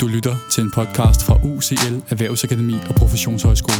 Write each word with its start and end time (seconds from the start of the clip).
Du 0.00 0.06
lytter 0.06 0.36
til 0.50 0.64
en 0.64 0.70
podcast 0.70 1.24
fra 1.26 1.34
UCL 1.44 1.94
Erhvervsakademi 2.08 2.74
og 2.88 2.94
Professionshøjskole. 2.94 3.76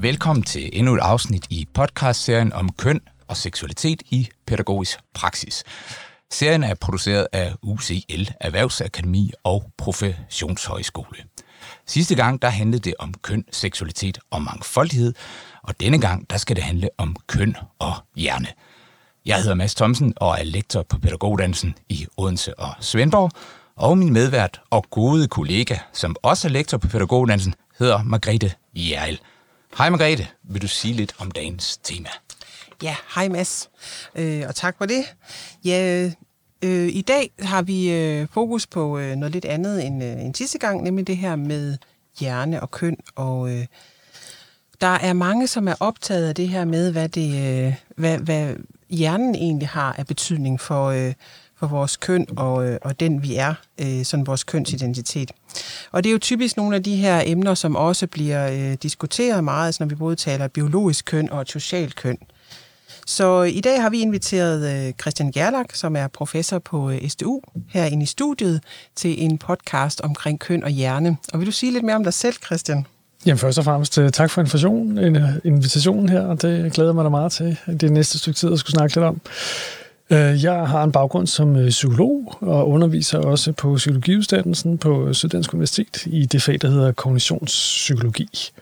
Velkommen 0.00 0.42
til 0.42 0.70
endnu 0.72 0.94
et 0.94 1.00
afsnit 1.00 1.46
i 1.50 1.68
podcastserien 1.74 2.52
om 2.52 2.68
køn 2.78 3.00
og 3.28 3.36
seksualitet 3.36 4.02
i 4.10 4.28
pædagogisk 4.46 4.98
praksis. 5.14 5.64
Serien 6.30 6.64
er 6.64 6.74
produceret 6.74 7.26
af 7.32 7.54
UCL 7.62 8.28
Erhvervsakademi 8.40 9.32
og 9.44 9.72
Professionshøjskole. 9.78 11.18
Sidste 11.86 12.14
gang 12.14 12.42
der 12.42 12.48
handlede 12.48 12.82
det 12.82 12.94
om 12.98 13.14
køn, 13.22 13.44
seksualitet 13.52 14.18
og 14.30 14.42
mangfoldighed, 14.42 15.14
og 15.62 15.80
denne 15.80 16.00
gang 16.00 16.30
der 16.30 16.36
skal 16.36 16.56
det 16.56 16.64
handle 16.64 16.88
om 16.98 17.16
køn 17.26 17.56
og 17.78 17.94
hjerne. 18.16 18.46
Jeg 19.26 19.36
hedder 19.36 19.54
Mads 19.54 19.74
Thomsen 19.74 20.12
og 20.16 20.38
er 20.40 20.44
lektor 20.44 20.82
på 20.82 20.98
pædagoguddannelsen 20.98 21.74
i 21.88 22.06
Odense 22.16 22.58
og 22.58 22.74
Svendborg, 22.80 23.30
og 23.76 23.98
min 23.98 24.12
medvært 24.12 24.60
og 24.70 24.86
gode 24.90 25.28
kollega, 25.28 25.76
som 25.92 26.16
også 26.22 26.48
er 26.48 26.52
lektor 26.52 26.78
på 26.78 26.88
pædagoguddannelsen, 26.88 27.54
hedder 27.78 28.02
Margrethe 28.02 28.52
Jærl. 28.74 29.18
Hej 29.78 29.90
Margrethe, 29.90 30.26
vil 30.42 30.62
du 30.62 30.68
sige 30.68 30.94
lidt 30.94 31.14
om 31.18 31.30
dagens 31.30 31.76
tema? 31.76 32.08
Ja, 32.82 32.96
hej 33.14 33.28
Mads, 33.28 33.70
øh, 34.14 34.44
og 34.48 34.54
tak 34.54 34.78
for 34.78 34.86
det. 34.86 35.14
Ja, 35.64 36.10
øh, 36.62 36.88
i 36.88 37.00
dag 37.00 37.30
har 37.40 37.62
vi 37.62 37.90
øh, 37.90 38.26
fokus 38.32 38.66
på 38.66 38.98
øh, 38.98 39.16
noget 39.16 39.32
lidt 39.32 39.44
andet 39.44 39.86
end, 39.86 40.04
øh, 40.04 40.24
end 40.24 40.34
sidste 40.34 40.58
gang, 40.58 40.82
nemlig 40.82 41.06
det 41.06 41.16
her 41.16 41.36
med 41.36 41.76
hjerne 42.20 42.60
og 42.62 42.70
køn. 42.70 42.96
Og 43.16 43.50
øh, 43.50 43.66
der 44.80 44.86
er 44.86 45.12
mange, 45.12 45.46
som 45.46 45.68
er 45.68 45.74
optaget 45.80 46.28
af 46.28 46.34
det 46.34 46.48
her 46.48 46.64
med, 46.64 46.92
hvad, 46.92 47.08
det, 47.08 47.64
øh, 47.66 47.74
hvad, 47.96 48.18
hvad 48.18 48.54
hjernen 48.90 49.34
egentlig 49.34 49.68
har 49.68 49.92
af 49.98 50.06
betydning 50.06 50.60
for, 50.60 50.86
øh, 50.86 51.14
for 51.56 51.66
vores 51.66 51.96
køn 51.96 52.26
og, 52.36 52.66
øh, 52.68 52.78
og 52.82 53.00
den 53.00 53.22
vi 53.22 53.36
er, 53.36 53.54
øh, 53.80 54.04
sådan 54.04 54.26
vores 54.26 54.44
kønsidentitet. 54.44 55.32
Og 55.92 56.04
det 56.04 56.10
er 56.10 56.12
jo 56.12 56.18
typisk 56.18 56.56
nogle 56.56 56.76
af 56.76 56.82
de 56.82 56.96
her 56.96 57.22
emner, 57.26 57.54
som 57.54 57.76
også 57.76 58.06
bliver 58.06 58.50
øh, 58.50 58.76
diskuteret 58.82 59.44
meget, 59.44 59.66
altså 59.66 59.82
når 59.82 59.88
vi 59.88 59.94
både 59.94 60.16
taler 60.16 60.48
biologisk 60.48 61.04
køn 61.04 61.30
og 61.30 61.46
socialt 61.46 61.96
køn. 61.96 62.18
Så 63.08 63.42
i 63.42 63.60
dag 63.60 63.82
har 63.82 63.90
vi 63.90 64.00
inviteret 64.00 64.86
øh, 64.86 64.92
Christian 65.00 65.32
Gerlach, 65.32 65.74
som 65.74 65.96
er 65.96 66.06
professor 66.08 66.58
på 66.58 66.90
øh, 66.90 67.08
SDU, 67.08 67.40
herinde 67.68 68.02
i 68.02 68.06
studiet, 68.06 68.60
til 68.96 69.24
en 69.24 69.38
podcast 69.38 70.00
omkring 70.00 70.40
køn 70.40 70.64
og 70.64 70.70
hjerne. 70.70 71.16
Og 71.32 71.38
vil 71.38 71.46
du 71.46 71.52
sige 71.52 71.72
lidt 71.72 71.84
mere 71.84 71.96
om 71.96 72.04
dig 72.04 72.14
selv, 72.14 72.34
Christian? 72.46 72.86
Jamen 73.26 73.38
først 73.38 73.58
og 73.58 73.64
fremmest 73.64 73.98
øh, 73.98 74.10
tak 74.10 74.30
for 74.30 74.40
invitationen, 74.40 75.16
invitationen 75.44 76.08
her, 76.08 76.20
og 76.20 76.42
det 76.42 76.72
glæder 76.72 76.92
mig 76.92 77.04
da 77.04 77.08
meget 77.08 77.32
til 77.32 77.56
det 77.80 77.92
næste 77.92 78.18
stykke 78.18 78.36
tid 78.36 78.52
at 78.52 78.58
skulle 78.58 78.72
snakke 78.72 78.96
lidt 78.96 79.04
om. 79.04 79.20
Jeg 80.42 80.68
har 80.68 80.84
en 80.84 80.92
baggrund 80.92 81.26
som 81.26 81.68
psykolog 81.68 82.36
og 82.40 82.68
underviser 82.68 83.18
også 83.18 83.52
på 83.52 83.74
psykologiuddannelsen 83.74 84.78
på 84.78 85.14
Syddansk 85.14 85.54
Universitet 85.54 86.06
i 86.06 86.26
det 86.26 86.42
fag, 86.42 86.58
der 86.62 86.70
hedder 86.70 86.92
kognitionspsykologi. 86.92 88.52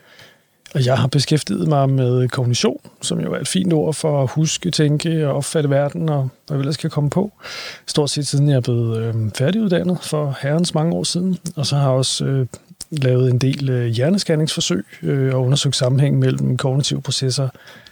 Og 0.73 0.85
jeg 0.85 0.97
har 0.97 1.07
beskæftiget 1.07 1.67
mig 1.67 1.89
med 1.89 2.27
kognition, 2.27 2.79
som 3.01 3.19
jo 3.19 3.33
er 3.33 3.39
et 3.39 3.47
fint 3.47 3.73
ord 3.73 3.93
for 3.93 4.23
at 4.23 4.29
huske, 4.29 4.71
tænke 4.71 5.27
og 5.27 5.35
opfatte 5.35 5.69
verden, 5.69 6.09
og 6.09 6.29
hvad 6.47 6.57
vi 6.57 6.61
ellers 6.61 6.77
kan 6.77 6.89
komme 6.89 7.09
på. 7.09 7.31
Stort 7.85 8.09
set 8.09 8.27
siden 8.27 8.49
jeg 8.49 8.55
er 8.55 8.61
blevet 8.61 8.97
øh, 8.97 9.15
færdiguddannet 9.37 9.97
for 10.01 10.37
herrens 10.41 10.73
mange 10.73 10.93
år 10.93 11.03
siden. 11.03 11.37
Og 11.55 11.65
så 11.65 11.75
har 11.75 11.83
jeg 11.83 11.91
også 11.91 12.25
øh, 12.25 12.47
lavet 12.91 13.31
en 13.31 13.37
del 13.37 13.69
øh, 13.69 13.85
hjerneskanningsforsøg 13.85 14.85
øh, 15.03 15.35
og 15.35 15.41
undersøgt 15.41 15.75
sammenhæng 15.75 16.19
mellem 16.19 16.57
kognitive 16.57 17.01
processer 17.01 17.49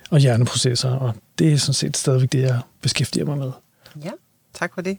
og 0.10 0.20
hjerneprocesser. 0.20 0.92
Og 0.92 1.14
det 1.40 1.54
er 1.54 1.58
sådan 1.58 1.74
set 1.74 1.98
stadigvæk 1.98 2.32
det, 2.32 2.42
jeg 2.42 2.60
beskæftiger 2.82 3.26
mig 3.26 3.38
med. 3.38 3.52
Ja, 4.04 4.12
tak 4.54 4.74
for 4.74 4.82
det. 4.82 4.98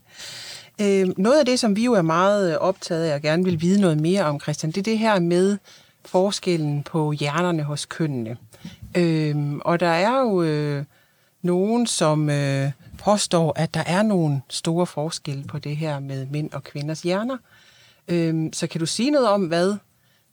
Øh, 0.81 1.09
noget 1.17 1.39
af 1.39 1.47
det, 1.47 1.59
som 1.59 1.77
vi 1.77 1.85
jo 1.85 1.93
er 1.93 2.03
meget 2.03 2.53
øh, 2.53 2.57
optaget 2.57 3.05
af 3.05 3.15
og 3.15 3.23
gerne 3.23 3.45
vil 3.45 3.61
vide 3.61 3.81
noget 3.81 4.01
mere 4.01 4.25
om, 4.25 4.41
Christian, 4.41 4.71
det 4.71 4.79
er 4.79 4.83
det 4.83 4.99
her 4.99 5.21
med 5.21 5.57
forskellen 6.07 6.83
på 6.83 7.13
hjernerne 7.13 7.63
hos 7.63 7.87
kønnene. 7.87 8.37
Øhm, 8.97 9.61
og 9.65 9.81
der 9.81 9.87
er 9.87 10.21
jo 10.21 10.43
øh, 10.43 10.85
nogen, 11.43 11.87
som 11.87 12.31
øh, 12.31 12.71
påstår, 12.99 13.53
at 13.57 13.75
der 13.75 13.83
er 13.87 14.03
nogle 14.03 14.43
store 14.49 14.87
forskelle 14.87 15.45
på 15.45 15.59
det 15.59 15.77
her 15.77 16.01
med 16.01 16.27
mænd 16.27 16.53
og 16.53 16.65
kvinders 16.65 17.03
hjerner. 17.03 17.37
Øhm, 18.09 18.53
så 18.53 18.67
kan 18.67 18.79
du 18.81 18.87
sige 18.87 19.11
noget 19.11 19.29
om, 19.29 19.47
hvad 19.47 19.77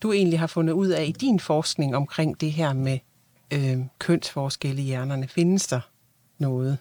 du 0.02 0.12
egentlig 0.12 0.38
har 0.38 0.46
fundet 0.46 0.72
ud 0.72 0.88
af 0.88 1.04
i 1.04 1.12
din 1.12 1.40
forskning 1.40 1.96
omkring 1.96 2.40
det 2.40 2.52
her 2.52 2.72
med 2.72 2.98
øh, 3.50 3.78
kønsforskelle 3.98 4.82
i 4.82 4.84
hjernerne? 4.84 5.28
Findes 5.28 5.66
der 5.66 5.80
noget? 6.38 6.78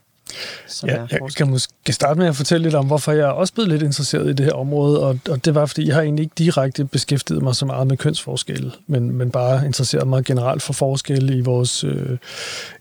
Som 0.68 0.90
ja, 0.90 0.96
er 0.96 1.08
Jeg 1.12 1.20
kan 1.38 1.50
måske 1.50 1.94
starte 1.94 2.20
med 2.20 2.28
at 2.28 2.36
fortælle 2.36 2.64
lidt 2.64 2.76
om, 2.76 2.86
hvorfor 2.86 3.12
jeg 3.12 3.28
er 3.28 3.32
også 3.32 3.54
blevet 3.54 3.70
lidt 3.70 3.82
interesseret 3.82 4.30
i 4.30 4.34
det 4.34 4.46
her 4.46 4.54
område, 4.54 5.04
og, 5.04 5.20
og 5.30 5.46
det 5.46 5.56
var, 5.56 5.66
fordi 5.66 5.88
jeg 5.88 5.96
har 5.96 6.02
egentlig 6.02 6.24
ikke 6.24 6.36
direkte 6.38 6.86
beskæftiget 6.86 7.42
mig 7.42 7.56
så 7.56 7.66
meget 7.66 7.88
med 7.88 7.98
kønsforskelle, 7.98 8.72
men, 8.88 9.12
men 9.12 9.32
bare 9.32 9.66
interesseret 9.66 10.08
mig 10.08 10.26
generelt 10.26 10.62
for 10.62 10.74
forskelle 10.74 11.38
i 11.38 11.42
vores 11.42 11.84
øh, 11.84 12.18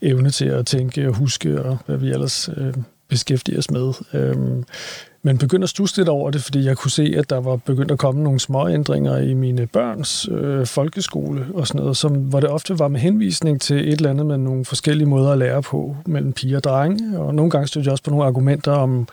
evne 0.03 0.31
til 0.31 0.47
at 0.47 0.67
tænke 0.67 1.09
og 1.09 1.15
huske, 1.15 1.63
og 1.63 1.79
hvad 1.87 1.97
vi 1.97 2.11
ellers 2.11 2.49
øh, 2.57 2.75
beskæftige 3.13 3.59
os 3.59 3.71
med. 3.71 3.93
Øhm, 4.15 4.65
men 5.25 5.39
begyndte 5.39 5.65
at 5.65 5.69
stusse 5.69 5.97
lidt 5.97 6.09
over 6.09 6.31
det, 6.31 6.43
fordi 6.43 6.65
jeg 6.65 6.77
kunne 6.77 6.91
se, 6.91 7.15
at 7.19 7.31
der 7.31 7.41
var 7.41 7.57
begyndt 7.57 7.91
at 7.91 7.99
komme 7.99 8.23
nogle 8.23 8.41
små 8.41 8.69
ændringer 8.69 9.19
i 9.19 9.35
mine 9.35 9.67
børns 9.67 10.29
øh, 10.31 10.67
folkeskole 10.67 11.47
og 11.55 11.67
sådan 11.67 11.81
noget, 11.81 11.97
som, 11.97 12.13
hvor 12.13 12.41
det 12.41 12.49
ofte 12.49 12.79
var 12.79 12.89
med 12.89 13.01
henvisning 13.01 13.61
til 13.61 13.77
et 13.77 13.93
eller 13.93 14.11
andet 14.11 14.27
med 14.27 14.39
nogle 14.39 14.65
forskellige 14.65 15.09
måder 15.09 15.33
at 15.33 15.39
lære 15.39 15.63
på 15.63 15.97
mellem 16.07 16.33
piger 16.33 16.57
og 16.57 16.65
drenge, 16.65 17.19
og 17.19 17.35
nogle 17.35 17.51
gange 17.51 17.67
stødte 17.67 17.87
jeg 17.87 17.93
også 17.93 18.05
på 18.05 18.11
nogle 18.11 18.25
argumenter 18.25 18.73
om 18.73 19.09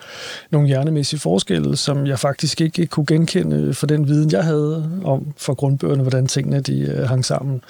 nogle 0.51 0.67
hjernemæssige 0.67 1.19
forskelle, 1.19 1.75
som 1.77 2.07
jeg 2.07 2.19
faktisk 2.19 2.61
ikke 2.61 2.87
kunne 2.87 3.05
genkende 3.05 3.73
for 3.73 3.87
den 3.87 4.07
viden, 4.07 4.31
jeg 4.31 4.43
havde 4.43 4.99
om 5.03 5.33
for 5.37 5.53
grundbøgerne, 5.53 6.01
hvordan 6.01 6.27
tingene 6.27 6.59
de 6.59 6.81
øh, 6.81 7.07
hang 7.07 7.25
sammen. 7.25 7.61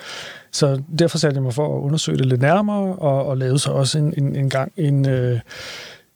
Så 0.51 0.81
derfor 1.00 1.17
satte 1.17 1.35
jeg 1.35 1.44
mig 1.44 1.53
for 1.53 1.78
at 1.78 1.81
undersøge 1.81 2.17
det 2.17 2.25
lidt 2.25 2.41
nærmere, 2.41 2.96
og, 2.96 3.25
og 3.25 3.38
lavede 3.38 3.59
så 3.59 3.72
også 3.72 3.97
en, 3.97 4.13
en, 4.17 4.35
en 4.35 4.50
gang 4.50 4.72
en... 4.78 5.09
Øh, 5.09 5.40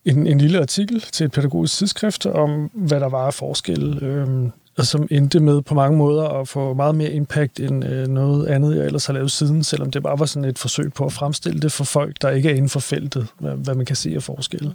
en, 0.06 0.28
en 0.28 0.38
lille 0.38 0.60
artikel 0.60 1.02
til 1.02 1.26
et 1.26 1.32
pædagogisk 1.32 1.78
tidsskrift 1.78 2.26
om, 2.26 2.70
hvad 2.74 3.00
der 3.00 3.10
var 3.10 3.26
af 3.26 3.34
forskel, 3.34 4.04
øh, 4.04 4.50
og 4.78 4.86
som 4.86 5.08
endte 5.12 5.40
med 5.40 5.62
på 5.62 5.74
mange 5.74 5.98
måder 5.98 6.30
at 6.30 6.48
få 6.48 6.74
meget 6.74 6.96
mere 6.96 7.12
impact 7.12 7.60
end 7.60 7.86
øh, 7.86 8.08
noget 8.08 8.48
andet, 8.48 8.78
jeg 8.78 8.86
ellers 8.86 9.06
har 9.06 9.14
lavet 9.14 9.32
siden, 9.32 9.64
selvom 9.64 9.92
det 9.92 10.04
bare 10.04 10.20
var 10.20 10.26
sådan 10.26 10.50
et 10.50 10.60
forsøg 10.60 10.94
på 10.94 11.06
at 11.06 11.14
fremstille 11.14 11.60
det 11.60 11.72
for 11.72 11.84
folk, 11.84 12.22
der 12.22 12.30
ikke 12.30 12.50
er 12.50 12.54
inden 12.54 12.70
for 12.70 12.80
feltet, 12.80 13.28
hvad, 13.40 13.52
hvad 13.52 13.76
man 13.76 13.86
kan 13.86 13.96
se 13.96 14.16
af 14.16 14.24
forskelle. 14.24 14.74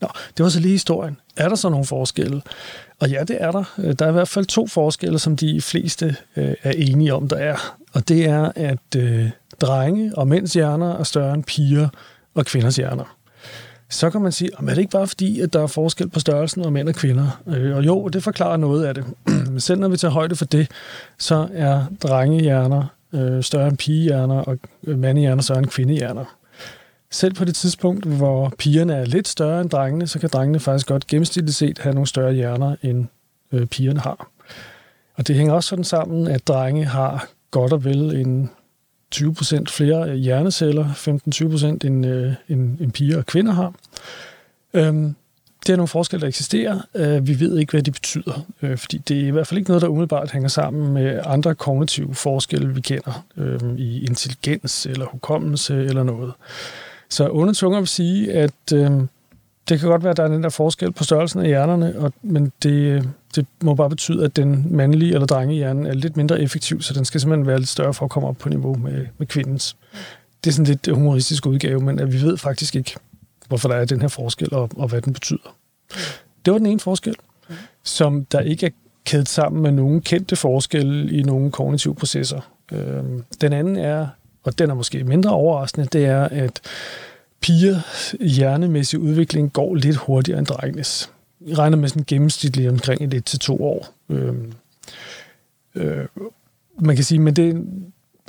Nå, 0.00 0.08
det 0.36 0.42
var 0.42 0.48
så 0.48 0.60
lige 0.60 0.72
historien. 0.72 1.16
Er 1.36 1.48
der 1.48 1.56
så 1.56 1.68
nogle 1.68 1.84
forskelle? 1.84 2.42
Og 3.00 3.10
ja, 3.10 3.24
det 3.24 3.36
er 3.40 3.50
der. 3.50 3.64
Øh, 3.78 3.94
der 3.98 4.04
er 4.04 4.08
i 4.08 4.12
hvert 4.12 4.28
fald 4.28 4.44
to 4.44 4.66
forskelle, 4.66 5.18
som 5.18 5.36
de 5.36 5.60
fleste 5.60 6.16
øh, 6.36 6.54
er 6.62 6.72
enige 6.72 7.14
om, 7.14 7.28
der 7.28 7.36
er. 7.36 7.76
Og 7.92 8.08
det 8.08 8.24
er, 8.24 8.52
at 8.56 8.96
øh, 8.96 9.30
drenge 9.60 10.18
og 10.18 10.28
mænds 10.28 10.52
hjerner 10.52 10.98
er 10.98 11.02
større 11.02 11.34
end 11.34 11.44
piger 11.44 11.88
og 12.34 12.46
kvinders 12.46 12.76
hjerner 12.76 13.16
så 13.92 14.10
kan 14.10 14.20
man 14.20 14.32
sige, 14.32 14.50
er 14.58 14.62
det 14.62 14.78
ikke 14.78 14.90
bare 14.90 15.06
fordi, 15.06 15.40
at 15.40 15.52
der 15.52 15.62
er 15.62 15.66
forskel 15.66 16.08
på 16.08 16.20
størrelsen 16.20 16.64
af 16.64 16.72
mænd 16.72 16.88
og 16.88 16.94
kvinder? 16.94 17.42
Øh, 17.46 17.76
og 17.76 17.86
jo, 17.86 18.08
det 18.08 18.22
forklarer 18.22 18.56
noget 18.56 18.84
af 18.84 18.94
det. 18.94 19.04
Men 19.50 19.60
selv 19.60 19.80
når 19.80 19.88
vi 19.88 19.96
tager 19.96 20.12
højde 20.12 20.36
for 20.36 20.44
det, 20.44 20.70
så 21.18 21.48
er 21.52 21.84
drengehjerner 22.02 22.84
øh, 23.12 23.42
større 23.42 23.68
end 23.68 23.76
pigehjerner, 23.76 24.34
og 24.34 24.58
øh, 24.86 24.98
mandehjerner 24.98 25.42
større 25.42 25.58
end 25.58 25.66
kvindehjerner. 25.66 26.24
Selv 27.10 27.34
på 27.34 27.44
det 27.44 27.54
tidspunkt, 27.54 28.06
hvor 28.06 28.52
pigerne 28.58 28.94
er 28.94 29.04
lidt 29.04 29.28
større 29.28 29.60
end 29.60 29.70
drengene, 29.70 30.06
så 30.06 30.18
kan 30.18 30.28
drengene 30.32 30.60
faktisk 30.60 30.86
godt 30.86 31.06
gennemsnitligt 31.06 31.56
set 31.56 31.78
have 31.78 31.94
nogle 31.94 32.06
større 32.06 32.32
hjerner, 32.32 32.76
end 32.82 33.06
øh, 33.52 33.66
pigerne 33.66 34.00
har. 34.00 34.30
Og 35.14 35.28
det 35.28 35.36
hænger 35.36 35.54
også 35.54 35.68
sådan 35.68 35.84
sammen, 35.84 36.26
at 36.26 36.48
drenge 36.48 36.84
har 36.84 37.28
godt 37.50 37.72
og 37.72 37.84
vel 37.84 38.16
en 38.16 38.50
20% 39.14 39.64
flere 39.68 40.16
hjerneceller, 40.16 40.88
15-20 40.92 41.86
end, 41.86 42.06
øh, 42.06 42.32
end, 42.48 42.80
end 42.80 42.92
piger 42.92 43.18
og 43.18 43.26
kvinder 43.26 43.52
har. 43.52 43.74
Øhm, 44.74 45.14
det 45.66 45.72
er 45.72 45.76
nogle 45.76 45.88
forskelle, 45.88 46.20
der 46.20 46.28
eksisterer. 46.28 46.80
Øh, 46.94 47.26
vi 47.26 47.40
ved 47.40 47.58
ikke, 47.58 47.70
hvad 47.70 47.82
de 47.82 47.90
betyder, 47.90 48.46
øh, 48.62 48.78
fordi 48.78 48.98
det 48.98 49.20
er 49.20 49.26
i 49.26 49.30
hvert 49.30 49.46
fald 49.46 49.58
ikke 49.58 49.70
noget, 49.70 49.82
der 49.82 49.88
umiddelbart 49.88 50.30
hænger 50.30 50.48
sammen 50.48 50.92
med 50.92 51.20
andre 51.24 51.54
kognitive 51.54 52.14
forskelle, 52.14 52.74
vi 52.74 52.80
kender 52.80 53.24
øh, 53.36 53.60
i 53.78 54.04
intelligens 54.06 54.86
eller 54.86 55.06
hukommelse 55.06 55.84
eller 55.84 56.02
noget. 56.02 56.32
Så 57.08 57.28
undertunger 57.28 57.78
vil 57.78 57.88
sige, 57.88 58.32
at 58.32 58.72
øh, 58.74 58.90
det 59.68 59.80
kan 59.80 59.88
godt 59.88 60.02
være, 60.02 60.10
at 60.10 60.16
der 60.16 60.22
er 60.22 60.28
den 60.28 60.42
der 60.42 60.48
forskel 60.48 60.92
på 60.92 61.04
størrelsen 61.04 61.40
af 61.40 61.46
hjernerne, 61.46 61.94
og, 61.98 62.12
men 62.22 62.52
det, 62.62 63.08
det 63.34 63.46
må 63.62 63.74
bare 63.74 63.90
betyde, 63.90 64.24
at 64.24 64.36
den 64.36 64.66
mandlige 64.70 65.14
eller 65.14 65.26
drengehjerne 65.26 65.88
er 65.88 65.94
lidt 65.94 66.16
mindre 66.16 66.40
effektiv, 66.40 66.82
så 66.82 66.94
den 66.94 67.04
skal 67.04 67.20
simpelthen 67.20 67.46
være 67.46 67.58
lidt 67.58 67.68
større 67.68 67.94
for 67.94 68.04
at 68.04 68.10
komme 68.10 68.28
op 68.28 68.36
på 68.38 68.48
niveau 68.48 68.76
med, 68.76 69.06
med 69.18 69.26
kvindens. 69.26 69.76
Det 70.44 70.50
er 70.50 70.54
sådan 70.54 70.66
lidt 70.66 70.88
humoristisk 70.94 71.46
udgave, 71.46 71.80
men 71.80 71.98
at 71.98 72.12
vi 72.12 72.20
ved 72.20 72.36
faktisk 72.36 72.76
ikke, 72.76 72.94
hvorfor 73.48 73.68
der 73.68 73.76
er 73.76 73.84
den 73.84 74.00
her 74.00 74.08
forskel, 74.08 74.54
og, 74.54 74.70
og 74.76 74.88
hvad 74.88 75.02
den 75.02 75.12
betyder. 75.12 75.56
Det 76.44 76.52
var 76.52 76.58
den 76.58 76.66
ene 76.66 76.80
forskel, 76.80 77.14
som 77.82 78.24
der 78.24 78.40
ikke 78.40 78.66
er 78.66 78.70
kædet 79.04 79.28
sammen 79.28 79.62
med 79.62 79.72
nogen 79.72 80.00
kendte 80.00 80.36
forskelle 80.36 81.12
i 81.12 81.22
nogle 81.22 81.50
kognitive 81.50 81.94
processer. 81.94 82.40
Øhm, 82.72 83.24
den 83.40 83.52
anden 83.52 83.76
er, 83.76 84.06
og 84.42 84.58
den 84.58 84.70
er 84.70 84.74
måske 84.74 85.04
mindre 85.04 85.30
overraskende, 85.30 85.86
det 85.86 86.04
er, 86.04 86.24
at 86.24 86.60
piger 87.42 87.80
hjernemæssig 88.24 88.98
udvikling 88.98 89.52
går 89.52 89.74
lidt 89.74 89.96
hurtigere 89.96 90.38
end 90.38 90.46
drengenes. 90.46 91.10
Jeg 91.46 91.58
regner 91.58 91.76
med 91.76 91.88
sådan 91.88 92.04
gennemsnitligt 92.06 92.68
omkring 92.68 93.14
et 93.14 93.24
til 93.24 93.38
to 93.38 93.64
år. 93.64 93.94
Øh, 94.08 94.34
øh, 95.74 96.06
man 96.78 96.96
kan 96.96 97.04
sige, 97.04 97.18
men 97.18 97.36
det 97.36 97.66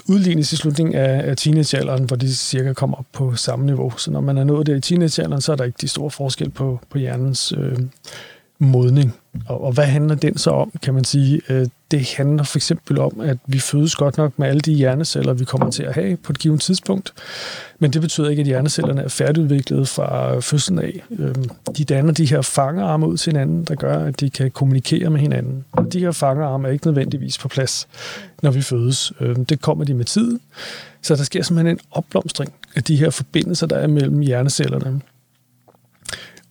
udlignes 0.08 0.54
i 0.54 0.56
slutningen 0.56 0.96
af, 0.96 1.30
af 1.30 1.38
teenagealderen, 1.38 2.04
hvor 2.04 2.16
de 2.16 2.36
cirka 2.36 2.74
kommer 2.74 2.98
op 2.98 3.06
på 3.14 3.36
samme 3.36 3.66
niveau. 3.66 3.98
Så 3.98 4.12
når 4.12 4.22
man 4.22 4.38
er 4.38 4.44
nået 4.44 4.68
der 4.68 4.76
i 4.76 4.82
teenagealderen, 4.82 5.42
så 5.42 5.52
er 5.52 5.56
der 5.56 5.64
ikke 5.64 5.78
de 5.82 5.88
store 5.88 6.12
forskel 6.12 6.50
på, 6.50 6.80
på 6.90 6.98
hjernens 6.98 7.54
øh, 7.58 7.78
modning. 8.60 9.16
Og, 9.48 9.64
og 9.64 9.72
hvad 9.72 9.86
handler 9.86 10.16
den 10.16 10.38
så 10.38 10.50
om, 10.50 10.72
kan 10.82 10.94
man 10.94 11.04
sige? 11.04 11.42
Øh, 11.50 11.68
det 11.92 12.14
handler 12.18 12.44
for 12.44 12.58
eksempel 12.58 13.00
om, 13.00 13.20
at 13.20 13.38
vi 13.48 13.60
fødes 13.60 13.96
godt 13.96 14.18
nok 14.18 14.40
med 14.40 14.48
alle 14.48 14.60
de 14.60 14.74
hjerneceller, 14.74 15.34
vi 15.34 15.46
kommer 15.46 15.70
til 15.70 15.84
at 15.84 15.94
have 15.94 16.18
på 16.18 16.32
et 16.32 16.40
givet 16.40 16.62
tidspunkt. 16.62 17.14
Men 17.80 17.94
det 17.94 18.02
betyder 18.02 18.30
ikke, 18.30 18.40
at 18.40 18.46
hjernecellerne 18.46 19.02
er 19.02 19.08
færdigudviklet 19.08 19.88
fra 19.88 20.40
fødslen 20.40 20.80
af. 20.80 21.04
Øhm, 21.20 21.50
de 21.78 21.86
danner 21.86 22.14
de 22.14 22.26
her 22.26 22.42
fangerarme 22.42 23.08
ud 23.08 23.18
til 23.18 23.32
hinanden, 23.32 23.64
der 23.64 23.76
gør, 23.76 24.06
at 24.06 24.20
de 24.20 24.30
kan 24.30 24.52
kommunikere 24.52 25.10
med 25.10 25.20
hinanden. 25.20 25.66
Og 25.72 25.94
de 25.94 26.00
her 26.00 26.12
fangerarme 26.12 26.68
er 26.68 26.72
ikke 26.72 26.88
nødvendigvis 26.88 27.38
på 27.38 27.48
plads, 27.48 27.88
når 28.42 28.52
vi 28.52 28.62
fødes. 28.62 29.14
Øhm, 29.20 29.46
det 29.46 29.62
kommer 29.62 29.86
de 29.86 29.94
med 29.94 30.06
tiden. 30.06 30.40
Så 31.02 31.16
der 31.16 31.24
sker 31.24 31.44
simpelthen 31.44 31.76
en 31.76 31.80
opblomstring 31.92 32.54
af 32.76 32.84
de 32.84 32.96
her 32.96 33.10
forbindelser, 33.10 33.68
der 33.68 33.76
er 33.76 33.88
mellem 33.88 34.20
hjernecellerne. 34.20 35.02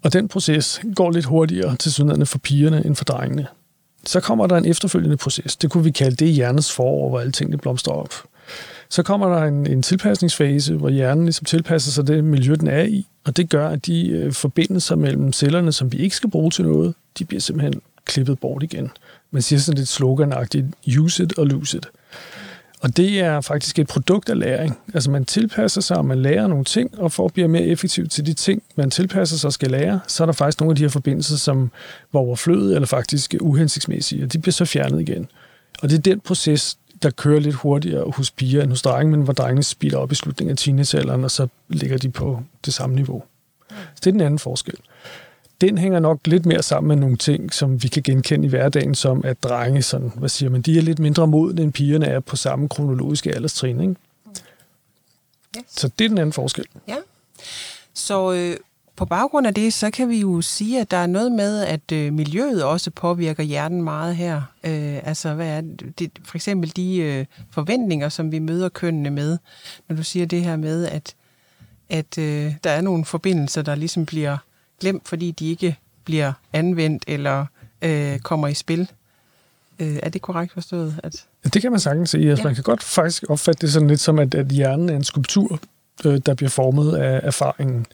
Og 0.02 0.12
den 0.12 0.28
proces 0.28 0.81
går 0.94 1.10
lidt 1.10 1.25
hurtigere 1.25 1.76
til 1.76 1.93
synderne 1.93 2.26
for 2.26 2.38
pigerne 2.38 2.87
end 2.87 2.96
for 2.96 3.04
drengene. 3.04 3.46
Så 4.04 4.20
kommer 4.20 4.46
der 4.46 4.56
en 4.56 4.64
efterfølgende 4.64 5.16
proces. 5.16 5.56
Det 5.56 5.70
kunne 5.70 5.84
vi 5.84 5.90
kalde 5.90 6.16
det 6.16 6.28
hjernens 6.28 6.72
forår, 6.72 7.08
hvor 7.08 7.20
alle 7.20 7.32
tingene 7.32 7.58
blomstrer 7.58 7.94
op. 7.94 8.14
Så 8.88 9.02
kommer 9.02 9.28
der 9.28 9.44
en, 9.44 9.66
en 9.66 9.82
tilpasningsfase, 9.82 10.75
hvor 10.75 10.88
hjernen 10.88 11.25
ligesom 11.25 11.44
tilpasser 11.44 11.90
sig 11.90 12.06
det 12.06 12.25
miljø, 12.25 12.54
den 12.54 12.69
er 12.69 12.82
i, 12.82 13.06
og 13.25 13.37
det 13.37 13.50
gør, 13.50 13.69
at 13.69 13.87
de 13.87 14.08
øh, 14.08 14.32
forbindelser 14.32 14.96
mellem 14.96 15.32
cellerne, 15.32 15.72
som 15.72 15.93
vi 15.93 15.99
ikke 15.99 16.16
skal 16.16 16.31
bruge 16.31 16.50
til 16.50 16.64
noget, 16.64 16.94
de 17.19 17.25
bliver 17.25 17.40
simpelthen 17.40 17.81
klippet 18.05 18.38
bort 18.38 18.62
igen. 18.62 18.90
Man 19.31 19.43
siger 19.43 19.60
sådan 19.60 19.78
lidt 19.78 19.88
sloganagtigt, 19.88 20.66
use 20.98 21.22
it 21.22 21.38
or 21.38 21.44
lose 21.44 21.76
it. 21.76 21.87
Og 22.82 22.96
det 22.96 23.20
er 23.20 23.40
faktisk 23.40 23.79
et 23.79 23.87
produkt 23.87 24.29
af 24.29 24.38
læring. 24.38 24.79
Altså 24.94 25.11
man 25.11 25.25
tilpasser 25.25 25.81
sig, 25.81 25.96
og 25.96 26.05
man 26.05 26.23
lærer 26.23 26.46
nogle 26.46 26.64
ting, 26.64 26.99
og 26.99 27.12
for 27.12 27.25
at 27.25 27.32
blive 27.32 27.49
mere 27.49 27.62
effektiv 27.62 28.08
til 28.08 28.26
de 28.26 28.32
ting, 28.32 28.62
man 28.76 28.90
tilpasser 28.90 29.37
sig 29.37 29.49
og 29.49 29.52
skal 29.52 29.70
lære, 29.70 30.00
så 30.08 30.25
er 30.25 30.26
der 30.26 30.32
faktisk 30.32 30.61
nogle 30.61 30.73
af 30.73 30.76
de 30.76 30.82
her 30.82 30.88
forbindelser, 30.88 31.37
som 31.37 31.70
var 32.12 32.20
overflødige 32.20 32.75
eller 32.75 32.87
faktisk 32.87 33.34
uhensigtsmæssige, 33.40 34.25
og 34.25 34.32
de 34.32 34.38
bliver 34.38 34.52
så 34.52 34.64
fjernet 34.64 35.00
igen. 35.00 35.29
Og 35.82 35.90
det 35.90 35.99
er 35.99 36.02
den 36.02 36.20
proces, 36.20 36.79
der 37.02 37.11
kører 37.11 37.40
lidt 37.40 37.55
hurtigere 37.55 38.11
hos 38.17 38.31
piger 38.31 38.62
end 38.62 38.70
hos 38.70 38.82
drenge, 38.82 39.11
men 39.11 39.23
hvor 39.23 39.32
drengene 39.32 39.62
speeder 39.62 39.96
op 39.96 40.12
i 40.12 40.14
slutningen 40.14 40.50
af 40.50 40.56
teenagealderen, 40.56 41.25
og 41.25 41.31
så 41.31 41.46
ligger 41.69 41.99
de 41.99 42.08
på 42.08 42.43
det 42.64 42.75
samme 42.75 42.96
niveau. 42.96 43.23
Så 43.69 43.75
det 43.96 44.06
er 44.06 44.11
den 44.11 44.20
anden 44.20 44.38
forskel 44.38 44.75
den 45.62 45.79
hænger 45.79 46.00
nok 46.00 46.20
lidt 46.25 46.47
mere 46.47 46.62
sammen 46.62 46.88
med 46.88 46.97
nogle 46.97 47.17
ting, 47.17 47.55
som 47.55 47.82
vi 47.82 47.88
kan 47.88 48.03
genkende 48.03 48.47
i 48.47 48.49
hverdagen, 48.49 48.94
som 48.94 49.25
at 49.25 49.43
drenge, 49.43 49.82
sådan, 49.82 50.12
hvad 50.14 50.29
siger 50.29 50.50
man, 50.50 50.62
de 50.62 50.79
er 50.79 50.82
lidt 50.82 50.99
mindre 50.99 51.26
modne, 51.26 51.62
end 51.62 51.73
pigerne 51.73 52.06
er 52.06 52.20
på 52.20 52.37
samme 52.37 52.69
kronologiske 52.69 53.35
alderstrin. 53.35 53.81
Ikke? 53.81 53.94
Yes. 55.59 55.64
Så 55.69 55.91
det 55.99 56.05
er 56.05 56.09
den 56.09 56.19
anden 56.19 56.32
forskel. 56.32 56.64
Ja. 56.88 56.97
Så 57.94 58.32
øh, 58.32 58.56
på 58.97 59.05
baggrund 59.05 59.47
af 59.47 59.55
det, 59.55 59.73
så 59.73 59.91
kan 59.91 60.09
vi 60.09 60.20
jo 60.20 60.41
sige, 60.41 60.81
at 60.81 60.91
der 60.91 60.97
er 60.97 61.06
noget 61.06 61.32
med, 61.32 61.61
at 61.61 61.93
øh, 61.93 62.12
miljøet 62.12 62.65
også 62.65 62.91
påvirker 62.91 63.43
hjernen 63.43 63.82
meget 63.82 64.17
her. 64.17 64.37
Øh, 64.65 65.08
altså, 65.08 65.35
hvad 65.35 65.49
er 65.49 65.61
det? 65.99 66.11
For 66.25 66.37
eksempel 66.37 66.73
de 66.76 66.97
øh, 66.97 67.25
forventninger, 67.50 68.08
som 68.08 68.32
vi 68.32 68.38
møder 68.38 68.69
kønnene 68.69 69.11
med. 69.11 69.38
Når 69.88 69.97
du 69.97 70.03
siger 70.03 70.26
det 70.26 70.43
her 70.43 70.56
med, 70.56 70.87
at, 70.87 71.15
at 71.88 72.19
øh, 72.19 72.55
der 72.65 72.70
er 72.70 72.81
nogle 72.81 73.05
forbindelser, 73.05 73.62
der 73.62 73.75
ligesom 73.75 74.06
bliver 74.06 74.37
glemt, 74.82 75.08
fordi 75.08 75.31
de 75.31 75.50
ikke 75.50 75.76
bliver 76.05 76.32
anvendt 76.52 77.05
eller 77.06 77.46
øh, 77.82 78.19
kommer 78.19 78.49
i 78.49 78.55
spil. 78.55 78.90
Øh, 79.79 79.96
er 80.02 80.08
det 80.08 80.23
korrekt 80.23 80.52
forstået? 80.52 81.00
At... 81.02 81.25
Det 81.55 81.62
kan 81.62 81.70
man 81.70 81.81
sagtens 81.81 82.11
sige. 82.11 82.31
Altså, 82.31 82.43
ja. 82.43 82.49
Man 82.49 82.55
kan 82.55 82.64
godt 82.64 82.82
faktisk 82.82 83.25
opfatte 83.29 83.61
det 83.61 83.73
sådan 83.73 83.88
lidt 83.88 84.00
som, 84.00 84.19
at, 84.19 84.34
at 84.34 84.46
hjernen 84.46 84.88
er 84.88 84.96
en 84.96 85.05
skulptur, 85.05 85.61
øh, 86.05 86.20
der 86.26 86.34
bliver 86.34 86.50
formet 86.50 86.96
af 86.96 87.20
erfaringen. 87.23 87.87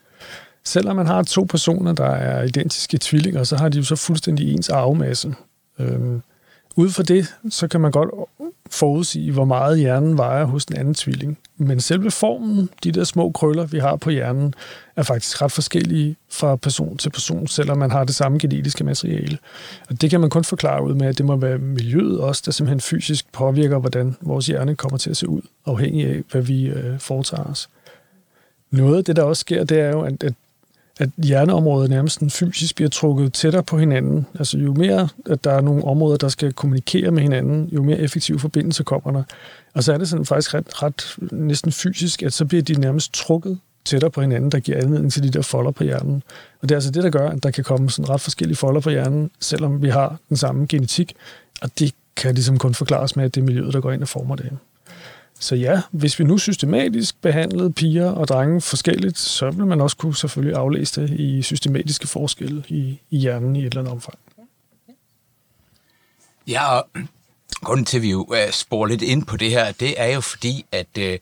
Selvom 0.64 0.96
man 0.96 1.06
har 1.06 1.22
to 1.22 1.44
personer, 1.44 1.92
der 1.92 2.10
er 2.10 2.42
identiske 2.42 2.98
tvillinger, 3.00 3.44
så 3.44 3.56
har 3.56 3.68
de 3.68 3.78
jo 3.78 3.84
så 3.84 3.96
fuldstændig 3.96 4.52
ens 4.54 4.68
arvemasse. 4.68 5.34
Øh, 5.78 6.20
ud 6.76 6.90
fra 6.90 7.02
det, 7.02 7.34
så 7.50 7.68
kan 7.68 7.80
man 7.80 7.90
godt 7.90 8.10
forudsige, 8.70 9.32
hvor 9.32 9.44
meget 9.44 9.78
hjernen 9.78 10.18
vejer 10.18 10.44
hos 10.44 10.66
den 10.66 10.76
anden 10.76 10.94
tvilling. 10.94 11.38
Men 11.56 11.80
selve 11.80 12.10
formen, 12.10 12.68
de 12.84 12.92
der 12.92 13.04
små 13.04 13.30
krøller, 13.30 13.66
vi 13.66 13.78
har 13.78 13.96
på 13.96 14.10
hjernen, 14.10 14.54
er 14.96 15.02
faktisk 15.02 15.42
ret 15.42 15.52
forskellige 15.52 16.16
fra 16.30 16.56
person 16.56 16.96
til 16.96 17.10
person, 17.10 17.46
selvom 17.46 17.78
man 17.78 17.90
har 17.90 18.04
det 18.04 18.14
samme 18.14 18.38
genetiske 18.38 18.84
materiale. 18.84 19.38
Og 19.88 20.00
det 20.00 20.10
kan 20.10 20.20
man 20.20 20.30
kun 20.30 20.44
forklare 20.44 20.84
ud 20.84 20.94
med, 20.94 21.06
at 21.06 21.18
det 21.18 21.26
må 21.26 21.36
være 21.36 21.58
miljøet 21.58 22.20
også, 22.20 22.42
der 22.46 22.52
simpelthen 22.52 22.80
fysisk 22.80 23.32
påvirker, 23.32 23.78
hvordan 23.78 24.16
vores 24.20 24.46
hjerne 24.46 24.76
kommer 24.76 24.98
til 24.98 25.10
at 25.10 25.16
se 25.16 25.28
ud, 25.28 25.42
afhængig 25.66 26.06
af, 26.06 26.22
hvad 26.30 26.42
vi 26.42 26.66
øh, 26.66 26.98
foretager 26.98 27.44
os. 27.44 27.68
Noget 28.70 28.96
af 28.98 29.04
det, 29.04 29.16
der 29.16 29.22
også 29.22 29.40
sker, 29.40 29.64
det 29.64 29.80
er 29.80 29.90
jo, 29.90 30.00
at, 30.00 30.22
at 30.24 30.34
at 30.98 31.10
hjerneområdet 31.16 31.90
nærmest 31.90 32.20
fysisk 32.28 32.76
bliver 32.76 32.88
trukket 32.88 33.32
tættere 33.32 33.62
på 33.62 33.78
hinanden. 33.78 34.26
Altså 34.38 34.58
jo 34.58 34.74
mere, 34.74 35.08
at 35.26 35.44
der 35.44 35.50
er 35.50 35.60
nogle 35.60 35.84
områder, 35.84 36.16
der 36.16 36.28
skal 36.28 36.52
kommunikere 36.52 37.10
med 37.10 37.22
hinanden, 37.22 37.68
jo 37.72 37.82
mere 37.82 37.98
effektive 37.98 38.38
forbindelser 38.38 38.84
kommer 38.84 39.12
der. 39.12 39.22
Og 39.74 39.84
så 39.84 39.92
er 39.92 39.98
det 39.98 40.08
sådan 40.08 40.26
faktisk 40.26 40.54
ret, 40.54 40.82
ret 40.82 41.16
næsten 41.32 41.72
fysisk, 41.72 42.22
at 42.22 42.32
så 42.32 42.44
bliver 42.44 42.62
de 42.62 42.80
nærmest 42.80 43.14
trukket 43.14 43.58
tættere 43.84 44.10
på 44.10 44.20
hinanden, 44.20 44.52
der 44.52 44.58
giver 44.58 44.78
anledning 44.78 45.12
til 45.12 45.22
de 45.22 45.30
der 45.30 45.42
folder 45.42 45.70
på 45.70 45.84
hjernen. 45.84 46.22
Og 46.62 46.68
det 46.68 46.70
er 46.70 46.76
altså 46.76 46.90
det, 46.90 47.02
der 47.02 47.10
gør, 47.10 47.28
at 47.28 47.42
der 47.42 47.50
kan 47.50 47.64
komme 47.64 47.90
sådan 47.90 48.08
ret 48.08 48.20
forskellige 48.20 48.56
folder 48.56 48.80
på 48.80 48.90
hjernen, 48.90 49.30
selvom 49.40 49.82
vi 49.82 49.88
har 49.88 50.16
den 50.28 50.36
samme 50.36 50.66
genetik. 50.66 51.14
Og 51.62 51.70
det 51.78 51.94
kan 52.16 52.34
ligesom 52.34 52.58
kun 52.58 52.74
forklares 52.74 53.16
med, 53.16 53.24
at 53.24 53.34
det 53.34 53.40
er 53.40 53.44
miljøet, 53.44 53.74
der 53.74 53.80
går 53.80 53.92
ind 53.92 54.02
og 54.02 54.08
former 54.08 54.36
det. 54.36 54.58
Så 55.40 55.54
ja, 55.54 55.82
hvis 55.90 56.18
vi 56.18 56.24
nu 56.24 56.38
systematisk 56.38 57.20
behandlede 57.20 57.72
piger 57.72 58.10
og 58.10 58.28
drenge 58.28 58.60
forskelligt, 58.60 59.18
så 59.18 59.50
ville 59.50 59.66
man 59.66 59.80
også 59.80 59.96
kunne 59.96 60.16
selvfølgelig 60.16 60.56
aflæse 60.56 61.00
det 61.00 61.10
i 61.10 61.42
systematiske 61.42 62.06
forskelle 62.06 62.64
i, 62.68 63.00
i 63.10 63.18
hjernen 63.18 63.56
i 63.56 63.58
et 63.58 63.64
eller 63.66 63.80
andet 63.80 63.92
omfang. 63.92 64.18
Ja, 66.46 66.76
og 66.76 66.88
grunden 67.62 67.86
til, 67.86 67.96
at 67.96 68.02
vi 68.02 68.10
jo 68.10 68.34
øh, 68.34 68.52
sporer 68.52 68.86
lidt 68.86 69.02
ind 69.02 69.26
på 69.26 69.36
det 69.36 69.50
her, 69.50 69.72
det 69.72 70.00
er 70.00 70.06
jo 70.06 70.20
fordi, 70.20 70.66
at 70.72 70.98
øh, 70.98 71.18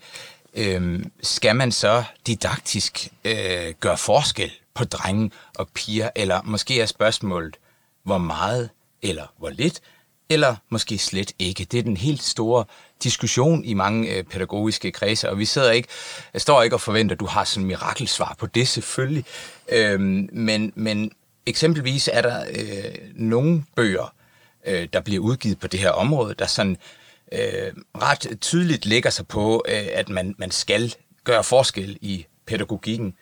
øh, 0.54 1.04
skal 1.22 1.56
man 1.56 1.72
så 1.72 2.04
didaktisk 2.26 3.08
øh, 3.24 3.74
gøre 3.80 3.98
forskel 3.98 4.50
på 4.74 4.84
drenge 4.84 5.30
og 5.58 5.68
piger, 5.74 6.10
eller 6.14 6.42
måske 6.42 6.80
er 6.80 6.86
spørgsmålet, 6.86 7.56
hvor 8.02 8.18
meget 8.18 8.70
eller 9.02 9.26
hvor 9.38 9.50
lidt, 9.50 9.80
eller 10.28 10.56
måske 10.68 10.98
slet 10.98 11.32
ikke. 11.38 11.64
Det 11.64 11.78
er 11.78 11.82
den 11.82 11.96
helt 11.96 12.22
store 12.22 12.64
diskussion 13.02 13.64
i 13.64 13.74
mange 13.74 14.10
øh, 14.10 14.24
pædagogiske 14.24 14.92
kredse, 14.92 15.30
og 15.30 15.38
vi 15.38 15.44
sidder 15.44 15.70
ikke, 15.70 15.88
jeg 16.32 16.40
står 16.40 16.62
ikke 16.62 16.76
og 16.76 16.80
forventer, 16.80 17.14
at 17.14 17.20
du 17.20 17.26
har 17.26 17.44
sådan 17.44 17.62
en 17.62 17.68
mirakelsvar 17.68 18.34
på 18.38 18.46
det 18.46 18.68
selvfølgelig, 18.68 19.24
øhm, 19.68 20.28
men, 20.32 20.72
men 20.74 21.12
eksempelvis 21.46 22.08
er 22.12 22.22
der 22.22 22.44
øh, 22.50 22.94
nogle 23.14 23.64
bøger, 23.76 24.14
øh, 24.66 24.88
der 24.92 25.00
bliver 25.00 25.22
udgivet 25.22 25.58
på 25.58 25.66
det 25.66 25.80
her 25.80 25.90
område, 25.90 26.34
der 26.38 26.46
sådan 26.46 26.76
øh, 27.32 27.72
ret 27.94 28.38
tydeligt 28.40 28.86
lægger 28.86 29.10
sig 29.10 29.26
på, 29.26 29.64
øh, 29.68 29.86
at 29.92 30.08
man, 30.08 30.34
man 30.38 30.50
skal 30.50 30.94
gøre 31.24 31.44
forskel 31.44 31.98
i 32.00 32.26
pædagogikken. 32.46 33.14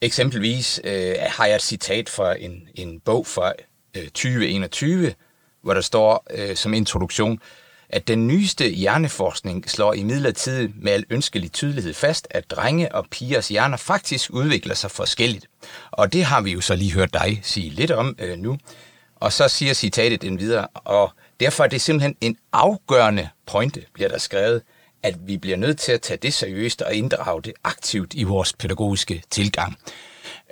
Eksempelvis 0.00 0.80
øh, 0.84 1.14
har 1.20 1.46
jeg 1.46 1.56
et 1.56 1.62
citat 1.62 2.08
fra 2.08 2.34
en, 2.40 2.68
en 2.74 3.00
bog 3.00 3.26
fra 3.26 3.52
øh, 3.96 4.04
2021, 4.04 5.14
hvor 5.62 5.74
der 5.74 5.80
står 5.80 6.26
øh, 6.30 6.56
som 6.56 6.74
introduktion, 6.74 7.40
at 7.90 8.08
den 8.08 8.26
nyeste 8.26 8.68
hjerneforskning 8.68 9.70
slår 9.70 9.92
i 9.92 10.02
midlertid 10.02 10.68
med 10.68 10.92
al 10.92 11.04
ønskelig 11.10 11.52
tydelighed 11.52 11.94
fast, 11.94 12.28
at 12.30 12.50
drenge 12.50 12.94
og 12.94 13.06
pigers 13.10 13.48
hjerner 13.48 13.76
faktisk 13.76 14.30
udvikler 14.32 14.74
sig 14.74 14.90
forskelligt. 14.90 15.46
Og 15.90 16.12
det 16.12 16.24
har 16.24 16.40
vi 16.40 16.52
jo 16.52 16.60
så 16.60 16.74
lige 16.74 16.92
hørt 16.92 17.12
dig 17.12 17.40
sige 17.42 17.70
lidt 17.70 17.90
om 17.90 18.16
øh, 18.18 18.38
nu. 18.38 18.58
Og 19.16 19.32
så 19.32 19.48
siger 19.48 19.74
citatet 19.74 20.22
den 20.22 20.38
videre, 20.38 20.66
og 20.74 21.12
derfor 21.40 21.64
er 21.64 21.68
det 21.68 21.80
simpelthen 21.80 22.16
en 22.20 22.36
afgørende 22.52 23.28
pointe, 23.46 23.84
bliver 23.94 24.08
der 24.08 24.18
skrevet, 24.18 24.62
at 25.02 25.14
vi 25.26 25.36
bliver 25.36 25.56
nødt 25.56 25.78
til 25.78 25.92
at 25.92 26.00
tage 26.00 26.18
det 26.22 26.34
seriøst 26.34 26.82
og 26.82 26.94
inddrage 26.94 27.42
det 27.42 27.52
aktivt 27.64 28.14
i 28.14 28.22
vores 28.22 28.52
pædagogiske 28.52 29.22
tilgang. 29.30 29.78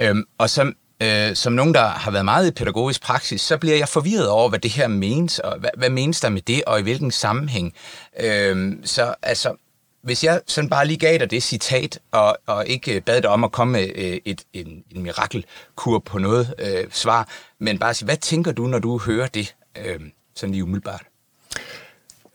Øhm, 0.01 0.25
og 0.39 0.51
som 0.51 0.77
øh, 1.03 1.37
som 1.37 1.53
nogen, 1.53 1.75
der 1.75 1.87
har 1.87 2.11
været 2.11 2.25
meget 2.25 2.49
i 2.49 2.51
pædagogisk 2.51 3.03
praksis, 3.03 3.41
så 3.41 3.57
bliver 3.57 3.77
jeg 3.77 3.89
forvirret 3.89 4.29
over, 4.29 4.49
hvad 4.49 4.59
det 4.59 4.71
her 4.71 4.89
menes, 4.89 5.39
og 5.39 5.59
hvad, 5.59 5.71
hvad 5.77 5.91
menes 5.91 6.21
der 6.21 6.29
med 6.29 6.43
det, 6.43 6.65
og 6.67 6.81
i 6.81 6.83
hvilken 6.83 7.11
sammenhæng. 7.11 7.75
Øh, 8.21 8.73
så 8.85 9.15
altså, 9.23 9.57
hvis 10.03 10.25
jeg 10.25 10.41
sådan 10.47 10.71
bare 10.71 10.87
lige 10.87 10.99
gav 10.99 11.19
dig 11.19 11.31
det 11.31 11.43
citat, 11.43 11.99
og, 12.11 12.37
og 12.47 12.67
ikke 12.67 13.01
bad 13.01 13.23
dig 13.23 13.31
om 13.31 13.45
at 13.45 13.53
komme 13.53 13.73
med 13.73 13.91
øh, 13.95 14.19
et, 14.25 14.43
en, 14.53 14.85
en 14.91 15.03
mirakelkur 15.03 15.99
på 15.99 16.19
noget 16.19 16.55
øh, 16.59 16.85
svar, 16.91 17.29
men 17.59 17.79
bare 17.79 17.95
sige, 17.95 18.07
hvad 18.07 18.17
tænker 18.17 18.53
du, 18.53 18.67
når 18.67 18.79
du 18.79 18.99
hører 18.99 19.27
det? 19.27 19.55
Øh, 19.85 20.01
sådan 20.35 20.53
lige 20.53 20.65
umiddelbart. 20.65 21.03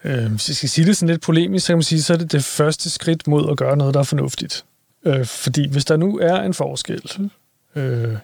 Øh, 0.04 0.32
hvis 0.32 0.50
jeg 0.50 0.56
skal 0.56 0.70
sige 0.70 0.88
det 0.88 0.98
sådan 0.98 1.10
lidt 1.10 1.22
polemisk, 1.22 1.66
så 1.66 1.74
kan 1.74 1.78
man 1.78 1.84
sige, 1.84 2.02
så 2.02 2.14
er 2.14 2.18
det 2.18 2.32
det 2.32 2.44
første 2.44 2.90
skridt 2.90 3.28
mod 3.28 3.52
at 3.52 3.58
gøre 3.58 3.78
noget, 3.78 3.94
der 3.94 4.00
er 4.00 4.04
fornuftigt. 4.04 4.66
Øh, 5.06 5.26
fordi 5.26 5.70
hvis 5.70 5.86
der 5.86 5.98
nu 5.98 6.20
er 6.20 6.36
en 6.36 6.54
forskel 6.54 7.32
øh, 7.76 8.18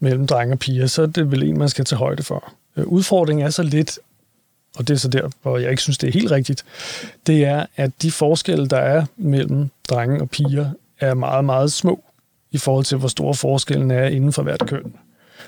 mellem 0.00 0.26
drenge 0.26 0.54
og 0.54 0.58
piger, 0.58 0.86
så 0.86 1.02
er 1.02 1.06
det 1.06 1.30
vel 1.30 1.42
en, 1.42 1.58
man 1.58 1.68
skal 1.68 1.84
tage 1.84 1.98
højde 1.98 2.22
for. 2.22 2.52
Øh, 2.76 2.86
udfordringen 2.86 3.46
er 3.46 3.50
så 3.50 3.62
lidt, 3.62 3.98
og 4.76 4.88
det 4.88 4.94
er 4.94 4.98
så 4.98 5.08
der, 5.08 5.30
hvor 5.42 5.58
jeg 5.58 5.70
ikke 5.70 5.82
synes, 5.82 5.98
det 5.98 6.08
er 6.08 6.12
helt 6.12 6.30
rigtigt, 6.30 6.64
det 7.26 7.44
er, 7.44 7.66
at 7.76 8.02
de 8.02 8.10
forskelle, 8.10 8.66
der 8.66 8.78
er 8.78 9.04
mellem 9.16 9.70
drenge 9.88 10.20
og 10.20 10.30
piger, 10.30 10.70
er 11.00 11.14
meget, 11.14 11.44
meget 11.44 11.72
små 11.72 12.04
i 12.50 12.58
forhold 12.58 12.84
til, 12.84 12.98
hvor 12.98 13.08
store 13.08 13.34
forskellen 13.34 13.90
er 13.90 14.06
inden 14.06 14.32
for 14.32 14.42
hvert 14.42 14.66
køn. 14.66 14.94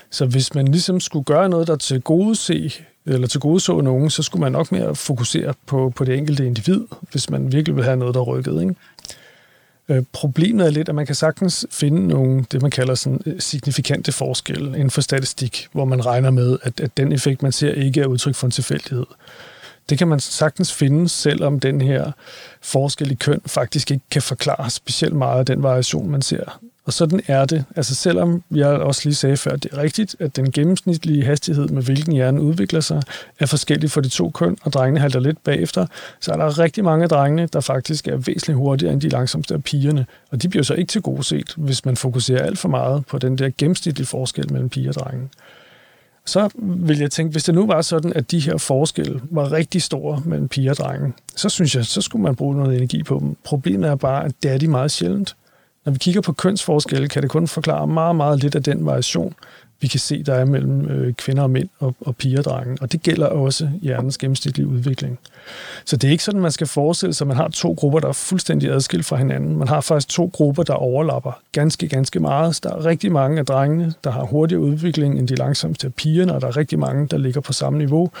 Så 0.09 0.25
hvis 0.25 0.55
man 0.55 0.67
ligesom 0.67 0.99
skulle 0.99 1.25
gøre 1.25 1.49
noget, 1.49 1.67
der 1.67 1.75
til 1.75 2.01
gode 2.01 2.35
se, 2.35 2.71
eller 3.05 3.27
til 3.27 3.39
gode 3.39 3.59
så 3.59 3.81
nogen, 3.81 4.09
så 4.09 4.23
skulle 4.23 4.41
man 4.41 4.51
nok 4.51 4.71
mere 4.71 4.95
fokusere 4.95 5.53
på, 5.65 5.93
på 5.95 6.05
det 6.05 6.17
enkelte 6.17 6.45
individ, 6.45 6.81
hvis 7.11 7.29
man 7.29 7.51
virkelig 7.51 7.75
vil 7.75 7.83
have 7.83 7.97
noget, 7.97 8.15
der 8.15 8.21
rykkede. 8.21 8.61
Ikke? 8.61 8.75
Øh, 9.89 10.03
problemet 10.13 10.65
er 10.65 10.69
lidt, 10.69 10.89
at 10.89 10.95
man 10.95 11.05
kan 11.05 11.15
sagtens 11.15 11.65
finde 11.71 12.07
nogle, 12.07 12.45
det 12.51 12.61
man 12.61 12.71
kalder 12.71 12.95
sådan 12.95 13.21
øh, 13.25 13.39
signifikante 13.39 14.11
forskelle 14.11 14.73
inden 14.75 14.91
for 14.91 15.01
statistik, 15.01 15.67
hvor 15.71 15.85
man 15.85 16.05
regner 16.05 16.31
med, 16.31 16.57
at, 16.63 16.79
at 16.79 16.97
den 16.97 17.11
effekt, 17.11 17.43
man 17.43 17.51
ser, 17.51 17.71
ikke 17.71 18.01
er 18.01 18.05
udtryk 18.05 18.35
for 18.35 18.47
en 18.47 18.51
tilfældighed. 18.51 19.05
Det 19.89 19.97
kan 19.97 20.07
man 20.07 20.19
sagtens 20.19 20.73
finde, 20.73 21.09
selvom 21.09 21.59
den 21.59 21.81
her 21.81 22.11
forskel 22.61 23.11
i 23.11 23.15
køn 23.15 23.41
faktisk 23.45 23.91
ikke 23.91 24.03
kan 24.11 24.21
forklare 24.21 24.69
specielt 24.69 25.15
meget 25.15 25.39
af 25.39 25.45
den 25.45 25.63
variation, 25.63 26.09
man 26.09 26.21
ser. 26.21 26.59
Og 26.87 26.93
sådan 26.93 27.21
er 27.27 27.45
det. 27.45 27.65
Altså 27.75 27.95
selvom 27.95 28.43
jeg 28.51 28.67
også 28.67 29.01
lige 29.03 29.15
sagde 29.15 29.37
før, 29.37 29.51
at 29.51 29.63
det 29.63 29.73
er 29.73 29.77
rigtigt, 29.77 30.15
at 30.19 30.35
den 30.35 30.51
gennemsnitlige 30.51 31.25
hastighed, 31.25 31.67
med 31.67 31.83
hvilken 31.83 32.13
hjernen 32.13 32.39
udvikler 32.39 32.79
sig, 32.79 33.01
er 33.39 33.45
forskellig 33.45 33.91
for 33.91 34.01
de 34.01 34.09
to 34.09 34.29
køn, 34.29 34.57
og 34.63 34.73
drengene 34.73 34.99
halter 34.99 35.19
lidt 35.19 35.43
bagefter, 35.43 35.85
så 36.21 36.31
er 36.31 36.37
der 36.37 36.59
rigtig 36.59 36.83
mange 36.83 37.03
af 37.03 37.09
drengene, 37.09 37.49
der 37.53 37.59
faktisk 37.59 38.07
er 38.07 38.17
væsentligt 38.17 38.57
hurtigere 38.57 38.93
end 38.93 39.01
de 39.01 39.09
langsomste 39.09 39.53
af 39.53 39.63
pigerne. 39.63 40.05
Og 40.31 40.41
de 40.41 40.49
bliver 40.49 40.63
så 40.63 40.73
ikke 40.73 40.89
til 40.89 41.01
gode 41.01 41.23
set, 41.23 41.53
hvis 41.57 41.85
man 41.85 41.97
fokuserer 41.97 42.43
alt 42.43 42.59
for 42.59 42.69
meget 42.69 43.05
på 43.05 43.17
den 43.17 43.37
der 43.37 43.49
gennemsnitlige 43.57 44.07
forskel 44.07 44.51
mellem 44.51 44.69
piger 44.69 44.89
og 44.89 44.95
drenge. 44.95 45.29
Så 46.25 46.49
vil 46.59 46.99
jeg 46.99 47.11
tænke, 47.11 47.31
hvis 47.31 47.43
det 47.43 47.55
nu 47.55 47.67
var 47.67 47.81
sådan, 47.81 48.13
at 48.13 48.31
de 48.31 48.39
her 48.39 48.57
forskelle 48.57 49.21
var 49.31 49.51
rigtig 49.51 49.81
store 49.81 50.21
mellem 50.25 50.47
piger 50.47 50.71
og 50.71 50.77
drenge, 50.77 51.13
så 51.35 51.49
synes 51.49 51.75
jeg, 51.75 51.85
så 51.85 52.01
skulle 52.01 52.23
man 52.23 52.35
bruge 52.35 52.55
noget 52.55 52.77
energi 52.77 53.03
på 53.03 53.19
dem. 53.19 53.35
Problemet 53.43 53.89
er 53.89 53.95
bare, 53.95 54.25
at 54.25 54.31
det 54.43 54.51
er 54.51 54.57
de 54.57 54.67
meget 54.67 54.91
sjældent. 54.91 55.35
Når 55.87 55.91
vi 55.91 55.99
kigger 55.99 56.21
på 56.21 56.33
kønsforskelle, 56.33 57.07
kan 57.07 57.21
det 57.21 57.29
kun 57.29 57.47
forklare 57.47 57.87
meget, 57.87 58.15
meget 58.15 58.43
lidt 58.43 58.55
af 58.55 58.63
den 58.63 58.85
variation, 58.85 59.33
vi 59.81 59.87
kan 59.87 59.99
se, 59.99 60.23
der 60.23 60.33
er 60.33 60.45
mellem 60.45 60.89
øh, 60.89 61.13
kvinder 61.13 61.43
og 61.43 61.49
mænd 61.49 61.69
og, 61.79 61.95
og 62.01 62.15
piger 62.15 62.37
og 62.39 62.45
drenge. 62.45 62.77
Og 62.81 62.91
det 62.91 63.01
gælder 63.01 63.27
også 63.27 63.69
hjernens 63.81 64.17
gennemsnitlige 64.17 64.67
udvikling. 64.67 65.19
Så 65.85 65.97
det 65.97 66.07
er 66.07 66.11
ikke 66.11 66.23
sådan, 66.23 66.41
man 66.41 66.51
skal 66.51 66.67
forestille 66.67 67.13
sig, 67.13 67.25
at 67.25 67.27
man 67.27 67.37
har 67.37 67.47
to 67.47 67.73
grupper, 67.73 67.99
der 67.99 68.07
er 68.07 68.13
fuldstændig 68.13 68.69
adskilt 68.69 69.05
fra 69.05 69.15
hinanden. 69.15 69.57
Man 69.57 69.67
har 69.67 69.81
faktisk 69.81 70.09
to 70.09 70.31
grupper, 70.33 70.63
der 70.63 70.73
overlapper 70.73 71.31
ganske, 71.51 71.87
ganske 71.87 72.19
meget. 72.19 72.59
Der 72.63 72.69
er 72.69 72.85
rigtig 72.85 73.11
mange 73.11 73.39
af 73.39 73.45
drengene, 73.45 73.93
der 74.03 74.11
har 74.11 74.23
hurtigere 74.23 74.61
udvikling 74.61 75.19
end 75.19 75.27
de 75.27 75.35
langsomste 75.35 75.87
af 75.87 75.93
pigerne, 75.93 76.35
og 76.35 76.41
der 76.41 76.47
er 76.47 76.57
rigtig 76.57 76.79
mange, 76.79 77.07
der 77.07 77.17
ligger 77.17 77.41
på 77.41 77.53
samme 77.53 77.79
niveau. 77.79 78.11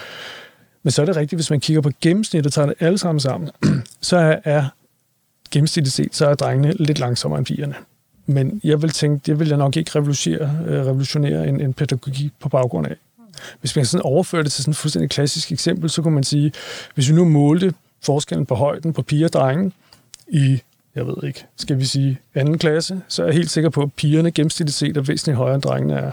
Men 0.83 0.91
så 0.91 1.01
er 1.01 1.05
det 1.05 1.15
rigtigt, 1.15 1.37
hvis 1.37 1.49
man 1.49 1.59
kigger 1.59 1.81
på 1.81 1.91
gennemsnittet 2.01 2.45
og 2.45 2.53
tager 2.53 2.65
det 2.65 2.75
alle 2.79 2.97
sammen 2.97 3.19
sammen, 3.19 3.49
så 4.01 4.39
er 4.43 4.65
gennemsnitligt 5.51 5.95
set, 5.95 6.15
så 6.15 6.27
er 6.27 6.35
drengene 6.35 6.73
lidt 6.79 6.99
langsommere 6.99 7.37
end 7.37 7.45
pigerne. 7.45 7.75
Men 8.25 8.61
jeg 8.63 8.81
vil 8.81 8.89
tænke, 8.89 9.21
det 9.25 9.39
vil 9.39 9.47
jeg 9.47 9.57
nok 9.57 9.77
ikke 9.77 9.91
revolutionere, 9.95 10.59
øh, 10.67 10.85
revolutionere 10.85 11.47
en, 11.47 11.61
en 11.61 11.73
pædagogik 11.73 12.31
på 12.39 12.49
baggrund 12.49 12.87
af. 12.87 12.95
Hvis 13.59 13.75
man 13.75 13.85
sådan 13.85 14.05
overfører 14.05 14.43
det 14.43 14.51
til 14.51 14.63
sådan 14.63 14.71
et 14.71 14.77
fuldstændig 14.77 15.09
klassisk 15.09 15.51
eksempel, 15.51 15.89
så 15.89 16.01
kunne 16.01 16.13
man 16.13 16.23
sige, 16.23 16.51
hvis 16.95 17.09
vi 17.09 17.15
nu 17.15 17.25
målte 17.25 17.73
forskellen 18.01 18.45
på 18.45 18.55
højden 18.55 18.93
på 18.93 19.01
piger 19.01 19.27
og 19.27 19.33
drenge 19.33 19.71
i, 20.27 20.61
jeg 20.95 21.07
ved 21.07 21.15
ikke, 21.23 21.45
skal 21.57 21.79
vi 21.79 21.85
sige 21.85 22.19
anden 22.35 22.57
klasse, 22.57 23.01
så 23.07 23.21
er 23.21 23.27
jeg 23.27 23.35
helt 23.35 23.49
sikker 23.49 23.69
på, 23.69 23.81
at 23.81 23.93
pigerne 23.93 24.31
gennemsnitligt 24.31 24.77
set 24.77 24.97
er 24.97 25.01
væsentligt 25.01 25.37
højere 25.37 25.55
end 25.55 25.61
drengene 25.61 25.93
er. 25.93 26.11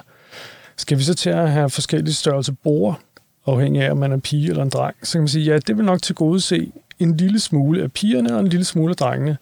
Skal 0.77 0.99
vi 0.99 1.03
så 1.03 1.15
til 1.15 1.31
at 1.31 1.51
have 1.51 1.71
forskellige 1.71 2.15
størrelse 2.15 2.53
bord, 2.53 3.01
afhængig 3.47 3.83
af, 3.83 3.91
om 3.91 3.97
man 3.97 4.13
er 4.13 4.17
pige 4.17 4.49
eller 4.49 4.63
en 4.63 4.69
dreng, 4.69 4.97
så 5.03 5.13
kan 5.13 5.21
man 5.21 5.29
sige, 5.29 5.45
ja, 5.45 5.59
det 5.59 5.77
vil 5.77 5.85
nok 5.85 6.03
til 6.03 6.15
gode 6.15 6.41
se 6.41 6.73
en 6.99 7.17
lille 7.17 7.41
smule 7.41 7.83
af 7.83 7.93
pigerne 7.93 8.35
og 8.35 8.41
en 8.41 8.49
lille 8.49 8.65
smule 8.65 8.91
af 8.91 8.97
drengene. 8.97 9.37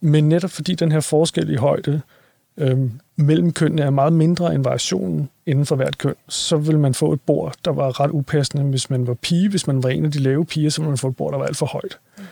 Men 0.00 0.28
netop 0.28 0.50
fordi 0.50 0.74
den 0.74 0.92
her 0.92 1.00
forskel 1.00 1.50
i 1.50 1.56
højde 1.56 2.00
øh, 2.56 2.78
mellem 3.16 3.52
kønnene 3.52 3.82
er 3.82 3.90
meget 3.90 4.12
mindre 4.12 4.54
end 4.54 4.64
variationen 4.64 5.28
inden 5.46 5.66
for 5.66 5.76
hvert 5.76 5.98
køn, 5.98 6.14
så 6.28 6.56
vil 6.56 6.78
man 6.78 6.94
få 6.94 7.12
et 7.12 7.20
bord, 7.20 7.54
der 7.64 7.70
var 7.70 8.00
ret 8.00 8.10
upassende, 8.10 8.64
hvis 8.64 8.90
man 8.90 9.06
var 9.06 9.14
pige. 9.14 9.48
Hvis 9.48 9.66
man 9.66 9.82
var 9.82 9.88
en 9.88 10.04
af 10.04 10.10
de 10.10 10.18
lave 10.18 10.46
piger, 10.46 10.70
så 10.70 10.80
ville 10.80 10.90
man 10.90 10.98
få 10.98 11.08
et 11.08 11.16
bord, 11.16 11.32
der 11.32 11.38
var 11.38 11.46
alt 11.46 11.56
for 11.56 11.66
højt. 11.66 11.98
Mm. 12.18 12.24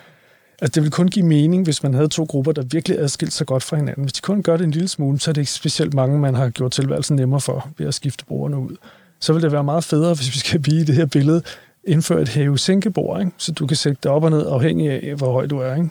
Altså, 0.62 0.74
det 0.74 0.82
vil 0.82 0.90
kun 0.90 1.08
give 1.08 1.26
mening, 1.26 1.64
hvis 1.64 1.82
man 1.82 1.94
havde 1.94 2.08
to 2.08 2.24
grupper, 2.24 2.52
der 2.52 2.62
virkelig 2.62 2.98
adskilt 2.98 3.32
sig 3.32 3.46
godt 3.46 3.62
fra 3.62 3.76
hinanden. 3.76 4.04
Hvis 4.04 4.12
de 4.12 4.20
kun 4.20 4.42
gør 4.42 4.56
det 4.56 4.64
en 4.64 4.70
lille 4.70 4.88
smule, 4.88 5.20
så 5.20 5.30
er 5.30 5.32
det 5.32 5.40
ikke 5.40 5.50
specielt 5.50 5.94
mange, 5.94 6.18
man 6.18 6.34
har 6.34 6.48
gjort 6.48 6.72
tilværelsen 6.72 7.16
nemmere 7.16 7.40
for 7.40 7.70
ved 7.78 7.86
at 7.86 7.94
skifte 7.94 8.24
bordene 8.24 8.58
ud. 8.58 8.76
Så 9.20 9.32
vil 9.32 9.42
det 9.42 9.52
være 9.52 9.64
meget 9.64 9.84
federe, 9.84 10.14
hvis 10.14 10.34
vi 10.34 10.38
skal 10.38 10.60
blive 10.60 10.80
i 10.80 10.84
det 10.84 10.94
her 10.94 11.06
billede, 11.06 11.42
indføre 11.88 12.22
et 12.22 12.28
hæve-sænkebord, 12.28 13.20
ikke? 13.20 13.32
så 13.36 13.52
du 13.52 13.66
kan 13.66 13.76
sætte 13.76 13.98
det 14.02 14.10
op 14.10 14.24
og 14.24 14.30
ned, 14.30 14.46
afhængig 14.46 14.90
af, 14.90 15.14
hvor 15.14 15.32
høj 15.32 15.46
du 15.46 15.58
er. 15.58 15.74
Ikke? 15.74 15.90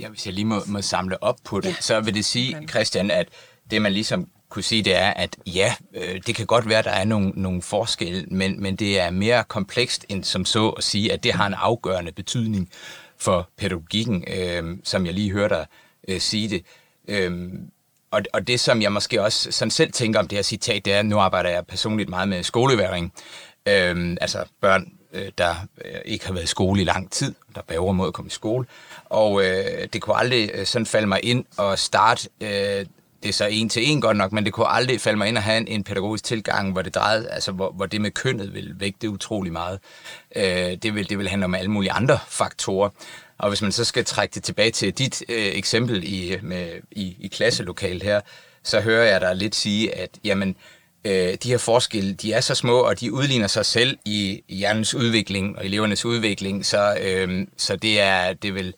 Ja, 0.00 0.08
hvis 0.08 0.26
jeg 0.26 0.34
lige 0.34 0.44
må, 0.44 0.60
må 0.66 0.82
samle 0.82 1.22
op 1.22 1.36
på 1.44 1.60
det, 1.60 1.68
ja. 1.68 1.74
så 1.80 2.00
vil 2.00 2.14
det 2.14 2.24
sige, 2.24 2.68
Christian, 2.68 3.10
at 3.10 3.28
det 3.70 3.82
man 3.82 3.92
ligesom 3.92 4.28
kunne 4.48 4.62
sige, 4.62 4.82
det 4.82 4.96
er, 4.96 5.10
at 5.10 5.36
ja, 5.46 5.74
øh, 5.94 6.20
det 6.26 6.34
kan 6.34 6.46
godt 6.46 6.68
være, 6.68 6.78
at 6.78 6.84
der 6.84 6.90
er 6.90 7.04
nogle, 7.04 7.28
nogle 7.28 7.62
forskelle, 7.62 8.26
men, 8.30 8.62
men 8.62 8.76
det 8.76 9.00
er 9.00 9.10
mere 9.10 9.44
komplekst 9.44 10.06
end 10.08 10.24
som 10.24 10.44
så 10.44 10.68
at 10.68 10.84
sige, 10.84 11.12
at 11.12 11.24
det 11.24 11.32
har 11.32 11.46
en 11.46 11.54
afgørende 11.54 12.12
betydning 12.12 12.70
for 13.18 13.48
pædagogikken, 13.58 14.24
øh, 14.36 14.78
som 14.84 15.06
jeg 15.06 15.14
lige 15.14 15.32
hørte 15.32 15.54
dig 15.54 15.66
øh, 16.08 16.20
sige 16.20 16.48
det. 16.48 16.62
Øh, 17.08 17.52
og, 18.10 18.22
og 18.32 18.46
det, 18.46 18.60
som 18.60 18.82
jeg 18.82 18.92
måske 18.92 19.22
også 19.22 19.52
sådan 19.52 19.70
selv 19.70 19.92
tænker 19.92 20.20
om 20.20 20.28
det 20.28 20.38
her 20.38 20.42
citat, 20.42 20.84
det 20.84 20.92
er, 20.92 20.98
at 20.98 21.06
nu 21.06 21.18
arbejder 21.18 21.50
jeg 21.50 21.66
personligt 21.66 22.08
meget 22.08 22.28
med 22.28 22.42
skoleværing, 22.42 23.12
øh, 23.68 24.16
altså 24.20 24.44
børn, 24.60 24.92
øh, 25.12 25.30
der 25.38 25.54
øh, 25.84 26.00
ikke 26.04 26.26
har 26.26 26.32
været 26.32 26.44
i 26.44 26.46
skole 26.48 26.80
i 26.80 26.84
lang 26.84 27.10
tid, 27.10 27.34
der 27.54 27.60
bæver 27.62 27.92
mod 27.92 28.06
at 28.06 28.14
komme 28.14 28.28
i 28.28 28.30
skole. 28.30 28.66
Og 29.04 29.44
øh, 29.44 29.88
det 29.92 30.02
kunne 30.02 30.16
aldrig 30.16 30.50
øh, 30.54 30.66
sådan 30.66 30.86
falde 30.86 31.06
mig 31.06 31.24
ind 31.24 31.44
og 31.56 31.78
starte, 31.78 32.28
øh, 32.40 32.86
det 33.22 33.28
er 33.28 33.32
så 33.32 33.46
en 33.46 33.68
til 33.68 33.90
en 33.90 34.00
godt 34.00 34.16
nok, 34.16 34.32
men 34.32 34.44
det 34.44 34.52
kunne 34.52 34.68
aldrig 34.68 35.00
falde 35.00 35.18
mig 35.18 35.28
ind 35.28 35.36
at 35.36 35.42
have 35.42 35.58
en, 35.58 35.68
en 35.68 35.84
pædagogisk 35.84 36.24
tilgang, 36.24 36.72
hvor 36.72 36.82
det 36.82 36.94
drejede, 36.94 37.28
altså 37.28 37.52
hvor, 37.52 37.70
hvor 37.70 37.86
det 37.86 38.00
med 38.00 38.10
kønnet 38.10 38.54
vil 38.54 38.74
vægte 38.80 39.10
utrolig 39.10 39.52
meget. 39.52 39.78
Øh, 40.36 40.44
det, 40.82 40.94
vil, 40.94 41.08
det 41.08 41.18
vil 41.18 41.28
handle 41.28 41.44
om 41.44 41.54
alle 41.54 41.70
mulige 41.70 41.92
andre 41.92 42.18
faktorer. 42.28 42.90
Og 43.38 43.48
hvis 43.48 43.62
man 43.62 43.72
så 43.72 43.84
skal 43.84 44.04
trække 44.04 44.34
det 44.34 44.42
tilbage 44.42 44.70
til 44.70 44.92
dit 44.92 45.24
øh, 45.28 45.46
eksempel 45.46 46.04
i, 46.04 46.36
med, 46.42 46.70
i, 46.90 47.16
i 47.20 47.28
klasselokalet 47.28 48.02
her, 48.02 48.20
så 48.62 48.80
hører 48.80 49.04
jeg 49.04 49.20
dig 49.20 49.36
lidt 49.36 49.54
sige, 49.54 49.94
at 49.94 50.10
jamen, 50.24 50.48
øh, 50.48 50.75
øh, 51.06 51.34
de 51.42 51.48
her 51.48 51.58
forskelle, 51.58 52.12
de 52.14 52.32
er 52.32 52.40
så 52.40 52.54
små, 52.54 52.80
og 52.80 53.00
de 53.00 53.12
udligner 53.12 53.46
sig 53.46 53.66
selv 53.66 53.98
i, 54.04 54.42
hjernens 54.48 54.94
udvikling 54.94 55.58
og 55.58 55.64
elevernes 55.64 56.04
udvikling, 56.04 56.66
så, 56.66 56.98
øh, 57.00 57.46
så 57.56 57.76
det 57.76 58.00
er 58.00 58.32
det 58.32 58.54
vil 58.54 58.74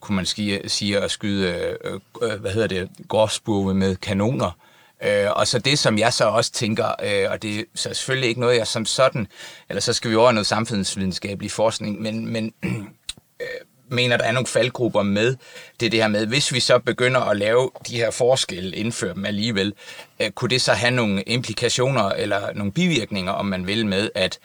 kunne 0.00 0.16
man 0.16 0.26
sige, 0.26 0.68
sige 0.68 0.98
at 0.98 1.10
skyde, 1.10 1.76
øh, 1.84 2.00
øh 2.22 2.40
hvad 2.40 2.50
hedder 2.52 2.68
det, 2.68 2.88
gårdsburve 3.08 3.74
med 3.74 3.96
kanoner. 3.96 4.50
Øh, 5.04 5.30
og 5.30 5.46
så 5.46 5.58
det, 5.58 5.78
som 5.78 5.98
jeg 5.98 6.12
så 6.12 6.24
også 6.24 6.52
tænker, 6.52 6.86
øh, 7.04 7.30
og 7.30 7.42
det 7.42 7.58
er 7.58 7.64
så 7.74 7.94
selvfølgelig 7.94 8.28
ikke 8.28 8.40
noget, 8.40 8.56
jeg 8.58 8.66
som 8.66 8.84
sådan, 8.84 9.26
eller 9.68 9.80
så 9.80 9.92
skal 9.92 10.10
vi 10.10 10.16
over 10.16 10.32
noget 10.32 10.46
samfundsvidenskabelig 10.46 11.50
forskning, 11.50 12.02
men, 12.02 12.32
men 12.32 12.52
mener, 13.88 14.16
der 14.16 14.24
er 14.24 14.32
nogle 14.32 14.46
faldgrupper 14.46 15.02
med 15.02 15.36
det, 15.80 15.92
det 15.92 16.00
her 16.00 16.08
med, 16.08 16.26
hvis 16.26 16.52
vi 16.52 16.60
så 16.60 16.78
begynder 16.78 17.20
at 17.20 17.36
lave 17.36 17.70
de 17.88 17.96
her 17.96 18.10
forskelle, 18.10 18.76
indføre 18.76 19.14
dem 19.14 19.24
alligevel, 19.24 19.74
øh, 20.20 20.30
kunne 20.30 20.50
det 20.50 20.62
så 20.62 20.72
have 20.72 20.90
nogle 20.90 21.22
implikationer 21.22 22.08
eller 22.08 22.52
nogle 22.54 22.72
bivirkninger, 22.72 23.32
om 23.32 23.46
man 23.46 23.66
vil, 23.66 23.86
med, 23.86 24.10
at, 24.14 24.38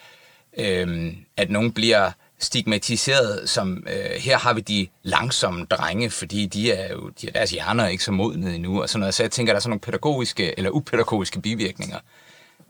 øh, 0.58 1.12
at 1.36 1.50
nogen 1.50 1.72
bliver 1.72 2.10
stigmatiseret 2.38 3.48
som, 3.48 3.86
øh, 3.86 4.20
her 4.20 4.38
har 4.38 4.52
vi 4.52 4.60
de 4.60 4.86
langsomme 5.02 5.64
drenge, 5.64 6.10
fordi 6.10 6.46
de 6.46 6.72
er 6.72 6.92
jo, 6.92 7.08
de 7.20 7.28
er, 7.28 7.32
deres 7.32 7.50
hjerner 7.50 7.84
er 7.84 7.88
ikke 7.88 8.04
så 8.04 8.12
modne 8.12 8.54
endnu, 8.54 8.82
og 8.82 8.88
sådan 8.88 9.00
noget. 9.00 9.14
Så 9.14 9.22
jeg 9.22 9.30
tænker, 9.30 9.52
der 9.52 9.56
er 9.56 9.60
sådan 9.60 9.70
nogle 9.70 9.80
pædagogiske 9.80 10.58
eller 10.58 10.70
upædagogiske 10.70 11.40
bivirkninger. 11.40 11.98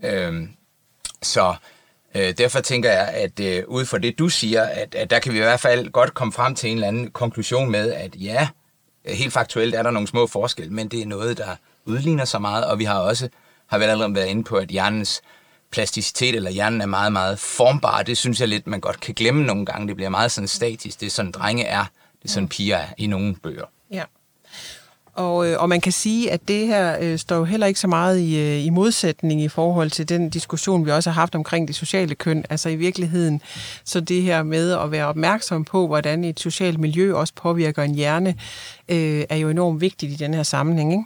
Øh, 0.04 0.48
så 1.22 1.54
Øh, 2.14 2.34
derfor 2.38 2.60
tænker 2.60 2.90
jeg, 2.90 3.08
at 3.08 3.40
øh, 3.40 3.64
ud 3.68 3.84
fra 3.84 3.98
det, 3.98 4.18
du 4.18 4.28
siger, 4.28 4.62
at, 4.62 4.94
at 4.94 5.10
der 5.10 5.18
kan 5.18 5.32
vi 5.32 5.38
i 5.38 5.42
hvert 5.42 5.60
fald 5.60 5.90
godt 5.90 6.14
komme 6.14 6.32
frem 6.32 6.54
til 6.54 6.70
en 6.70 6.76
eller 6.76 6.88
anden 6.88 7.10
konklusion 7.10 7.70
med, 7.70 7.92
at 7.92 8.16
ja, 8.16 8.48
helt 9.06 9.32
faktuelt 9.32 9.74
er 9.74 9.82
der 9.82 9.90
nogle 9.90 10.08
små 10.08 10.26
forskelle, 10.26 10.72
men 10.72 10.88
det 10.88 11.02
er 11.02 11.06
noget, 11.06 11.38
der 11.38 11.56
udligner 11.84 12.24
sig 12.24 12.40
meget, 12.40 12.64
og 12.64 12.78
vi 12.78 12.84
har 12.84 12.98
også 12.98 13.28
har 13.66 13.78
vel 13.78 13.88
allerede 13.88 14.14
været 14.14 14.26
inde 14.26 14.44
på, 14.44 14.56
at 14.56 14.68
hjernens 14.68 15.22
plasticitet 15.70 16.34
eller 16.34 16.50
hjernen 16.50 16.80
er 16.80 16.86
meget, 16.86 17.12
meget 17.12 17.38
formbar. 17.38 18.02
Det 18.02 18.18
synes 18.18 18.40
jeg 18.40 18.48
lidt, 18.48 18.66
man 18.66 18.80
godt 18.80 19.00
kan 19.00 19.14
glemme 19.14 19.44
nogle 19.44 19.66
gange. 19.66 19.88
Det 19.88 19.96
bliver 19.96 20.08
meget 20.08 20.32
sådan 20.32 20.48
statisk. 20.48 21.00
Det 21.00 21.06
er 21.06 21.10
sådan, 21.10 21.32
drenge 21.32 21.64
er. 21.64 21.84
Det 22.22 22.28
er 22.28 22.32
sådan, 22.32 22.48
piger 22.48 22.76
er 22.76 22.86
i 22.98 23.06
nogle 23.06 23.36
bøger. 23.42 23.64
Ja. 23.92 24.04
Og, 25.20 25.48
øh, 25.48 25.62
og 25.62 25.68
man 25.68 25.80
kan 25.80 25.92
sige, 25.92 26.30
at 26.30 26.48
det 26.48 26.66
her 26.66 26.96
øh, 27.00 27.18
står 27.18 27.36
jo 27.36 27.44
heller 27.44 27.66
ikke 27.66 27.80
så 27.80 27.88
meget 27.88 28.18
i, 28.18 28.38
øh, 28.38 28.64
i 28.64 28.70
modsætning 28.70 29.42
i 29.42 29.48
forhold 29.48 29.90
til 29.90 30.08
den 30.08 30.30
diskussion, 30.30 30.86
vi 30.86 30.90
også 30.90 31.10
har 31.10 31.20
haft 31.20 31.34
omkring 31.34 31.68
det 31.68 31.76
sociale 31.76 32.14
køn. 32.14 32.44
Altså 32.50 32.68
i 32.68 32.76
virkeligheden, 32.76 33.42
så 33.84 34.00
det 34.00 34.22
her 34.22 34.42
med 34.42 34.72
at 34.72 34.90
være 34.90 35.06
opmærksom 35.06 35.64
på, 35.64 35.86
hvordan 35.86 36.24
et 36.24 36.40
socialt 36.40 36.78
miljø 36.80 37.14
også 37.14 37.34
påvirker 37.34 37.82
en 37.82 37.94
hjerne, 37.94 38.34
øh, 38.88 39.24
er 39.28 39.36
jo 39.36 39.48
enormt 39.48 39.80
vigtigt 39.80 40.12
i 40.12 40.16
den 40.16 40.34
her 40.34 40.42
sammenhæng. 40.42 40.92
Ikke? 40.92 41.04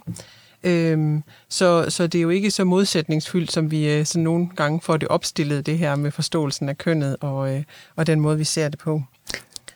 Øhm, 0.63 1.23
så, 1.49 1.85
så 1.89 2.07
det 2.07 2.17
er 2.17 2.21
jo 2.21 2.29
ikke 2.29 2.51
så 2.51 2.63
modsætningsfyldt, 2.63 3.51
som 3.51 3.71
vi 3.71 3.93
øh, 3.93 4.05
sådan 4.05 4.23
nogle 4.23 4.49
gange 4.55 4.81
får 4.81 4.97
det 4.97 5.07
opstillet, 5.07 5.65
det 5.65 5.77
her 5.77 5.95
med 5.95 6.11
forståelsen 6.11 6.69
af 6.69 6.77
kønnet 6.77 7.17
og, 7.21 7.55
øh, 7.55 7.63
og 7.95 8.07
den 8.07 8.19
måde, 8.19 8.37
vi 8.37 8.43
ser 8.43 8.69
det 8.69 8.79
på. 8.79 9.01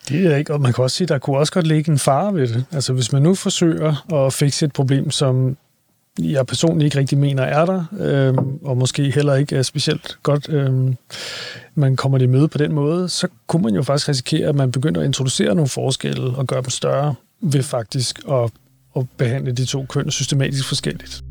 Det 0.10 0.26
er 0.26 0.36
ikke, 0.36 0.54
og 0.54 0.62
man 0.62 0.74
kan 0.74 0.84
også 0.84 0.98
sige, 0.98 1.06
at 1.06 1.10
der 1.10 1.18
kunne 1.18 1.38
også 1.38 1.54
godt 1.54 1.68
ligge 1.68 1.92
en 1.92 2.00
fare 2.00 2.34
ved 2.34 2.48
det. 2.48 2.66
Altså 2.72 2.94
hvis 2.94 3.12
man 3.12 3.22
nu 3.22 3.36
forsøger 3.36 4.14
at 4.26 4.34
fikse 4.34 4.66
et 4.66 4.74
problem, 4.74 5.12
som 5.12 5.58
jeg 6.20 6.48
personligt 6.48 6.86
ikke 6.86 7.00
rigtig 7.00 7.18
mener 7.18 7.44
er 7.44 7.66
der, 7.66 7.84
øh, 8.00 8.34
og 8.64 8.78
måske 8.78 9.12
heller 9.12 9.36
ikke 9.36 9.56
er 9.56 9.62
specielt 9.62 10.18
godt, 10.24 10.50
øh, 10.50 10.94
man 11.76 11.96
kommer 11.96 12.18
det 12.18 12.30
møde 12.30 12.48
på 12.48 12.58
den 12.58 12.74
måde, 12.74 13.10
så 13.10 13.28
kunne 13.48 13.64
man 13.64 13.76
jo 13.76 13.84
faktisk 13.84 14.10
risikere, 14.10 14.50
at 14.50 14.56
man 14.56 14.72
begynder 14.72 15.02
at 15.02 15.06
introducere 15.06 15.56
nogle 15.56 15.70
forskelle 15.70 16.38
og 16.38 16.48
gøre 16.48 16.62
dem 16.62 16.70
større 16.70 17.16
ved 17.42 17.64
faktisk 17.64 18.20
at, 18.32 18.52
at 18.96 19.06
behandle 19.18 19.52
de 19.52 19.66
to 19.66 19.86
køn 19.90 20.12
systematisk 20.12 20.68
forskelligt. 20.68 21.24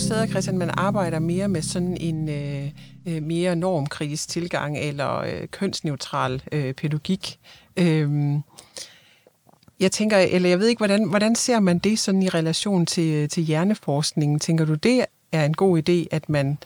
Steder, 0.00 0.26
Christian, 0.26 0.58
man 0.58 0.70
arbejder 0.74 1.18
mere 1.18 1.48
med 1.48 1.62
sådan 1.62 1.96
en 2.00 2.28
øh, 2.28 2.70
øh, 3.06 3.22
mere 3.22 3.56
normkritisk 3.56 4.28
tilgang 4.28 4.78
eller 4.78 5.18
øh, 5.18 5.48
kønsneutral 5.48 6.42
øh, 6.52 6.74
pædagogik. 6.74 7.38
Øh, 7.76 8.34
jeg 9.80 9.92
tænker, 9.92 10.18
eller 10.18 10.48
jeg 10.48 10.58
ved 10.58 10.68
ikke, 10.68 10.80
hvordan, 10.80 11.08
hvordan 11.08 11.34
ser 11.34 11.60
man 11.60 11.78
det 11.78 11.98
sådan 11.98 12.22
i 12.22 12.28
relation 12.28 12.86
til, 12.86 13.14
øh, 13.14 13.28
til 13.28 13.42
hjerneforskningen? 13.42 14.38
Tænker 14.38 14.64
du, 14.64 14.74
det 14.74 15.04
er 15.32 15.44
en 15.44 15.54
god 15.54 15.78
idé, 15.78 16.06
at 16.10 16.28
man 16.28 16.58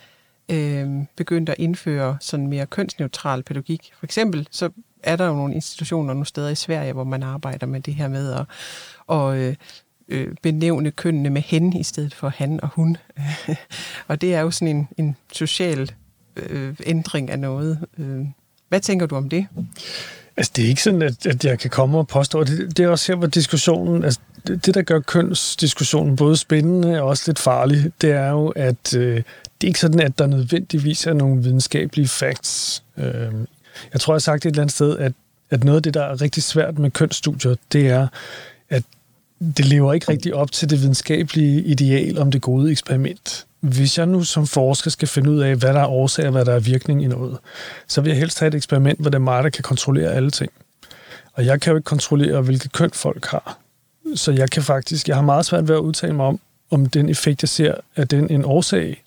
øh, 0.48 0.88
begyndte 1.16 1.52
at 1.52 1.58
indføre 1.58 2.16
sådan 2.20 2.46
mere 2.46 2.66
kønsneutral 2.66 3.42
pædagogik? 3.42 3.92
For 3.98 4.06
eksempel, 4.06 4.48
så 4.50 4.70
er 5.02 5.16
der 5.16 5.26
jo 5.26 5.34
nogle 5.34 5.54
institutioner 5.54 6.14
nogle 6.14 6.26
steder 6.26 6.48
i 6.48 6.54
Sverige, 6.54 6.92
hvor 6.92 7.04
man 7.04 7.22
arbejder 7.22 7.66
med 7.66 7.80
det 7.80 7.94
her 7.94 8.08
med 8.08 8.32
at, 8.32 8.44
og, 9.06 9.38
øh, 9.38 9.54
øh, 10.08 10.28
benævne 10.42 10.90
kønnene 10.90 11.30
med 11.30 11.42
hen 11.42 11.76
i 11.76 11.82
stedet 11.82 12.14
for 12.14 12.28
han 12.28 12.60
og 12.62 12.68
hun. 12.68 12.96
og 14.08 14.20
det 14.20 14.34
er 14.34 14.40
jo 14.40 14.50
sådan 14.50 14.76
en, 14.76 14.88
en 14.98 15.16
social 15.32 15.90
øh, 16.36 16.74
ændring 16.86 17.30
af 17.30 17.38
noget. 17.38 17.78
Øh, 17.98 18.26
hvad 18.68 18.80
tænker 18.80 19.06
du 19.06 19.16
om 19.16 19.28
det? 19.28 19.46
Altså, 20.36 20.52
det 20.56 20.64
er 20.64 20.68
ikke 20.68 20.82
sådan, 20.82 21.02
at, 21.02 21.26
at 21.26 21.44
jeg 21.44 21.58
kan 21.58 21.70
komme 21.70 21.98
og 21.98 22.08
påstå, 22.08 22.44
det, 22.44 22.76
det 22.76 22.84
er 22.84 22.88
også 22.88 23.12
her, 23.12 23.18
hvor 23.18 23.26
diskussionen, 23.26 24.04
altså, 24.04 24.20
det, 24.46 24.66
det, 24.66 24.74
der 24.74 24.82
gør 24.82 25.00
kønsdiskussionen 25.00 26.16
både 26.16 26.36
spændende 26.36 27.02
og 27.02 27.08
også 27.08 27.24
lidt 27.26 27.38
farlig, 27.38 27.92
det 28.00 28.10
er 28.10 28.30
jo, 28.30 28.48
at 28.48 28.94
øh, 28.96 29.16
det 29.16 29.66
er 29.66 29.66
ikke 29.66 29.80
sådan, 29.80 30.00
at 30.00 30.18
der 30.18 30.26
nødvendigvis 30.26 31.06
er 31.06 31.12
nogle 31.12 31.42
videnskabelige 31.42 32.08
facts. 32.08 32.82
Øh, 32.96 33.32
jeg 33.92 34.00
tror, 34.00 34.12
jeg 34.12 34.16
har 34.16 34.18
sagt 34.18 34.46
et 34.46 34.50
eller 34.50 34.62
andet 34.62 34.74
sted, 34.74 34.98
at, 34.98 35.12
at 35.50 35.64
noget 35.64 35.76
af 35.76 35.82
det, 35.82 35.94
der 35.94 36.02
er 36.02 36.20
rigtig 36.20 36.42
svært 36.42 36.78
med 36.78 36.90
kønsstudier, 36.90 37.54
det 37.72 37.88
er, 37.88 38.08
det 39.56 39.64
lever 39.64 39.92
ikke 39.92 40.08
rigtig 40.08 40.34
op 40.34 40.52
til 40.52 40.70
det 40.70 40.80
videnskabelige 40.80 41.62
ideal 41.62 42.18
om 42.18 42.30
det 42.30 42.42
gode 42.42 42.70
eksperiment. 42.70 43.46
Hvis 43.60 43.98
jeg 43.98 44.06
nu 44.06 44.24
som 44.24 44.46
forsker 44.46 44.90
skal 44.90 45.08
finde 45.08 45.30
ud 45.30 45.40
af, 45.40 45.56
hvad 45.56 45.74
der 45.74 45.80
er 45.80 45.86
årsag 45.86 46.26
og 46.26 46.32
hvad 46.32 46.44
der 46.44 46.52
er 46.54 46.60
virkning 46.60 47.04
i 47.04 47.06
noget, 47.06 47.38
så 47.88 48.00
vil 48.00 48.10
jeg 48.10 48.18
helst 48.18 48.40
have 48.40 48.48
et 48.48 48.54
eksperiment, 48.54 49.00
hvor 49.00 49.10
det 49.10 49.14
er 49.14 49.20
mig, 49.20 49.44
der 49.44 49.50
kan 49.50 49.62
kontrollere 49.62 50.12
alle 50.12 50.30
ting. 50.30 50.52
Og 51.32 51.46
jeg 51.46 51.60
kan 51.60 51.70
jo 51.70 51.76
ikke 51.76 51.84
kontrollere, 51.84 52.42
hvilket 52.42 52.72
køn 52.72 52.90
folk 52.90 53.26
har. 53.26 53.58
Så 54.14 54.32
jeg 54.32 54.50
kan 54.50 54.62
faktisk, 54.62 55.08
jeg 55.08 55.16
har 55.16 55.22
meget 55.22 55.46
svært 55.46 55.68
ved 55.68 55.74
at 55.74 55.80
udtale 55.80 56.12
mig 56.12 56.26
om, 56.26 56.40
om 56.70 56.86
den 56.86 57.08
effekt, 57.08 57.42
jeg 57.42 57.48
ser, 57.48 57.74
er 57.96 58.04
den 58.04 58.30
en 58.30 58.44
årsag, 58.44 59.04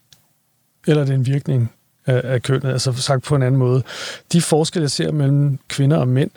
eller 0.87 1.01
er 1.01 1.05
det 1.05 1.15
en 1.15 1.25
virkning 1.25 1.71
af, 2.05 2.21
af 2.23 2.41
kønnet. 2.41 2.71
Altså 2.71 2.93
sagt 2.93 3.23
på 3.23 3.35
en 3.35 3.43
anden 3.43 3.59
måde. 3.59 3.83
De 4.31 4.41
forskelle, 4.41 4.83
jeg 4.83 4.91
ser 4.91 5.11
mellem 5.11 5.59
kvinder 5.67 5.97
og 5.97 6.07
mænd, 6.07 6.31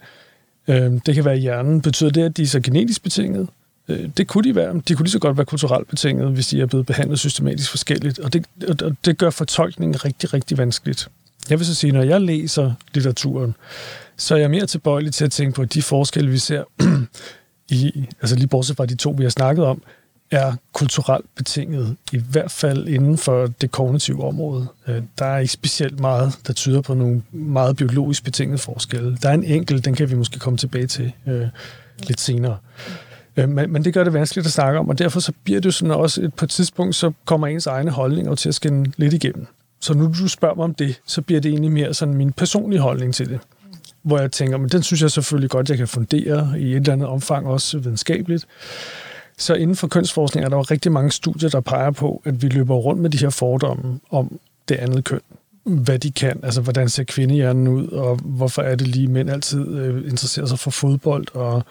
øh, 0.69 0.93
det 1.07 1.15
kan 1.15 1.25
være 1.25 1.37
i 1.37 1.41
hjernen. 1.41 1.83
Betyder 1.83 2.11
det, 2.11 2.23
at 2.23 2.37
de 2.37 2.43
er 2.43 2.47
så 2.47 2.61
genetisk 2.61 3.03
betinget? 3.03 3.49
Øh, 3.89 4.09
det 4.17 4.27
kunne 4.27 4.45
de 4.45 4.55
være. 4.55 4.81
De 4.89 4.95
kunne 4.95 5.05
lige 5.05 5.13
så 5.13 5.19
godt 5.19 5.37
være 5.37 5.47
kulturelt 5.47 5.89
betinget, 5.89 6.31
hvis 6.33 6.47
de 6.47 6.61
er 6.61 6.67
blevet 6.67 6.87
behandlet 6.87 7.19
systematisk 7.19 7.71
forskelligt. 7.71 8.19
Og 8.19 8.33
det, 8.33 8.45
og 8.69 8.97
det 9.05 9.19
gør 9.19 9.31
fortolkningen 9.31 10.05
rigtig, 10.05 10.35
rigtig 10.35 10.59
vanskeligt. 10.59 11.09
Jeg 11.51 11.59
vil 11.59 11.67
så 11.67 11.75
sige, 11.75 11.93
når 11.93 12.03
jeg 12.03 12.21
læser 12.21 12.73
litteraturen, 12.95 13.55
så 14.17 14.35
er 14.35 14.39
jeg 14.39 14.51
mere 14.51 14.67
tilbøjelig 14.67 15.15
til 15.15 15.25
at 15.25 15.33
tænke 15.33 15.55
på, 15.55 15.63
at 15.63 15.75
de 15.75 15.83
forskelle, 15.83 16.31
vi 16.31 16.39
ser, 16.39 16.65
i, 17.69 18.07
altså 18.21 18.37
lige 18.37 18.47
bortset 18.47 18.77
fra 18.77 18.87
de 18.87 18.95
to, 18.95 19.15
vi 19.19 19.23
har 19.23 19.31
snakket 19.31 19.65
om, 19.65 19.83
er 20.31 20.55
kulturelt 20.73 21.27
betinget, 21.37 21.97
i 22.13 22.19
hvert 22.19 22.51
fald 22.51 22.89
inden 22.89 23.19
for 23.19 23.47
det 23.47 23.71
kognitive 23.71 24.25
område. 24.25 24.67
Øh, 24.89 25.03
der 25.19 25.25
er 25.25 25.39
ikke 25.39 25.53
specielt 25.53 26.01
meget, 26.01 26.35
der 26.47 26.53
tyder 26.53 26.81
på 26.81 26.95
nogle 26.95 27.23
meget 27.33 27.77
biologisk 27.77 28.25
betingede 28.25 28.59
forskelle. 28.59 29.19
Der 29.23 29.29
er 29.29 29.35
en 29.35 29.45
enkelt, 29.45 29.85
den 29.85 29.95
kan 29.95 30.11
vi 30.11 30.15
måske 30.15 30.39
komme 30.39 30.57
tilbage 30.57 30.87
til 30.87 31.13
øh, 31.27 31.47
lidt 32.07 32.21
senere. 32.21 32.57
Øh, 32.89 33.10
Øh, 33.41 33.49
men, 33.49 33.73
men 33.73 33.85
det 33.85 33.95
gør 33.95 34.05
det 34.05 34.13
vanskeligt 34.13 34.47
at 34.47 34.53
snakke 34.53 34.79
om, 34.79 34.89
og 34.89 34.99
derfor 34.99 35.21
så 35.21 35.33
bliver 35.45 35.61
det 35.61 35.75
sådan 35.75 35.95
også, 35.95 36.23
et, 36.23 36.35
på 36.35 36.45
et 36.45 36.51
tidspunkt, 36.51 36.95
så 36.95 37.13
kommer 37.25 37.47
ens 37.47 37.67
egne 37.67 37.91
holdninger 37.91 38.35
til 38.35 38.49
at 38.49 38.55
skinne 38.55 38.93
lidt 38.97 39.15
igennem. 39.15 39.47
Så 39.81 39.95
nu 39.95 40.13
du 40.19 40.29
spørger 40.29 40.55
mig 40.55 40.65
om 40.65 40.75
det, 40.75 41.01
så 41.07 41.23
bliver 41.23 41.41
det 41.41 41.49
egentlig 41.49 41.73
mere 41.73 41.95
sådan 41.95 42.15
min 42.15 42.33
personlige 42.33 42.81
holdning 42.81 43.15
til 43.15 43.29
det. 43.29 43.41
Hvor 44.03 44.19
jeg 44.19 44.33
tænker, 44.33 44.59
men 44.59 44.69
den 44.69 44.83
synes 44.83 45.03
jeg 45.03 45.11
selvfølgelig 45.11 45.51
godt, 45.51 45.71
jeg 45.71 45.79
kan 45.79 45.89
fundere 45.89 46.61
i 46.61 46.71
et 46.71 46.77
eller 46.77 46.93
andet 46.93 47.09
omfang, 47.09 47.47
også 47.47 47.79
videnskabeligt. 47.79 48.47
Så 49.39 49.55
inden 49.55 49.77
for 49.77 49.89
kønsforskning 49.89 50.45
er 50.45 50.49
der 50.49 50.57
jo 50.57 50.63
rigtig 50.63 50.93
mange 50.93 51.11
studier, 51.11 51.49
der 51.49 51.61
peger 51.61 51.91
på, 51.91 52.23
at 52.25 52.43
vi 52.43 52.49
løber 52.49 52.75
rundt 52.75 53.03
med 53.03 53.11
de 53.11 53.19
her 53.19 53.31
fordomme 53.31 54.01
om 54.11 54.39
det 54.69 54.75
andet 54.75 55.05
køn. 55.05 55.21
Hvad 55.65 55.99
de 55.99 56.11
kan, 56.11 56.41
altså 56.43 56.61
hvordan 56.61 56.89
ser 56.89 57.05
kvindehjernen 57.05 57.69
ud, 57.69 57.89
og 57.89 58.17
hvorfor 58.17 58.63
er 58.63 58.75
det 58.75 58.87
lige 58.87 59.09
mænd 59.09 59.31
altid 59.31 59.69
øh, 59.69 60.05
interesserer 60.11 60.47
sig 60.47 60.59
for 60.59 60.71
fodbold, 60.71 61.27
og 61.35 61.65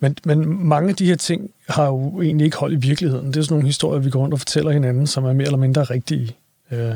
men, 0.00 0.16
men 0.24 0.68
mange 0.68 0.88
af 0.88 0.96
de 0.96 1.06
her 1.06 1.16
ting 1.16 1.50
har 1.68 1.86
jo 1.86 2.22
egentlig 2.22 2.44
ikke 2.44 2.56
hold 2.56 2.72
i 2.72 2.76
virkeligheden. 2.76 3.26
Det 3.26 3.36
er 3.36 3.42
sådan 3.42 3.54
nogle 3.54 3.66
historier, 3.66 4.00
vi 4.00 4.10
går 4.10 4.20
rundt 4.20 4.34
og 4.34 4.40
fortæller 4.40 4.70
hinanden, 4.70 5.06
som 5.06 5.24
er 5.24 5.32
mere 5.32 5.46
eller 5.46 5.58
mindre 5.58 5.84
rigtige. 5.84 6.36
Øh, 6.72 6.94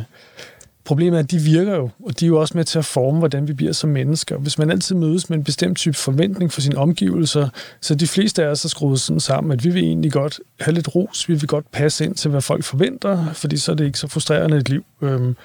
problemet 0.85 1.17
er, 1.17 1.23
at 1.23 1.31
de 1.31 1.39
virker 1.39 1.77
jo, 1.77 1.91
og 2.05 2.21
de 2.21 2.25
er 2.25 2.29
jo 2.29 2.41
også 2.41 2.57
med 2.57 2.65
til 2.65 2.79
at 2.79 2.85
forme, 2.85 3.19
hvordan 3.19 3.49
vi 3.49 3.53
bliver 3.53 3.73
som 3.73 3.91
mennesker. 3.91 4.37
Hvis 4.37 4.59
man 4.59 4.71
altid 4.71 4.95
mødes 4.95 5.31
med 5.31 5.39
en 5.39 5.45
bestemt 5.45 5.79
type 5.79 5.97
forventning 5.97 6.53
for 6.53 6.61
sine 6.61 6.79
omgivelser, 6.79 7.49
så 7.81 7.95
de 7.95 8.07
fleste 8.07 8.45
af 8.45 8.49
os 8.49 8.65
er 8.65 8.69
skruet 8.69 9.01
sådan 9.01 9.21
sammen, 9.21 9.53
at 9.53 9.65
vi 9.65 9.71
vil 9.71 9.85
egentlig 9.85 10.13
godt 10.13 10.41
have 10.61 10.75
lidt 10.75 10.95
ros, 10.95 11.29
vi 11.29 11.35
vil 11.35 11.47
godt 11.47 11.71
passe 11.73 12.05
ind 12.05 12.15
til, 12.15 12.31
hvad 12.31 12.41
folk 12.41 12.65
forventer, 12.65 13.33
fordi 13.33 13.57
så 13.57 13.73
er 13.73 13.77
det 13.77 13.85
ikke 13.85 13.99
så 13.99 14.09
frustrerende 14.09 14.57
et 14.57 14.69
liv. 14.69 14.85
Øhm, 15.03 15.37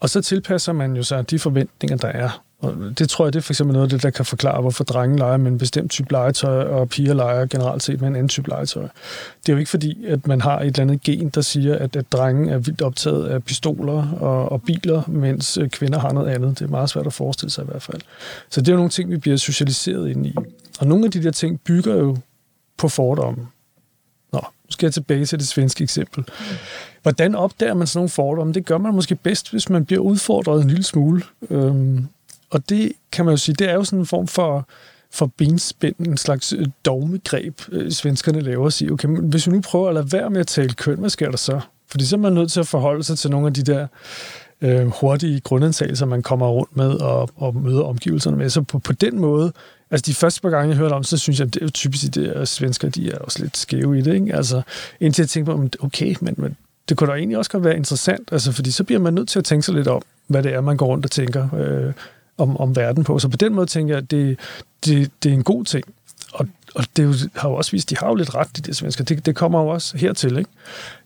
og 0.00 0.10
så 0.10 0.20
tilpasser 0.20 0.72
man 0.72 0.96
jo 0.96 1.02
sig 1.02 1.30
de 1.30 1.38
forventninger, 1.38 1.96
der 1.96 2.08
er. 2.08 2.42
Og 2.62 2.98
det 2.98 3.08
tror 3.08 3.26
jeg, 3.26 3.32
det 3.32 3.38
er 3.38 3.42
for 3.42 3.52
eksempel 3.52 3.72
noget 3.72 3.86
af 3.86 3.90
det, 3.90 4.02
der 4.02 4.10
kan 4.10 4.24
forklare, 4.24 4.60
hvorfor 4.60 4.84
drenge 4.84 5.18
leger 5.18 5.36
med 5.36 5.52
en 5.52 5.58
bestemt 5.58 5.90
type 5.90 6.12
legetøj, 6.12 6.64
og 6.64 6.88
piger 6.88 7.14
leger 7.14 7.46
generelt 7.46 7.82
set 7.82 8.00
med 8.00 8.08
en 8.08 8.14
anden 8.16 8.28
type 8.28 8.48
legetøj. 8.48 8.82
Det 8.82 9.48
er 9.48 9.52
jo 9.52 9.58
ikke 9.58 9.70
fordi, 9.70 10.06
at 10.06 10.26
man 10.26 10.40
har 10.40 10.60
et 10.60 10.66
eller 10.66 10.80
andet 10.80 11.02
gen, 11.02 11.28
der 11.28 11.40
siger, 11.40 11.78
at, 11.78 11.96
at 11.96 12.12
drenge 12.12 12.52
er 12.52 12.58
vildt 12.58 12.82
optaget 12.82 13.26
af 13.26 13.44
pistoler 13.44 14.12
og, 14.20 14.52
og 14.52 14.62
biler, 14.62 15.02
mens 15.08 15.58
øh, 15.58 15.68
kvinder 15.68 15.98
har 15.98 16.12
noget 16.12 16.28
andet. 16.28 16.58
Det 16.58 16.64
er 16.64 16.70
meget 16.70 16.90
svært 16.90 17.06
at 17.06 17.12
forestille 17.12 17.50
sig 17.50 17.62
i 17.62 17.66
hvert 17.70 17.82
fald. 17.82 18.00
Så 18.50 18.60
det 18.60 18.68
er 18.68 18.72
jo 18.72 18.76
nogle 18.76 18.90
ting, 18.90 19.10
vi 19.10 19.16
bliver 19.16 19.36
socialiseret 19.36 20.10
ind 20.10 20.26
i. 20.26 20.34
Og 20.80 20.86
nogle 20.86 21.04
af 21.04 21.10
de 21.10 21.22
der 21.22 21.30
ting 21.30 21.60
bygger 21.60 21.94
jo 21.94 22.16
på 22.78 22.88
fordomme. 22.88 23.46
Nå, 24.32 24.40
nu 24.40 24.70
skal 24.70 24.86
jeg 24.86 24.94
tilbage 24.94 25.26
til 25.26 25.38
det 25.38 25.48
svenske 25.48 25.84
eksempel. 25.84 26.24
Hvordan 27.02 27.34
opdager 27.34 27.74
man 27.74 27.86
sådan 27.86 27.98
nogle 27.98 28.08
fordomme? 28.08 28.52
Det 28.52 28.66
gør 28.66 28.78
man 28.78 28.94
måske 28.94 29.14
bedst, 29.14 29.50
hvis 29.50 29.68
man 29.68 29.84
bliver 29.84 30.02
udfordret 30.02 30.62
en 30.62 30.68
lille 30.68 30.82
smule. 30.82 31.22
Øhm, 31.50 32.08
og 32.52 32.68
det 32.68 32.92
kan 33.12 33.24
man 33.24 33.32
jo 33.32 33.36
sige, 33.36 33.54
det 33.54 33.70
er 33.70 33.74
jo 33.74 33.84
sådan 33.84 33.98
en 33.98 34.06
form 34.06 34.26
for, 34.26 34.68
for 35.10 35.26
benspænd, 35.26 35.94
en 35.98 36.16
slags 36.16 36.52
øh, 36.52 36.66
dogmegreb, 36.84 37.60
øh, 37.72 37.90
svenskerne 37.90 38.40
laver 38.40 38.64
og 38.64 38.72
sige, 38.72 38.92
okay, 38.92 39.08
men 39.08 39.30
hvis 39.30 39.46
vi 39.46 39.52
nu 39.52 39.60
prøver 39.60 39.88
at 39.88 39.94
lade 39.94 40.12
være 40.12 40.30
med 40.30 40.40
at 40.40 40.46
tale 40.46 40.72
køn, 40.72 40.98
hvad 40.98 41.10
sker 41.10 41.30
der 41.30 41.36
så? 41.36 41.60
Fordi 41.88 42.04
så 42.04 42.16
er 42.16 42.20
man 42.20 42.32
nødt 42.32 42.52
til 42.52 42.60
at 42.60 42.66
forholde 42.66 43.04
sig 43.04 43.18
til 43.18 43.30
nogle 43.30 43.46
af 43.46 43.54
de 43.54 43.62
der 43.62 43.86
øh, 44.60 44.86
hurtige 44.86 45.40
grundantagelser, 45.40 46.06
man 46.06 46.22
kommer 46.22 46.48
rundt 46.48 46.76
med 46.76 46.90
og, 46.90 47.30
og 47.36 47.56
møder 47.56 47.82
omgivelserne 47.82 48.36
med. 48.36 48.50
Så 48.50 48.62
på, 48.62 48.78
på 48.78 48.92
den 48.92 49.18
måde, 49.18 49.52
altså 49.90 50.04
de 50.06 50.14
første 50.14 50.40
par 50.40 50.50
gange, 50.50 50.68
jeg 50.68 50.76
hørte 50.76 50.92
om, 50.92 51.04
så 51.04 51.18
synes 51.18 51.38
jeg, 51.38 51.46
at 51.46 51.54
det 51.54 51.62
er 51.62 51.66
jo 51.66 51.70
typisk, 51.70 52.16
at 52.16 52.48
svensker, 52.48 52.88
de 52.88 53.10
er 53.10 53.18
også 53.18 53.42
lidt 53.42 53.56
skæve 53.56 53.98
i 53.98 54.02
det, 54.02 54.14
ikke? 54.14 54.34
Altså, 54.36 54.62
indtil 55.00 55.22
jeg 55.22 55.28
tænkte 55.28 55.52
på, 55.52 55.86
okay, 55.86 56.14
men, 56.20 56.34
men 56.38 56.56
det 56.88 56.96
kunne 56.96 57.10
da 57.10 57.16
egentlig 57.16 57.38
også 57.38 57.50
godt 57.50 57.64
være 57.64 57.76
interessant, 57.76 58.28
altså, 58.32 58.52
fordi 58.52 58.70
så 58.70 58.84
bliver 58.84 59.00
man 59.00 59.14
nødt 59.14 59.28
til 59.28 59.38
at 59.38 59.44
tænke 59.44 59.66
sig 59.66 59.74
lidt 59.74 59.88
om, 59.88 60.02
hvad 60.26 60.42
det 60.42 60.54
er, 60.54 60.60
man 60.60 60.76
går 60.76 60.86
rundt 60.86 61.04
og 61.04 61.10
tænker. 61.10 61.54
Øh, 61.54 61.92
om, 62.42 62.56
om 62.56 62.76
verden 62.76 63.04
på. 63.04 63.18
Så 63.18 63.28
på 63.28 63.36
den 63.36 63.54
måde 63.54 63.66
tænker 63.66 63.94
jeg, 63.94 64.02
at 64.02 64.10
det, 64.10 64.38
det, 64.84 65.10
det 65.22 65.28
er 65.30 65.34
en 65.34 65.44
god 65.44 65.64
ting. 65.64 65.84
Og, 66.32 66.46
og 66.74 66.84
det 66.96 67.04
jo, 67.04 67.14
har 67.34 67.48
jo 67.48 67.54
også 67.54 67.70
vist, 67.70 67.90
de 67.90 67.96
har 67.96 68.08
jo 68.08 68.14
lidt 68.14 68.34
ret, 68.34 68.56
de 68.56 68.62
der 68.62 68.72
svensker. 68.72 69.04
Det, 69.04 69.26
det 69.26 69.36
kommer 69.36 69.60
jo 69.60 69.68
også 69.68 69.96
hertil, 69.96 70.38
ikke? 70.38 70.50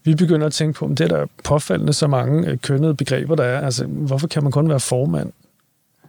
Vi 0.04 0.14
begynder 0.14 0.46
at 0.46 0.52
tænke 0.52 0.78
på, 0.78 0.84
om 0.84 0.96
det 0.96 1.10
der 1.10 1.16
er 1.16 1.26
påfaldende 1.44 1.92
så 1.92 2.06
mange 2.06 2.48
øh, 2.48 2.58
kønnede 2.58 2.94
begreber, 2.94 3.34
der 3.34 3.44
er. 3.44 3.60
Altså, 3.60 3.86
hvorfor 3.86 4.26
kan 4.26 4.42
man 4.42 4.52
kun 4.52 4.68
være 4.68 4.80
formand? 4.80 5.32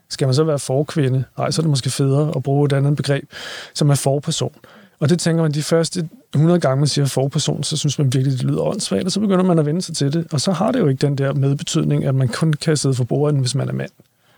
Skal 0.10 0.28
man 0.28 0.34
så 0.34 0.44
være 0.44 0.60
forkvinde? 0.60 1.24
Nej, 1.38 1.52
så 1.52 1.62
er 1.62 1.64
det 1.64 1.70
måske 1.70 1.90
federe 1.90 2.34
at 2.36 2.44
bruge 2.44 2.66
et 2.66 2.74
andet 2.74 2.96
begreb, 2.96 3.30
som 3.74 3.90
er 3.90 3.96
forperson. 3.96 4.56
Og 5.00 5.10
det 5.10 5.20
tænker 5.20 5.42
man, 5.42 5.52
de 5.52 5.64
første 5.64 6.10
100 6.34 6.60
gange, 6.60 6.80
man 6.80 6.88
siger 6.88 7.06
forperson, 7.06 7.64
så 7.64 7.78
synes 7.78 8.00
man 8.00 8.14
virkelig, 8.14 8.38
det 8.38 8.44
lyder 8.44 8.62
åndssvagt, 8.62 9.06
og 9.06 9.12
så 9.12 9.20
begynder 9.20 9.44
man 9.44 9.60
at 9.60 9.66
vende 9.66 9.82
sig 9.82 9.96
til 9.96 10.14
det. 10.14 10.28
Og 10.32 10.42
så 10.42 10.52
har 10.52 10.72
det 10.72 10.80
jo 10.80 10.88
ikke 10.88 11.08
den 11.08 11.18
der 11.18 11.34
medbetydning, 11.34 12.06
at 12.06 12.16
man 12.16 12.28
kun 12.28 12.54
kan 12.54 12.78
sidde 12.78 12.96
for 12.96 13.04
bordet, 13.04 13.40
hvis 13.40 13.56
man 13.56 13.70
er 13.70 13.74
mand. 13.74 13.92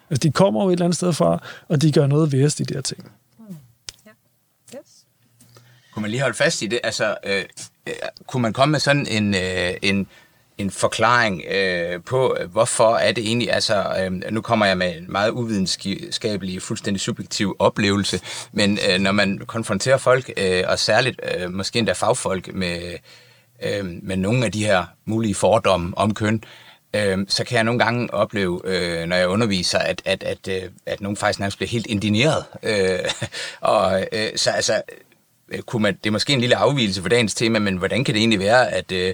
Altså, 0.10 0.28
de 0.28 0.32
kommer 0.32 0.64
jo 0.64 0.70
et 0.70 0.74
eller 0.74 0.86
andet 0.86 0.98
sted 0.98 1.14
fra, 1.14 1.44
og 1.68 1.82
de 1.82 1.92
gør 1.92 2.08
noget 2.08 2.32
ved 2.32 2.46
os, 2.46 2.56
de 2.56 2.66
der 2.66 2.82
ting. 2.82 3.12
Mm. 3.40 3.56
Ja. 4.06 4.12
Yes. 4.78 5.06
Kunne 5.94 6.02
man 6.02 6.12
lige 6.12 6.22
holde 6.22 6.38
fast 6.38 6.62
i 6.62 6.68
det? 6.68 6.80
Altså, 6.84 7.18
øh, 7.26 7.44
øh, 7.88 7.94
kunne 8.28 8.42
man 8.42 8.54
komme 8.54 8.72
med 8.72 8.80
sådan 8.80 9.08
en, 9.08 9.36
øh, 9.36 9.74
en 9.82 10.08
en 10.60 10.72
forklaring 10.72 11.44
øh, 11.52 12.04
på, 12.04 12.38
hvorfor 12.52 12.96
er 12.96 13.12
det 13.12 13.28
egentlig, 13.28 13.54
altså 13.54 13.96
øh, 14.00 14.34
nu 14.34 14.42
kommer 14.42 14.66
jeg 14.66 14.78
med 14.78 14.98
en 14.98 15.12
meget 15.12 15.32
uvidenskabelig, 15.32 16.62
fuldstændig 16.62 17.02
subjektiv 17.02 17.56
oplevelse, 17.60 18.20
men 18.52 18.80
øh, 18.90 19.00
når 19.00 19.12
man 19.12 19.38
konfronterer 19.48 19.98
folk, 19.98 20.32
øh, 20.38 20.64
og 20.68 20.80
særligt 20.80 21.22
øh, 21.38 21.54
måske 21.54 21.80
endda 21.80 21.94
fagfolk 21.94 22.54
med, 22.54 22.94
øh, 23.64 23.86
med 24.02 24.18
nogle 24.18 24.46
af 24.46 24.52
de 24.52 24.66
her 24.66 24.86
mulige 25.06 25.36
fordomme 25.36 25.98
om 25.98 26.14
køn, 26.14 26.36
øh, 26.36 26.69
Øhm, 26.96 27.30
så 27.30 27.44
kan 27.44 27.56
jeg 27.56 27.64
nogle 27.64 27.80
gange 27.80 28.14
opleve, 28.14 28.62
øh, 28.66 29.06
når 29.06 29.16
jeg 29.16 29.28
underviser, 29.28 29.80
at, 29.80 30.02
at, 30.06 30.24
at, 30.24 30.48
øh, 30.48 30.70
at 30.86 31.02
nogen 31.02 31.18
faktisk 31.18 31.40
nærmest 31.40 31.58
bliver 31.58 31.70
helt 31.70 31.88
indineret. 31.88 32.44
Øh, 32.64 33.00
og 33.62 34.08
øh, 34.12 34.30
så 34.36 34.52
altså, 34.52 34.82
øh, 35.50 35.62
kunne 35.62 35.84
man, 35.84 35.98
det 36.04 36.10
er 36.10 36.12
måske 36.12 36.34
en 36.34 36.40
lille 36.42 36.56
afvielse 36.56 37.02
for 37.02 37.10
dagens 37.10 37.36
tema, 37.36 37.60
men 37.60 37.78
hvordan 37.78 38.04
kan 38.04 38.14
det 38.14 38.20
egentlig 38.20 38.40
være, 38.40 38.72
at, 38.72 38.92
øh, 38.92 39.14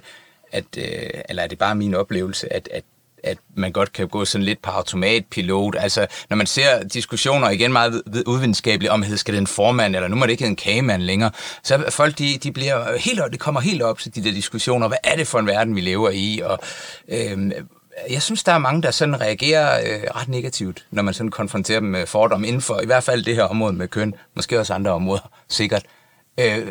at, 0.52 0.66
øh, 0.78 1.10
eller 1.30 1.44
er 1.44 1.48
det 1.48 1.58
bare 1.58 1.76
min 1.76 1.94
oplevelse, 1.94 2.54
at, 2.54 2.70
at 2.72 2.84
at 3.26 3.38
man 3.56 3.72
godt 3.72 3.94
kan 3.94 4.08
gå 4.08 4.26
sådan 4.26 4.46
lidt 4.46 4.62
på 4.62 4.72
automatpilot. 4.72 5.76
Altså, 5.80 6.08
når 6.30 6.38
man 6.38 6.48
ser 6.48 6.84
diskussioner 6.84 7.50
igen 7.50 7.74
meget 7.74 8.02
udvidenskabeligt 8.26 8.92
om, 8.92 9.04
skal 9.16 9.34
det 9.34 9.42
en 9.42 9.48
formand, 9.48 9.96
eller 9.96 10.08
nu 10.08 10.16
må 10.16 10.26
det 10.26 10.32
ikke 10.32 10.44
hedde 10.44 10.52
en 10.52 10.56
kagemand 10.56 11.02
længere, 11.02 11.32
så 11.64 11.86
folk, 11.90 12.18
de, 12.18 12.38
de 12.44 12.52
bliver 12.52 12.98
helt, 12.98 13.22
det 13.32 13.40
kommer 13.40 13.62
helt 13.62 13.82
op 13.82 14.00
til 14.00 14.16
de 14.16 14.24
der 14.24 14.32
diskussioner. 14.32 14.88
Hvad 14.88 14.98
er 15.04 15.16
det 15.16 15.28
for 15.28 15.40
en 15.40 15.48
verden, 15.48 15.76
vi 15.76 15.82
lever 15.82 16.10
i? 16.10 16.42
Og, 16.44 16.60
øh, 17.08 17.52
jeg 18.10 18.22
synes, 18.22 18.44
der 18.44 18.52
er 18.52 18.58
mange, 18.58 18.82
der 18.82 18.92
sådan 18.92 19.22
reagerer 19.22 19.80
øh, 19.80 20.04
ret 20.16 20.28
negativt, 20.28 20.86
når 20.92 21.04
man 21.04 21.14
sådan 21.14 21.32
konfronterer 21.32 21.80
dem 21.80 21.90
med 21.90 22.06
fordomme 22.06 22.48
inden 22.48 22.62
for 22.62 22.82
i 22.82 22.86
hvert 22.86 23.04
fald 23.04 23.24
det 23.24 23.36
her 23.36 23.44
område 23.44 23.74
med 23.74 23.88
køn, 23.88 24.14
måske 24.36 24.60
også 24.60 24.74
andre 24.74 24.92
områder, 24.92 25.30
sikkert. 25.50 25.84
Øh, 26.40 26.68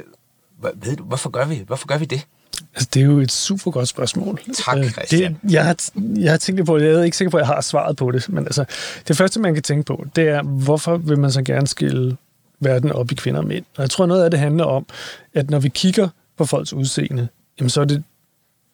ved 0.74 0.96
du, 0.96 1.04
hvorfor 1.04 1.30
gør 1.30 1.44
vi, 1.44 1.62
hvorfor 1.66 1.86
gør 1.86 1.98
vi 1.98 2.04
det? 2.04 2.26
Altså, 2.74 2.88
det 2.94 3.00
er 3.02 3.06
jo 3.06 3.18
et 3.18 3.32
super 3.32 3.70
godt 3.70 3.88
spørgsmål. 3.88 4.40
Tak, 4.64 4.78
øh, 4.78 4.90
Christian. 4.90 5.38
Det, 5.42 5.52
jeg, 5.52 5.64
har, 5.64 5.76
jeg 6.16 6.30
har 6.30 6.38
tænkt 6.38 6.66
på 6.66 6.78
det, 6.78 6.86
jeg 6.86 6.94
er 6.94 7.02
ikke 7.02 7.16
sikker 7.16 7.30
på, 7.30 7.36
at 7.36 7.40
jeg 7.40 7.48
har 7.48 7.60
svaret 7.60 7.96
på 7.96 8.10
det, 8.10 8.28
men 8.28 8.44
altså, 8.44 8.64
det 9.08 9.16
første, 9.16 9.40
man 9.40 9.54
kan 9.54 9.62
tænke 9.62 9.84
på, 9.84 10.06
det 10.16 10.28
er, 10.28 10.42
hvorfor 10.42 10.96
vil 10.96 11.18
man 11.18 11.32
så 11.32 11.42
gerne 11.42 11.66
skille 11.66 12.16
verden 12.60 12.92
op 12.92 13.12
i 13.12 13.14
kvinder 13.14 13.40
og 13.40 13.46
mænd? 13.46 13.64
Og 13.76 13.82
jeg 13.82 13.90
tror, 13.90 14.06
noget 14.06 14.24
af 14.24 14.30
det 14.30 14.40
handler 14.40 14.64
om, 14.64 14.86
at 15.34 15.50
når 15.50 15.58
vi 15.58 15.68
kigger 15.68 16.08
på 16.36 16.44
folks 16.44 16.72
udseende, 16.72 17.28
jamen, 17.58 17.70
så 17.70 17.80
er 17.80 17.84
det 17.84 18.02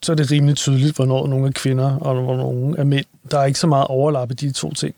så 0.02 0.12
er 0.12 0.16
det 0.16 0.30
rimelig 0.30 0.56
tydeligt, 0.56 0.96
hvornår 0.96 1.26
nogle 1.26 1.46
er 1.46 1.52
kvinder, 1.52 1.96
og 1.96 2.14
hvornår 2.22 2.52
nogle 2.52 2.78
er 2.78 2.84
mænd. 2.84 3.04
Der 3.30 3.38
er 3.38 3.44
ikke 3.44 3.58
så 3.58 3.66
meget 3.66 3.86
overlap 3.86 4.30
i 4.30 4.34
de 4.34 4.52
to 4.52 4.72
ting. 4.72 4.94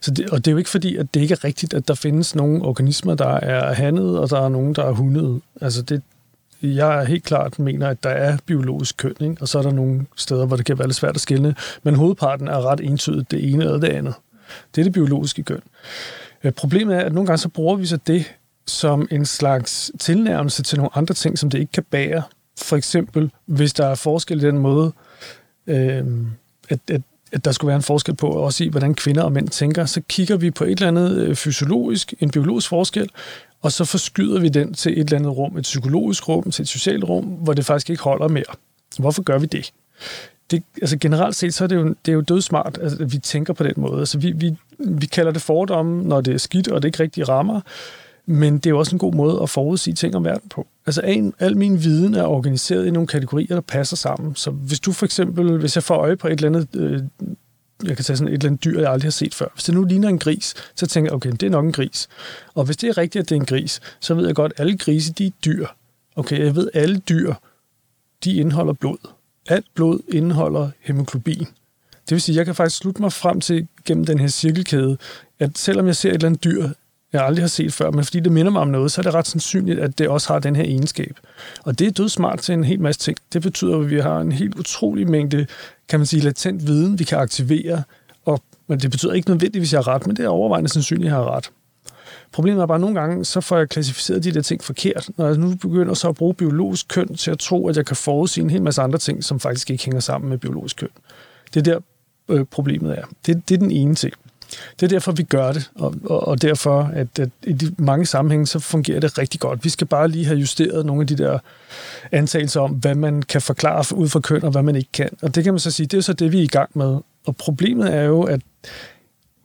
Så 0.00 0.10
det, 0.10 0.30
og 0.30 0.38
det 0.38 0.50
er 0.50 0.52
jo 0.52 0.58
ikke 0.58 0.70
fordi, 0.70 0.96
at 0.96 1.14
det 1.14 1.20
ikke 1.20 1.32
er 1.32 1.44
rigtigt, 1.44 1.74
at 1.74 1.88
der 1.88 1.94
findes 1.94 2.34
nogle 2.34 2.62
organismer, 2.62 3.14
der 3.14 3.28
er 3.28 3.74
handet, 3.74 4.18
og 4.18 4.30
der 4.30 4.40
er 4.40 4.48
nogen, 4.48 4.74
der 4.74 4.84
er 4.84 4.92
hundet. 4.92 5.40
Altså 5.60 5.82
det, 5.82 6.02
jeg 6.64 7.06
helt 7.06 7.24
klart 7.24 7.58
mener, 7.58 7.88
at 7.88 8.02
der 8.02 8.10
er 8.10 8.36
biologisk 8.46 8.96
køn, 8.96 9.14
ikke? 9.20 9.36
og 9.40 9.48
så 9.48 9.58
er 9.58 9.62
der 9.62 9.72
nogle 9.72 10.06
steder, 10.16 10.46
hvor 10.46 10.56
det 10.56 10.66
kan 10.66 10.78
være 10.78 10.88
lidt 10.88 10.96
svært 10.96 11.14
at 11.14 11.20
skille, 11.20 11.54
men 11.82 11.94
hovedparten 11.94 12.48
er 12.48 12.70
ret 12.70 12.80
entydigt 12.80 13.30
det 13.30 13.52
ene 13.52 13.64
eller 13.64 13.78
det 13.78 13.88
andet. 13.88 14.14
Det 14.74 14.80
er 14.80 14.84
det 14.84 14.92
biologiske 14.92 15.42
køn. 15.42 15.60
Øh, 16.44 16.52
problemet 16.52 16.96
er, 16.96 17.00
at 17.00 17.12
nogle 17.12 17.26
gange 17.26 17.38
så 17.38 17.48
bruger 17.48 17.76
vi 17.76 17.86
så 17.86 17.98
det 18.06 18.34
som 18.66 19.08
en 19.10 19.26
slags 19.26 19.92
tilnærmelse 19.98 20.62
til 20.62 20.78
nogle 20.78 20.96
andre 20.96 21.14
ting, 21.14 21.38
som 21.38 21.50
det 21.50 21.58
ikke 21.58 21.72
kan 21.72 21.84
bære. 21.90 22.22
For 22.58 22.76
eksempel, 22.76 23.30
hvis 23.46 23.72
der 23.72 23.86
er 23.86 23.94
forskel 23.94 24.38
i 24.38 24.46
den 24.46 24.58
måde, 24.58 24.92
øh, 25.66 26.04
at, 26.68 26.78
at, 26.90 27.02
at 27.32 27.44
der 27.44 27.52
skulle 27.52 27.68
være 27.68 27.76
en 27.76 27.82
forskel 27.82 28.14
på, 28.14 28.28
også 28.28 28.64
i 28.64 28.68
hvordan 28.68 28.94
kvinder 28.94 29.22
og 29.22 29.32
mænd 29.32 29.48
tænker, 29.48 29.84
så 29.84 30.00
kigger 30.08 30.36
vi 30.36 30.50
på 30.50 30.64
et 30.64 30.70
eller 30.70 30.88
andet 30.88 31.18
øh, 31.18 31.36
fysiologisk, 31.36 32.14
en 32.20 32.30
biologisk 32.30 32.68
forskel, 32.68 33.10
og 33.62 33.72
så 33.72 33.84
forskyder 33.84 34.40
vi 34.40 34.48
den 34.48 34.74
til 34.74 34.92
et 34.92 34.98
eller 34.98 35.18
andet 35.18 35.36
rum, 35.36 35.56
et 35.56 35.62
psykologisk 35.62 36.28
rum, 36.28 36.50
til 36.50 36.62
et 36.62 36.68
socialt 36.68 37.04
rum, 37.04 37.24
hvor 37.24 37.52
det 37.52 37.64
faktisk 37.64 37.90
ikke 37.90 38.02
holder 38.02 38.28
mere. 38.28 38.44
Hvorfor 38.98 39.22
gør 39.22 39.38
vi 39.38 39.46
det? 39.46 39.72
det 40.50 40.62
altså 40.82 40.98
generelt 40.98 41.36
set, 41.36 41.54
så 41.54 41.64
er 41.64 41.68
det 41.68 41.76
jo, 41.76 41.88
det 41.88 42.08
er 42.08 42.12
jo 42.12 42.20
dødsmart, 42.20 42.78
altså, 42.82 43.02
at 43.02 43.12
vi 43.12 43.18
tænker 43.18 43.52
på 43.52 43.64
den 43.64 43.74
måde. 43.76 43.98
Altså, 43.98 44.18
vi, 44.18 44.32
vi, 44.32 44.56
vi 44.78 45.06
kalder 45.06 45.32
det 45.32 45.42
fordomme, 45.42 46.02
når 46.02 46.20
det 46.20 46.34
er 46.34 46.38
skidt, 46.38 46.68
og 46.68 46.82
det 46.82 46.88
ikke 46.88 47.02
rigtig 47.02 47.28
rammer, 47.28 47.60
men 48.26 48.54
det 48.54 48.66
er 48.66 48.70
jo 48.70 48.78
også 48.78 48.94
en 48.94 48.98
god 48.98 49.14
måde 49.14 49.42
at 49.42 49.50
forudsige 49.50 49.94
ting 49.94 50.16
om 50.16 50.24
verden 50.24 50.48
på. 50.48 50.66
Altså 50.86 51.00
al, 51.00 51.32
al 51.38 51.56
min 51.56 51.82
viden 51.82 52.14
er 52.14 52.22
organiseret 52.22 52.86
i 52.86 52.90
nogle 52.90 53.06
kategorier, 53.06 53.54
der 53.54 53.60
passer 53.60 53.96
sammen. 53.96 54.34
Så 54.36 54.50
hvis 54.50 54.80
du 54.80 54.92
for 54.92 55.04
eksempel, 55.06 55.58
hvis 55.58 55.76
jeg 55.76 55.82
får 55.82 55.94
øje 55.94 56.16
på 56.16 56.28
et 56.28 56.32
eller 56.32 56.48
andet 56.48 56.68
øh, 56.76 57.00
jeg 57.82 57.96
kan 57.96 58.04
tage 58.04 58.16
sådan 58.16 58.28
et 58.28 58.34
eller 58.34 58.46
andet 58.46 58.64
dyr, 58.64 58.80
jeg 58.80 58.90
aldrig 58.90 59.06
har 59.06 59.10
set 59.10 59.34
før. 59.34 59.46
Hvis 59.54 59.64
det 59.64 59.74
nu 59.74 59.84
ligner 59.84 60.08
en 60.08 60.18
gris, 60.18 60.54
så 60.74 60.86
tænker 60.86 61.10
jeg, 61.10 61.16
okay, 61.16 61.30
det 61.30 61.42
er 61.42 61.50
nok 61.50 61.64
en 61.64 61.72
gris. 61.72 62.08
Og 62.54 62.64
hvis 62.64 62.76
det 62.76 62.88
er 62.88 62.98
rigtigt, 62.98 63.22
at 63.22 63.28
det 63.28 63.36
er 63.36 63.40
en 63.40 63.46
gris, 63.46 63.80
så 64.00 64.14
ved 64.14 64.26
jeg 64.26 64.34
godt, 64.34 64.52
at 64.56 64.60
alle 64.60 64.78
grise, 64.78 65.12
de 65.12 65.26
er 65.26 65.30
dyr. 65.44 65.66
Okay, 66.16 66.38
jeg 66.44 66.56
ved, 66.56 66.70
at 66.74 66.82
alle 66.82 66.98
dyr, 66.98 67.34
de 68.24 68.34
indeholder 68.34 68.72
blod. 68.72 69.08
Alt 69.48 69.66
blod 69.74 70.00
indeholder 70.08 70.70
hemoglobin. 70.80 71.46
Det 72.08 72.10
vil 72.10 72.20
sige, 72.20 72.34
at 72.34 72.36
jeg 72.36 72.46
kan 72.46 72.54
faktisk 72.54 72.78
slutte 72.78 73.02
mig 73.02 73.12
frem 73.12 73.40
til 73.40 73.68
gennem 73.84 74.04
den 74.04 74.18
her 74.18 74.28
cirkelkæde, 74.28 74.96
at 75.38 75.58
selvom 75.58 75.86
jeg 75.86 75.96
ser 75.96 76.08
et 76.08 76.14
eller 76.14 76.28
andet 76.28 76.44
dyr, 76.44 76.68
jeg 77.14 77.26
aldrig 77.26 77.42
har 77.42 77.48
set 77.48 77.72
før, 77.72 77.90
men 77.90 78.04
fordi 78.04 78.20
det 78.20 78.32
minder 78.32 78.52
mig 78.52 78.62
om 78.62 78.68
noget, 78.68 78.92
så 78.92 79.00
er 79.00 79.02
det 79.02 79.14
ret 79.14 79.26
sandsynligt, 79.26 79.80
at 79.80 79.98
det 79.98 80.08
også 80.08 80.32
har 80.32 80.38
den 80.38 80.56
her 80.56 80.64
egenskab. 80.64 81.16
Og 81.64 81.78
det 81.78 81.86
er 81.86 81.90
dødsmart 81.90 82.38
til 82.38 82.52
en 82.52 82.64
hel 82.64 82.80
masse 82.80 83.00
ting. 83.00 83.16
Det 83.32 83.42
betyder, 83.42 83.78
at 83.78 83.90
vi 83.90 84.00
har 84.00 84.20
en 84.20 84.32
helt 84.32 84.54
utrolig 84.54 85.10
mængde, 85.10 85.46
kan 85.88 86.00
man 86.00 86.06
sige, 86.06 86.22
latent 86.22 86.66
viden, 86.66 86.98
vi 86.98 87.04
kan 87.04 87.18
aktivere, 87.18 87.82
og 88.24 88.42
men 88.66 88.80
det 88.80 88.90
betyder 88.90 89.12
ikke 89.12 89.30
nødvendigvis, 89.30 89.68
at 89.68 89.72
jeg 89.72 89.84
har 89.84 89.94
ret, 89.94 90.06
men 90.06 90.16
det 90.16 90.24
er 90.24 90.28
overvejende 90.28 90.70
sandsynligt, 90.70 91.06
at 91.06 91.16
jeg 91.16 91.24
har 91.24 91.36
ret. 91.36 91.50
Problemet 92.32 92.62
er 92.62 92.66
bare, 92.66 92.74
at 92.74 92.80
nogle 92.80 93.00
gange, 93.00 93.24
så 93.24 93.40
får 93.40 93.58
jeg 93.58 93.68
klassificeret 93.68 94.24
de 94.24 94.32
der 94.32 94.42
ting 94.42 94.64
forkert. 94.64 95.10
Når 95.16 95.26
jeg 95.26 95.36
nu 95.36 95.54
begynder 95.54 95.94
så 95.94 96.08
at 96.08 96.14
bruge 96.14 96.34
biologisk 96.34 96.88
køn 96.88 97.16
til 97.16 97.30
at 97.30 97.38
tro, 97.38 97.68
at 97.68 97.76
jeg 97.76 97.86
kan 97.86 97.96
forudsige 97.96 98.44
en 98.44 98.50
hel 98.50 98.62
masse 98.62 98.82
andre 98.82 98.98
ting, 98.98 99.24
som 99.24 99.40
faktisk 99.40 99.70
ikke 99.70 99.84
hænger 99.84 100.00
sammen 100.00 100.30
med 100.30 100.38
biologisk 100.38 100.76
køn. 100.76 100.88
Det 101.54 101.68
er 101.68 101.72
der, 101.72 101.80
øh, 102.28 102.44
problemet 102.44 102.98
er. 102.98 103.04
Det, 103.26 103.48
det 103.48 103.54
er 103.54 103.58
den 103.58 103.70
ene 103.70 103.94
ting. 103.94 104.14
Det 104.80 104.86
er 104.86 104.88
derfor, 104.88 105.12
vi 105.12 105.22
gør 105.22 105.52
det, 105.52 105.70
og, 105.74 105.94
og, 106.04 106.28
og 106.28 106.42
derfor, 106.42 106.90
at, 106.94 107.18
at 107.18 107.28
i 107.42 107.52
de 107.52 107.74
mange 107.78 108.06
sammenhænge, 108.06 108.46
så 108.46 108.58
fungerer 108.58 109.00
det 109.00 109.18
rigtig 109.18 109.40
godt. 109.40 109.64
Vi 109.64 109.68
skal 109.68 109.86
bare 109.86 110.08
lige 110.08 110.24
have 110.24 110.38
justeret 110.38 110.86
nogle 110.86 111.00
af 111.00 111.06
de 111.06 111.16
der 111.16 111.38
antagelser 112.12 112.60
om, 112.60 112.70
hvad 112.70 112.94
man 112.94 113.22
kan 113.22 113.42
forklare 113.42 113.96
ud 113.96 114.08
fra 114.08 114.20
køn, 114.20 114.44
og 114.44 114.50
hvad 114.50 114.62
man 114.62 114.76
ikke 114.76 114.92
kan. 114.92 115.10
Og 115.22 115.34
det 115.34 115.44
kan 115.44 115.52
man 115.52 115.60
så 115.60 115.70
sige, 115.70 115.86
det 115.86 115.96
er 115.96 116.00
så 116.00 116.12
det, 116.12 116.32
vi 116.32 116.38
er 116.38 116.42
i 116.42 116.46
gang 116.46 116.70
med. 116.74 116.98
Og 117.26 117.36
problemet 117.36 117.94
er 117.94 118.02
jo, 118.02 118.22
at, 118.22 118.40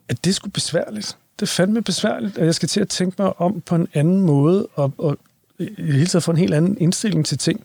at 0.08 0.24
det 0.24 0.34
skulle 0.34 0.52
sgu 0.52 0.54
besværligt. 0.54 1.16
Det 1.40 1.42
er 1.42 1.50
fandme 1.50 1.82
besværligt, 1.82 2.38
at 2.38 2.46
jeg 2.46 2.54
skal 2.54 2.68
til 2.68 2.80
at 2.80 2.88
tænke 2.88 3.22
mig 3.22 3.40
om 3.40 3.62
på 3.66 3.74
en 3.74 3.88
anden 3.94 4.20
måde, 4.20 4.66
og, 4.74 4.92
og 4.98 5.18
i 5.58 5.64
det 5.64 5.94
hele 5.94 6.06
taget 6.06 6.22
få 6.22 6.30
en 6.30 6.36
helt 6.36 6.54
anden 6.54 6.76
indstilling 6.80 7.26
til 7.26 7.38
ting. 7.38 7.64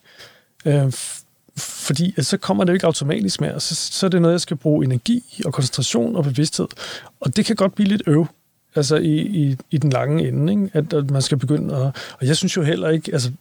Øh, 0.65 0.93
fordi 1.57 2.13
altså, 2.17 2.29
så 2.29 2.37
kommer 2.37 2.63
det 2.63 2.69
jo 2.69 2.73
ikke 2.73 2.85
automatisk 2.85 3.41
mere. 3.41 3.59
Så, 3.59 3.75
så 3.75 4.05
er 4.05 4.09
det 4.09 4.21
noget, 4.21 4.33
jeg 4.33 4.41
skal 4.41 4.57
bruge 4.57 4.85
energi 4.85 5.41
og 5.45 5.53
koncentration 5.53 6.15
og 6.15 6.23
bevidsthed. 6.23 6.67
Og 7.19 7.35
det 7.35 7.45
kan 7.45 7.55
godt 7.55 7.75
blive 7.75 7.87
lidt 7.87 8.03
øv, 8.07 8.25
altså 8.75 8.95
i, 8.95 9.19
i, 9.19 9.57
i 9.71 9.77
den 9.77 9.89
lange 9.89 10.27
ende, 10.27 10.53
ikke? 10.53 10.69
At, 10.73 10.93
at 10.93 11.11
man 11.11 11.21
skal 11.21 11.37
begynde 11.37 11.75
at... 11.75 11.81
Og 12.19 12.27
jeg 12.27 12.37
synes 12.37 12.57
jo 12.57 12.63
heller 12.63 12.89
ikke, 12.89 13.13
altså 13.13 13.31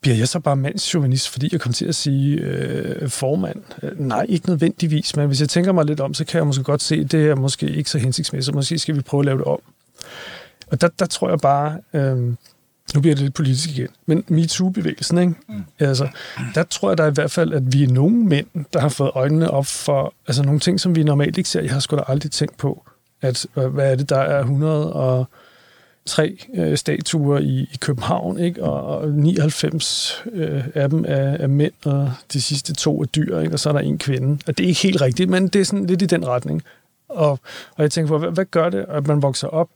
bliver 0.00 0.16
jeg 0.16 0.28
så 0.28 0.40
bare 0.40 0.56
mandsjuvenist, 0.56 1.28
fordi 1.28 1.48
jeg 1.52 1.60
kommer 1.60 1.74
til 1.74 1.86
at 1.86 1.94
sige 1.94 2.36
øh, 2.36 3.08
formand? 3.08 3.62
Nej, 3.96 4.26
ikke 4.28 4.48
nødvendigvis, 4.48 5.16
men 5.16 5.26
hvis 5.26 5.40
jeg 5.40 5.48
tænker 5.48 5.72
mig 5.72 5.84
lidt 5.84 6.00
om, 6.00 6.14
så 6.14 6.24
kan 6.24 6.38
jeg 6.38 6.46
måske 6.46 6.62
godt 6.62 6.82
se, 6.82 6.94
at 6.94 7.12
det 7.12 7.26
er 7.26 7.34
måske 7.34 7.70
ikke 7.70 7.90
så 7.90 7.98
hensigtsmæssigt. 7.98 8.54
Måske 8.54 8.78
skal 8.78 8.96
vi 8.96 9.00
prøve 9.00 9.20
at 9.20 9.24
lave 9.24 9.38
det 9.38 9.44
om. 9.44 9.60
Og 10.66 10.80
der, 10.80 10.88
der 10.98 11.06
tror 11.06 11.28
jeg 11.28 11.38
bare, 11.38 11.78
øh, 11.92 12.34
nu 12.94 13.00
bliver 13.00 13.14
det 13.14 13.22
lidt 13.22 13.34
politisk 13.34 13.70
igen, 13.70 13.88
men 14.06 14.24
MeToo-bevægelsen, 14.28 15.18
ikke? 15.18 15.34
Mm. 15.48 15.64
Altså, 15.78 16.08
der 16.54 16.62
tror 16.62 16.90
jeg 16.90 16.98
da 16.98 17.06
i 17.06 17.10
hvert 17.10 17.30
fald, 17.30 17.52
at 17.52 17.72
vi 17.72 17.82
er 17.82 17.88
nogle 17.88 18.16
mænd, 18.16 18.46
der 18.72 18.80
har 18.80 18.88
fået 18.88 19.10
øjnene 19.14 19.50
op 19.50 19.66
for 19.66 20.14
altså 20.26 20.42
nogle 20.42 20.60
ting, 20.60 20.80
som 20.80 20.96
vi 20.96 21.02
normalt 21.02 21.38
ikke 21.38 21.50
ser. 21.50 21.60
Jeg 21.60 21.72
har 21.72 21.80
sgu 21.80 21.96
da 21.96 22.02
aldrig 22.08 22.32
tænkt 22.32 22.56
på, 22.56 22.84
at 23.22 23.46
hvad 23.54 23.92
er 23.92 23.94
det, 23.94 24.10
der 24.10 24.18
er 24.18 24.40
103 24.40 25.26
øh, 26.54 26.78
statuer 26.78 27.38
i, 27.38 27.68
i 27.72 27.76
København, 27.80 28.38
ikke? 28.38 28.62
Og, 28.62 28.98
og 28.98 29.08
99 29.08 30.24
øh, 30.32 30.64
af 30.74 30.90
dem 30.90 31.04
er, 31.08 31.36
er 31.36 31.46
mænd, 31.46 31.72
og 31.84 32.12
de 32.32 32.42
sidste 32.42 32.74
to 32.74 33.00
er 33.00 33.06
dyr, 33.06 33.38
ikke? 33.38 33.54
og 33.54 33.60
så 33.60 33.68
er 33.68 33.72
der 33.72 33.80
en 33.80 33.98
kvinde. 33.98 34.38
Og 34.46 34.58
det 34.58 34.64
er 34.64 34.68
ikke 34.68 34.82
helt 34.82 35.00
rigtigt, 35.00 35.30
men 35.30 35.48
det 35.48 35.60
er 35.60 35.64
sådan 35.64 35.86
lidt 35.86 36.02
i 36.02 36.06
den 36.06 36.26
retning. 36.26 36.62
Og, 37.08 37.30
og 37.76 37.82
jeg 37.82 37.90
tænker 37.90 38.08
på, 38.08 38.18
hvad, 38.18 38.30
hvad 38.30 38.44
gør 38.44 38.70
det, 38.70 38.84
at 38.88 39.06
man 39.06 39.22
vokser 39.22 39.48
op 39.48 39.68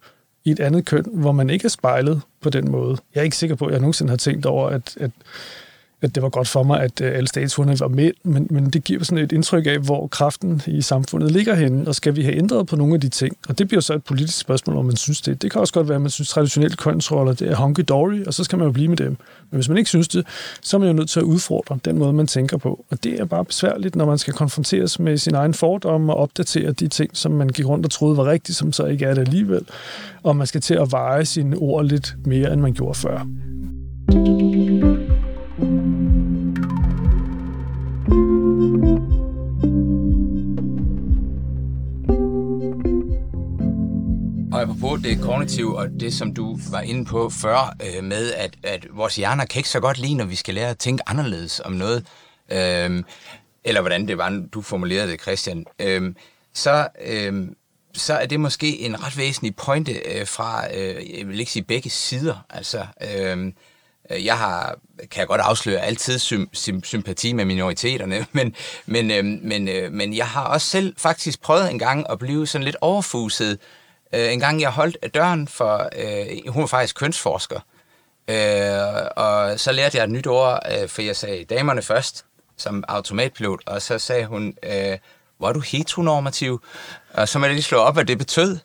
i 0.44 0.50
et 0.50 0.61
andet 0.61 0.85
køn, 0.85 1.05
hvor 1.12 1.33
man 1.33 1.50
ikke 1.50 1.64
er 1.64 1.68
spejlet 1.68 2.22
på 2.40 2.50
den 2.50 2.70
måde. 2.70 2.96
Jeg 3.14 3.20
er 3.20 3.24
ikke 3.24 3.37
sikker 3.37 3.57
på, 3.57 3.66
at 3.66 3.72
jeg 3.72 3.81
nogensinde 3.81 4.11
har 4.11 4.16
tænkt 4.16 4.46
over, 4.46 4.68
at, 4.68 4.96
at 5.00 5.11
at 6.02 6.14
det 6.14 6.22
var 6.22 6.28
godt 6.28 6.48
for 6.48 6.62
mig, 6.62 6.80
at 6.80 7.00
øh, 7.00 7.16
alle 7.16 7.28
statshundene 7.28 7.80
var 7.80 7.88
med, 7.88 8.10
men, 8.24 8.46
men 8.50 8.70
det 8.70 8.84
giver 8.84 9.04
sådan 9.04 9.24
et 9.24 9.32
indtryk 9.32 9.66
af, 9.66 9.78
hvor 9.78 10.06
kraften 10.06 10.62
i 10.66 10.82
samfundet 10.82 11.32
ligger 11.32 11.54
henne, 11.54 11.88
og 11.88 11.94
skal 11.94 12.16
vi 12.16 12.22
have 12.22 12.36
ændret 12.36 12.66
på 12.66 12.76
nogle 12.76 12.94
af 12.94 13.00
de 13.00 13.08
ting? 13.08 13.36
Og 13.48 13.58
det 13.58 13.68
bliver 13.68 13.80
så 13.80 13.94
et 13.94 14.04
politisk 14.04 14.38
spørgsmål, 14.38 14.76
om 14.76 14.84
man 14.84 14.96
synes 14.96 15.20
det. 15.20 15.42
Det 15.42 15.50
kan 15.50 15.60
også 15.60 15.74
godt 15.74 15.88
være, 15.88 15.96
at 15.96 16.02
man 16.02 16.10
synes 16.10 16.28
traditionelt 16.28 16.78
kønsroller, 16.78 17.32
det 17.32 17.50
er 17.50 17.56
honky-dory, 17.56 18.26
og 18.26 18.34
så 18.34 18.44
skal 18.44 18.58
man 18.58 18.66
jo 18.66 18.72
blive 18.72 18.88
med 18.88 18.96
dem. 18.96 19.16
Men 19.50 19.56
hvis 19.56 19.68
man 19.68 19.78
ikke 19.78 19.88
synes 19.88 20.08
det, 20.08 20.26
så 20.62 20.76
er 20.76 20.78
man 20.78 20.88
jo 20.88 20.94
nødt 20.94 21.10
til 21.10 21.20
at 21.20 21.24
udfordre 21.24 21.78
den 21.84 21.98
måde, 21.98 22.12
man 22.12 22.26
tænker 22.26 22.56
på. 22.56 22.84
Og 22.90 23.04
det 23.04 23.20
er 23.20 23.24
bare 23.24 23.44
besværligt, 23.44 23.96
når 23.96 24.06
man 24.06 24.18
skal 24.18 24.34
konfronteres 24.34 24.98
med 24.98 25.18
sin 25.18 25.34
egen 25.34 25.54
fordom 25.54 26.08
og 26.08 26.16
opdatere 26.16 26.72
de 26.72 26.88
ting, 26.88 27.10
som 27.16 27.32
man 27.32 27.48
gik 27.48 27.66
rundt 27.66 27.86
og 27.86 27.90
troede 27.90 28.16
var 28.16 28.24
rigtigt, 28.24 28.58
som 28.58 28.72
så 28.72 28.86
ikke 28.86 29.04
er 29.04 29.14
det 29.14 29.20
alligevel. 29.20 29.62
Og 30.22 30.36
man 30.36 30.46
skal 30.46 30.60
til 30.60 30.74
at 30.74 30.92
veje 30.92 31.24
sine 31.24 31.56
ord 31.56 31.84
lidt 31.84 32.16
mere, 32.24 32.52
end 32.52 32.60
man 32.60 32.72
gjorde 32.72 32.98
før. 32.98 33.26
Og 44.62 44.68
apropos 44.68 45.03
det 45.03 45.20
kognitive 45.20 45.79
og 45.79 45.88
det, 46.01 46.14
som 46.14 46.35
du 46.35 46.59
var 46.70 46.81
inde 46.81 47.05
på 47.05 47.31
før, 47.31 47.77
øh, 47.83 48.05
med 48.05 48.33
at, 48.33 48.55
at 48.62 48.87
vores 48.90 49.16
hjerner 49.16 49.44
kan 49.44 49.59
ikke 49.59 49.68
så 49.68 49.81
godt 49.81 49.98
lide, 49.98 50.14
når 50.14 50.25
vi 50.25 50.35
skal 50.35 50.55
lære 50.55 50.70
at 50.70 50.79
tænke 50.79 51.03
anderledes 51.07 51.61
om 51.64 51.72
noget, 51.72 52.07
øh, 52.53 53.05
eller 53.64 53.81
hvordan 53.81 54.09
det 54.09 54.18
var, 54.18 54.42
du 54.53 54.62
formulerede 54.62 55.11
det, 55.11 55.22
Christian, 55.22 55.64
øh, 55.79 56.14
så, 56.55 56.88
øh, 57.05 57.48
så 57.94 58.14
er 58.14 58.27
det 58.27 58.40
måske 58.40 58.81
en 58.81 59.07
ret 59.07 59.18
væsentlig 59.18 59.57
pointe 59.57 59.92
øh, 59.92 60.27
fra, 60.27 60.75
øh, 60.75 61.18
jeg 61.18 61.29
vil 61.29 61.40
ikke 61.40 61.53
sige 61.53 61.62
begge 61.62 61.90
sider. 61.90 62.46
Altså, 62.51 62.87
øhm, 63.16 63.55
øh, 64.11 64.25
jeg 64.25 64.38
har, 64.38 64.79
kan 65.11 65.20
jeg 65.20 65.29
godt 65.29 65.40
afsløre, 65.40 65.81
altid 65.81 66.18
sym, 66.18 66.46
sym, 66.53 66.83
sympati 66.83 67.33
med 67.33 67.44
minoriteterne, 67.44 68.27
men, 68.33 68.55
men, 68.87 69.11
øh, 69.11 69.25
men, 69.25 69.68
øh, 69.68 69.92
men 69.92 70.16
jeg 70.16 70.27
har 70.27 70.44
også 70.44 70.66
selv 70.66 70.94
faktisk 70.98 71.40
prøvet 71.40 71.70
en 71.70 71.79
gang 71.79 72.07
at 72.11 72.18
blive 72.18 72.46
sådan 72.46 72.64
lidt 72.64 72.77
overfuset, 72.81 73.59
Øh, 74.14 74.33
en 74.33 74.40
gang 74.40 74.61
jeg 74.61 74.70
holdt 74.70 75.14
døren 75.14 75.48
for, 75.48 75.88
øh, 75.96 76.53
hun 76.53 76.61
var 76.61 76.66
faktisk 76.66 76.96
kønsforsker, 76.96 77.61
øh, 78.29 79.07
og 79.16 79.61
så 79.61 79.72
lærte 79.72 79.96
jeg 79.96 80.05
et 80.05 80.11
nyt 80.11 80.27
ord, 80.27 80.61
øh, 80.72 80.88
for 80.88 81.03
jeg 81.03 81.16
sagde 81.16 81.44
damerne 81.44 81.83
først, 81.83 82.25
som 82.57 82.85
automatpilot, 82.88 83.61
og 83.66 83.83
så 83.83 83.98
sagde 83.98 84.27
hun, 84.27 84.55
øh, 84.62 84.98
var 85.40 85.53
du 85.53 85.61
heteronormativ? 85.61 86.62
Og 87.14 87.29
så 87.29 87.38
må 87.38 87.46
jeg 87.46 87.55
lige 87.55 87.62
slå 87.62 87.79
op, 87.79 87.94
hvad 87.94 88.05
det 88.05 88.18
betød. 88.18 88.59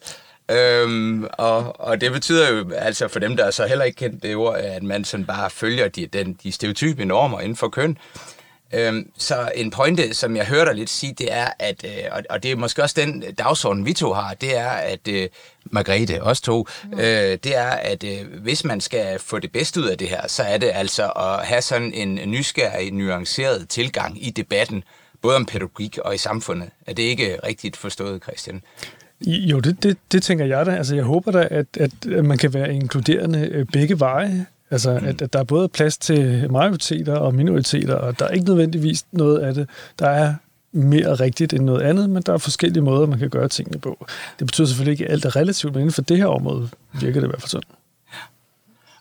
Øhm, 0.52 1.28
og, 1.34 1.80
og 1.80 2.02
det 2.02 2.12
betyder 2.12 2.50
jo, 2.50 2.72
altså 2.72 3.08
for 3.08 3.20
dem, 3.20 3.38
der 3.38 3.52
så 3.52 3.68
heller 3.68 3.86
ikke 3.86 3.96
kendt 3.96 4.24
det 4.24 4.36
ord, 4.36 4.58
at 4.58 4.84
man 4.84 5.04
sådan 5.04 5.26
bare 5.26 5.50
følger 5.50 5.88
de, 5.88 6.08
den, 6.08 6.40
de 6.44 6.52
stereotype 6.52 7.06
normer 7.06 7.40
inden 7.40 7.56
for 7.56 7.68
køn. 7.70 7.98
Øhm, 8.74 9.12
så 9.18 9.52
en 9.56 9.72
pointe, 9.72 10.14
som 10.14 10.36
jeg 10.36 10.46
hørte 10.46 10.66
dig 10.66 10.76
lidt 10.76 10.90
sige, 10.90 11.14
det 11.14 11.34
er, 11.34 11.48
at, 11.60 11.86
øh, 11.86 12.04
og, 12.12 12.24
og 12.30 12.44
det 12.44 12.52
er 12.52 12.56
måske 12.56 12.84
også 12.84 12.96
den 13.02 13.24
dagsorden, 13.38 13.86
vi 13.86 13.94
to 13.94 14.14
har, 14.14 14.34
det 14.34 14.58
er, 14.58 14.70
at 14.70 15.08
øh, 15.10 15.30
Margrethe, 15.72 16.24
os 16.24 16.42
to, 16.42 16.68
mm. 16.84 17.00
øh, 17.00 17.38
det 17.44 17.56
er, 17.56 17.70
at 17.70 18.04
øh, 18.04 18.42
hvis 18.42 18.64
man 18.64 18.82
skal 18.82 19.20
få 19.20 19.40
det 19.40 19.52
bedste 19.52 19.80
ud 19.80 19.86
af 19.86 19.98
det 19.98 20.10
her, 20.10 20.28
så 20.28 20.44
er 20.44 20.58
det 20.58 20.72
altså 20.74 21.10
at 21.10 21.46
have 21.46 21.62
sådan 21.62 21.94
en 21.94 22.20
nysgerrig, 22.32 22.92
nuanceret 22.92 23.70
tilgang 23.70 24.26
i 24.26 24.30
debatten, 24.30 24.84
både 25.22 25.36
om 25.36 25.46
pædagogik 25.46 25.98
og 25.98 26.16
i 26.16 26.18
samfundet. 26.18 26.70
Er 26.88 26.94
det 26.94 27.04
ikke 27.04 27.38
rigtigt 27.44 27.78
forstået, 27.78 28.24
Christian? 28.24 28.62
Jo, 29.26 29.60
det, 29.60 29.84
det, 29.84 29.98
det 30.12 30.24
tænker 30.24 30.46
jeg 30.46 30.66
da. 30.66 30.72
Altså, 30.72 30.96
jeg 30.96 31.04
håber 31.04 31.32
da, 31.32 31.48
at, 31.52 31.66
at 31.78 32.26
man 32.26 32.38
kan 32.38 32.54
være 32.54 32.74
inkluderende 32.74 33.50
øh, 33.52 33.66
begge 33.66 34.00
veje. 34.00 34.46
Altså, 34.72 35.00
mm. 35.00 35.08
at, 35.08 35.22
at 35.22 35.34
der 35.34 35.40
er 35.40 35.44
både 35.44 35.70
plads 35.70 35.98
til 35.98 36.52
majoriteter 36.52 37.16
og 37.16 37.36
minoriteter, 37.36 37.96
og 37.96 38.20
der 38.20 38.26
er 38.26 38.30
ikke 38.30 38.46
nødvendigvis 38.46 39.06
noget 39.12 39.40
af 39.40 39.54
det, 39.54 39.70
der 40.00 40.08
er 40.10 40.34
mere 40.72 41.14
rigtigt 41.14 41.54
end 41.54 41.64
noget 41.64 41.82
andet, 41.82 42.10
men 42.10 42.24
der 42.24 42.34
er 42.34 42.38
forskellige 42.38 42.84
måder, 42.84 43.08
man 43.08 43.20
kan 43.20 43.30
gøre 43.30 43.48
tingene 43.48 43.80
på. 43.80 44.06
Det 44.40 44.48
betyder 44.48 44.68
selvfølgelig 44.68 44.92
ikke, 44.92 45.06
at 45.06 45.12
alt 45.12 45.26
er 45.26 45.36
relativt, 45.36 45.74
men 45.74 45.82
inden 45.82 45.94
for 45.94 46.02
det 46.02 46.18
her 46.18 46.26
område 46.26 46.70
virker 47.02 47.20
det 47.20 47.28
i 47.28 47.30
hvert 47.30 47.42
fald 47.42 47.50
sådan. 47.50 47.77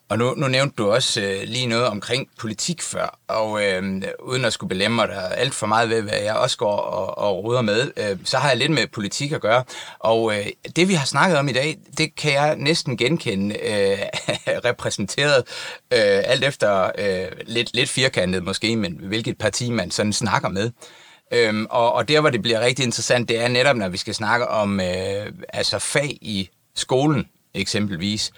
Og 0.09 0.19
nu, 0.19 0.35
nu 0.35 0.49
nævnte 0.49 0.75
du 0.77 0.91
også 0.91 1.21
øh, 1.21 1.43
lige 1.45 1.67
noget 1.67 1.87
omkring 1.87 2.29
politik 2.39 2.83
før, 2.83 3.19
og 3.29 3.65
øh, 3.65 4.03
uden 4.23 4.45
at 4.45 4.53
skulle 4.53 4.69
belemme 4.69 5.03
dig 5.03 5.37
alt 5.37 5.55
for 5.55 5.67
meget 5.67 5.91
ved, 5.91 6.03
hvad 6.03 6.19
jeg 6.19 6.35
også 6.35 6.57
går 6.57 6.77
og, 6.77 7.19
og 7.19 7.45
ruder 7.45 7.63
med, 7.63 7.91
øh, 7.97 8.19
så 8.25 8.39
har 8.39 8.49
jeg 8.49 8.59
lidt 8.59 8.73
med 8.73 8.87
politik 8.87 9.33
at 9.33 9.41
gøre. 9.41 9.65
Og 9.99 10.39
øh, 10.39 10.47
det, 10.77 10.89
vi 10.89 10.95
har 10.95 11.07
snakket 11.07 11.39
om 11.39 11.49
i 11.49 11.53
dag, 11.53 11.79
det 11.99 12.15
kan 12.15 12.33
jeg 12.33 12.57
næsten 12.57 12.97
genkende 12.97 13.57
øh, 13.63 13.99
repræsenteret, 14.69 15.39
øh, 15.93 16.23
alt 16.25 16.45
efter 16.45 16.91
øh, 16.99 17.29
lidt, 17.47 17.75
lidt 17.75 17.91
firkantet 17.91 18.45
måske, 18.45 18.77
men 18.77 19.01
hvilket 19.03 19.39
parti 19.39 19.71
man 19.71 19.91
sådan 19.91 20.13
snakker 20.13 20.49
med. 20.49 20.71
Øhm, 21.33 21.67
og, 21.71 21.93
og 21.93 22.09
der, 22.09 22.21
hvor 22.21 22.31
det 22.31 22.43
bliver 22.43 22.61
rigtig 22.61 22.85
interessant, 22.85 23.29
det 23.29 23.41
er 23.41 23.49
netop, 23.49 23.77
når 23.77 23.89
vi 23.89 23.97
skal 23.97 24.15
snakke 24.15 24.49
om 24.49 24.81
øh, 24.81 25.33
altså 25.49 25.79
fag 25.79 26.19
i 26.21 26.51
skolen 26.75 27.27
eksempelvis. 27.57 28.33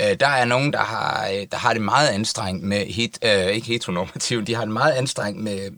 Øh, 0.00 0.16
der 0.20 0.26
er 0.26 0.44
nogen, 0.44 0.72
der 0.72 0.78
har, 0.78 1.28
øh, 1.34 1.46
der 1.50 1.56
har 1.56 1.72
det 1.72 1.82
meget 1.82 2.08
anstrengt 2.08 2.64
med, 2.64 2.86
hit, 2.86 3.18
øh, 3.24 3.46
ikke 3.46 3.66
heteronormativt, 3.66 4.46
de 4.46 4.54
har 4.54 4.64
det 4.64 4.72
meget 4.72 4.92
anstrengt 4.92 5.42
med 5.42 5.70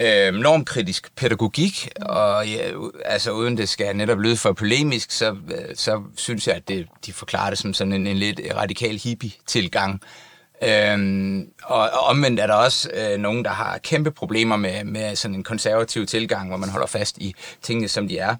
øh, 0.00 0.34
normkritisk 0.34 1.16
pædagogik, 1.16 1.88
og 2.02 2.48
ja, 2.48 2.70
altså 3.04 3.30
uden 3.30 3.56
det 3.56 3.68
skal 3.68 3.96
netop 3.96 4.18
lyde 4.18 4.36
for 4.36 4.52
polemisk, 4.52 5.10
så, 5.10 5.30
øh, 5.30 5.76
så 5.76 6.02
synes 6.16 6.46
jeg, 6.46 6.56
at 6.56 6.68
det, 6.68 6.86
de 7.06 7.12
forklarer 7.12 7.50
det 7.50 7.58
som 7.58 7.74
sådan 7.74 7.92
en, 7.92 8.06
en 8.06 8.16
lidt 8.16 8.40
radikal 8.56 8.98
hippie-tilgang. 8.98 10.00
Øhm, 10.62 11.48
og, 11.62 11.80
og 11.80 12.00
omvendt 12.00 12.40
er 12.40 12.46
der 12.46 12.54
også 12.54 12.90
øh, 12.94 13.18
nogen, 13.18 13.44
der 13.44 13.50
har 13.50 13.78
kæmpe 13.78 14.10
problemer 14.10 14.56
med, 14.56 14.84
med 14.84 15.16
sådan 15.16 15.34
en 15.34 15.44
konservativ 15.44 16.06
tilgang, 16.06 16.48
hvor 16.48 16.56
man 16.56 16.68
holder 16.68 16.86
fast 16.86 17.18
i 17.18 17.34
tingene, 17.62 17.88
som 17.88 18.08
de 18.08 18.18
er. 18.18 18.36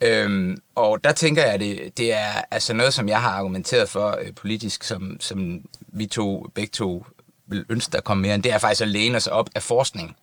Øhm, 0.00 0.56
og 0.74 1.04
der 1.04 1.12
tænker 1.12 1.42
jeg, 1.42 1.54
at 1.54 1.60
det, 1.60 1.98
det 1.98 2.12
er 2.12 2.42
altså 2.50 2.74
noget, 2.74 2.94
som 2.94 3.08
jeg 3.08 3.20
har 3.20 3.30
argumenteret 3.30 3.88
for 3.88 4.18
øh, 4.22 4.34
politisk, 4.34 4.84
som, 4.84 5.16
som 5.20 5.60
vi 5.88 6.06
to, 6.06 6.46
begge 6.54 6.70
to 6.70 7.06
vil 7.46 7.64
ønske, 7.68 7.92
der 7.92 8.00
kom 8.00 8.18
mere 8.18 8.34
end, 8.34 8.42
det 8.42 8.52
er 8.52 8.58
faktisk 8.58 8.82
at 8.82 8.88
læne 8.88 9.16
os 9.16 9.26
op 9.26 9.50
af 9.54 9.62
forskning. 9.62 10.16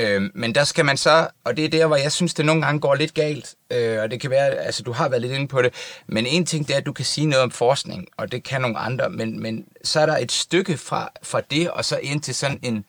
Øhm, 0.00 0.30
men 0.34 0.54
der 0.54 0.64
skal 0.64 0.84
man 0.84 0.96
så, 0.96 1.28
og 1.44 1.56
det 1.56 1.64
er 1.64 1.68
der, 1.68 1.86
hvor 1.86 1.96
jeg 1.96 2.12
synes, 2.12 2.34
det 2.34 2.46
nogle 2.46 2.62
gange 2.62 2.80
går 2.80 2.94
lidt 2.94 3.14
galt, 3.14 3.54
øh, 3.70 4.02
og 4.02 4.10
det 4.10 4.20
kan 4.20 4.30
være, 4.30 4.54
altså 4.54 4.82
du 4.82 4.92
har 4.92 5.08
været 5.08 5.22
lidt 5.22 5.32
inde 5.32 5.48
på 5.48 5.62
det, 5.62 5.74
men 6.06 6.26
en 6.26 6.46
ting 6.46 6.66
det 6.66 6.74
er, 6.74 6.78
at 6.78 6.86
du 6.86 6.92
kan 6.92 7.04
sige 7.04 7.26
noget 7.26 7.42
om 7.42 7.50
forskning, 7.50 8.08
og 8.16 8.32
det 8.32 8.44
kan 8.44 8.60
nogle 8.60 8.78
andre, 8.78 9.10
men, 9.10 9.42
men 9.42 9.64
så 9.84 10.00
er 10.00 10.06
der 10.06 10.16
et 10.16 10.32
stykke 10.32 10.76
fra, 10.76 11.08
fra 11.22 11.40
det, 11.40 11.70
og 11.70 11.84
så 11.84 11.98
ind 12.02 12.22
til 12.22 12.34
sådan 12.34 12.58
en 12.62 12.84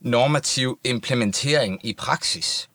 normativ 0.00 0.78
implementering 0.84 1.86
i 1.86 1.94
praksis. 1.98 2.68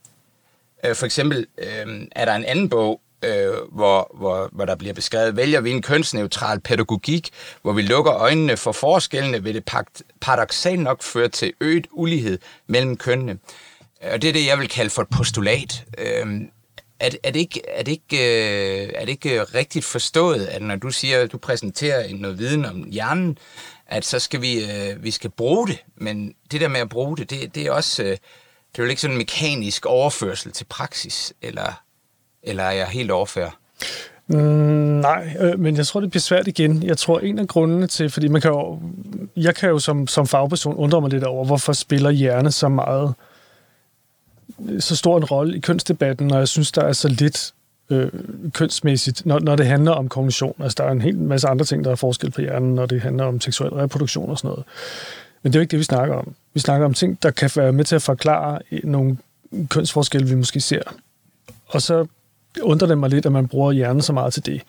Øh, 0.85 0.95
for 0.95 1.05
eksempel 1.05 1.47
øh, 1.57 2.07
er 2.11 2.25
der 2.25 2.35
en 2.35 2.45
anden 2.45 2.69
bog, 2.69 3.01
øh, 3.23 3.53
hvor, 3.71 4.15
hvor, 4.17 4.49
hvor 4.51 4.65
der 4.65 4.75
bliver 4.75 4.93
beskrevet, 4.93 5.35
vælger 5.35 5.61
vi 5.61 5.71
en 5.71 5.81
kønsneutral 5.81 6.59
pædagogik, 6.59 7.29
hvor 7.61 7.73
vi 7.73 7.81
lukker 7.81 8.13
øjnene 8.13 8.57
for 8.57 8.71
forskellene, 8.71 9.43
vil 9.43 9.55
det 9.55 9.69
paradoxalt 10.21 10.79
nok 10.79 11.03
føre 11.03 11.27
til 11.27 11.53
øget 11.61 11.87
ulighed 11.91 12.39
mellem 12.67 12.97
kønnene. 12.97 13.37
Øh, 14.03 14.09
og 14.13 14.21
det 14.21 14.27
er 14.27 14.33
det, 14.33 14.45
jeg 14.45 14.59
vil 14.59 14.69
kalde 14.69 14.89
for 14.89 15.01
et 15.01 15.09
postulat. 15.09 15.85
Øh, 15.97 16.41
er, 16.99 17.09
er, 17.23 17.31
det 17.31 17.39
ikke, 17.39 17.61
er, 17.67 17.83
det 17.83 17.91
ikke, 17.91 18.17
øh, 18.17 18.89
er 18.95 18.99
det 18.99 19.09
ikke 19.09 19.39
øh, 19.39 19.45
rigtigt 19.55 19.85
forstået, 19.85 20.45
at 20.45 20.61
når 20.61 20.75
du 20.75 20.89
siger, 20.89 21.21
at 21.21 21.31
du 21.31 21.37
præsenterer 21.37 22.15
noget 22.15 22.39
viden 22.39 22.65
om 22.65 22.83
hjernen, 22.91 23.37
at 23.87 24.05
så 24.05 24.19
skal 24.19 24.41
vi, 24.41 24.63
øh, 24.63 25.03
vi 25.03 25.11
skal 25.11 25.29
bruge 25.29 25.67
det, 25.67 25.83
men 25.95 26.33
det 26.51 26.61
der 26.61 26.67
med 26.67 26.79
at 26.79 26.89
bruge 26.89 27.17
det, 27.17 27.29
det, 27.29 27.55
det 27.55 27.63
er 27.63 27.71
også... 27.71 28.03
Øh, 28.03 28.17
det 28.71 28.79
er 28.79 28.83
jo 28.83 28.89
ikke 28.89 29.01
sådan 29.01 29.13
en 29.13 29.17
mekanisk 29.17 29.85
overførsel 29.85 30.51
til 30.51 30.65
praksis, 30.65 31.33
eller, 31.41 31.81
eller 32.43 32.63
er 32.63 32.71
jeg 32.71 32.87
helt 32.87 33.11
overfærd? 33.11 33.55
Mm, 34.27 34.37
nej, 35.01 35.37
øh, 35.39 35.59
men 35.59 35.77
jeg 35.77 35.87
tror, 35.87 35.99
det 35.99 36.09
bliver 36.09 36.21
svært 36.21 36.47
igen. 36.47 36.83
Jeg 36.83 36.97
tror, 36.97 37.19
en 37.19 37.39
af 37.39 37.47
grundene 37.47 37.87
til, 37.87 38.09
fordi 38.09 38.27
man 38.27 38.41
kan 38.41 38.51
jo, 38.51 38.79
jeg 39.35 39.55
kan 39.55 39.69
jo 39.69 39.79
som, 39.79 40.07
som 40.07 40.27
fagperson 40.27 40.75
undre 40.75 41.01
mig 41.01 41.09
lidt 41.09 41.23
over, 41.23 41.45
hvorfor 41.45 41.73
spiller 41.73 42.09
hjerne 42.09 42.51
så 42.51 42.69
meget, 42.69 43.13
øh, 44.69 44.81
så 44.81 44.95
stor 44.95 45.17
en 45.17 45.25
rolle 45.25 45.57
i 45.57 45.59
kønsdebatten, 45.59 46.27
når 46.27 46.37
jeg 46.37 46.47
synes, 46.47 46.71
der 46.71 46.81
er 46.81 46.93
så 46.93 47.07
lidt 47.07 47.53
øh, 47.89 48.11
kønsmæssigt, 48.53 49.25
når, 49.25 49.39
når 49.39 49.55
det 49.55 49.65
handler 49.65 49.91
om 49.91 50.09
kognition. 50.09 50.55
Altså, 50.59 50.75
der 50.77 50.83
er 50.83 50.91
en 50.91 51.01
hel 51.01 51.17
masse 51.17 51.47
andre 51.47 51.65
ting, 51.65 51.83
der 51.83 51.91
er 51.91 51.95
forskel 51.95 52.31
på 52.31 52.41
hjernen, 52.41 52.75
når 52.75 52.85
det 52.85 53.01
handler 53.01 53.25
om 53.25 53.41
seksuel 53.41 53.73
reproduktion 53.73 54.29
og 54.29 54.37
sådan 54.37 54.47
noget. 54.47 54.63
Men 55.43 55.53
det 55.53 55.57
er 55.57 55.59
jo 55.59 55.61
ikke 55.61 55.71
det, 55.71 55.79
vi 55.79 55.83
snakker 55.83 56.15
om. 56.15 56.33
Vi 56.59 56.61
snakker 56.61 56.85
om 56.85 56.93
ting, 56.93 57.23
der 57.23 57.31
kan 57.31 57.49
være 57.55 57.71
med 57.71 57.85
til 57.85 57.95
at 57.95 58.01
forklare 58.01 58.59
nogle 58.83 59.17
kønsforskelle, 59.69 60.27
vi 60.27 60.35
måske 60.35 60.59
ser. 60.59 60.81
Og 61.67 61.81
så 61.81 62.05
undrer 62.61 62.87
det 62.87 62.97
mig 62.97 63.09
lidt, 63.09 63.25
at 63.25 63.31
man 63.31 63.47
bruger 63.47 63.71
hjernen 63.71 64.01
så 64.01 64.13
meget 64.13 64.33
til 64.33 64.45
det. 64.45 64.61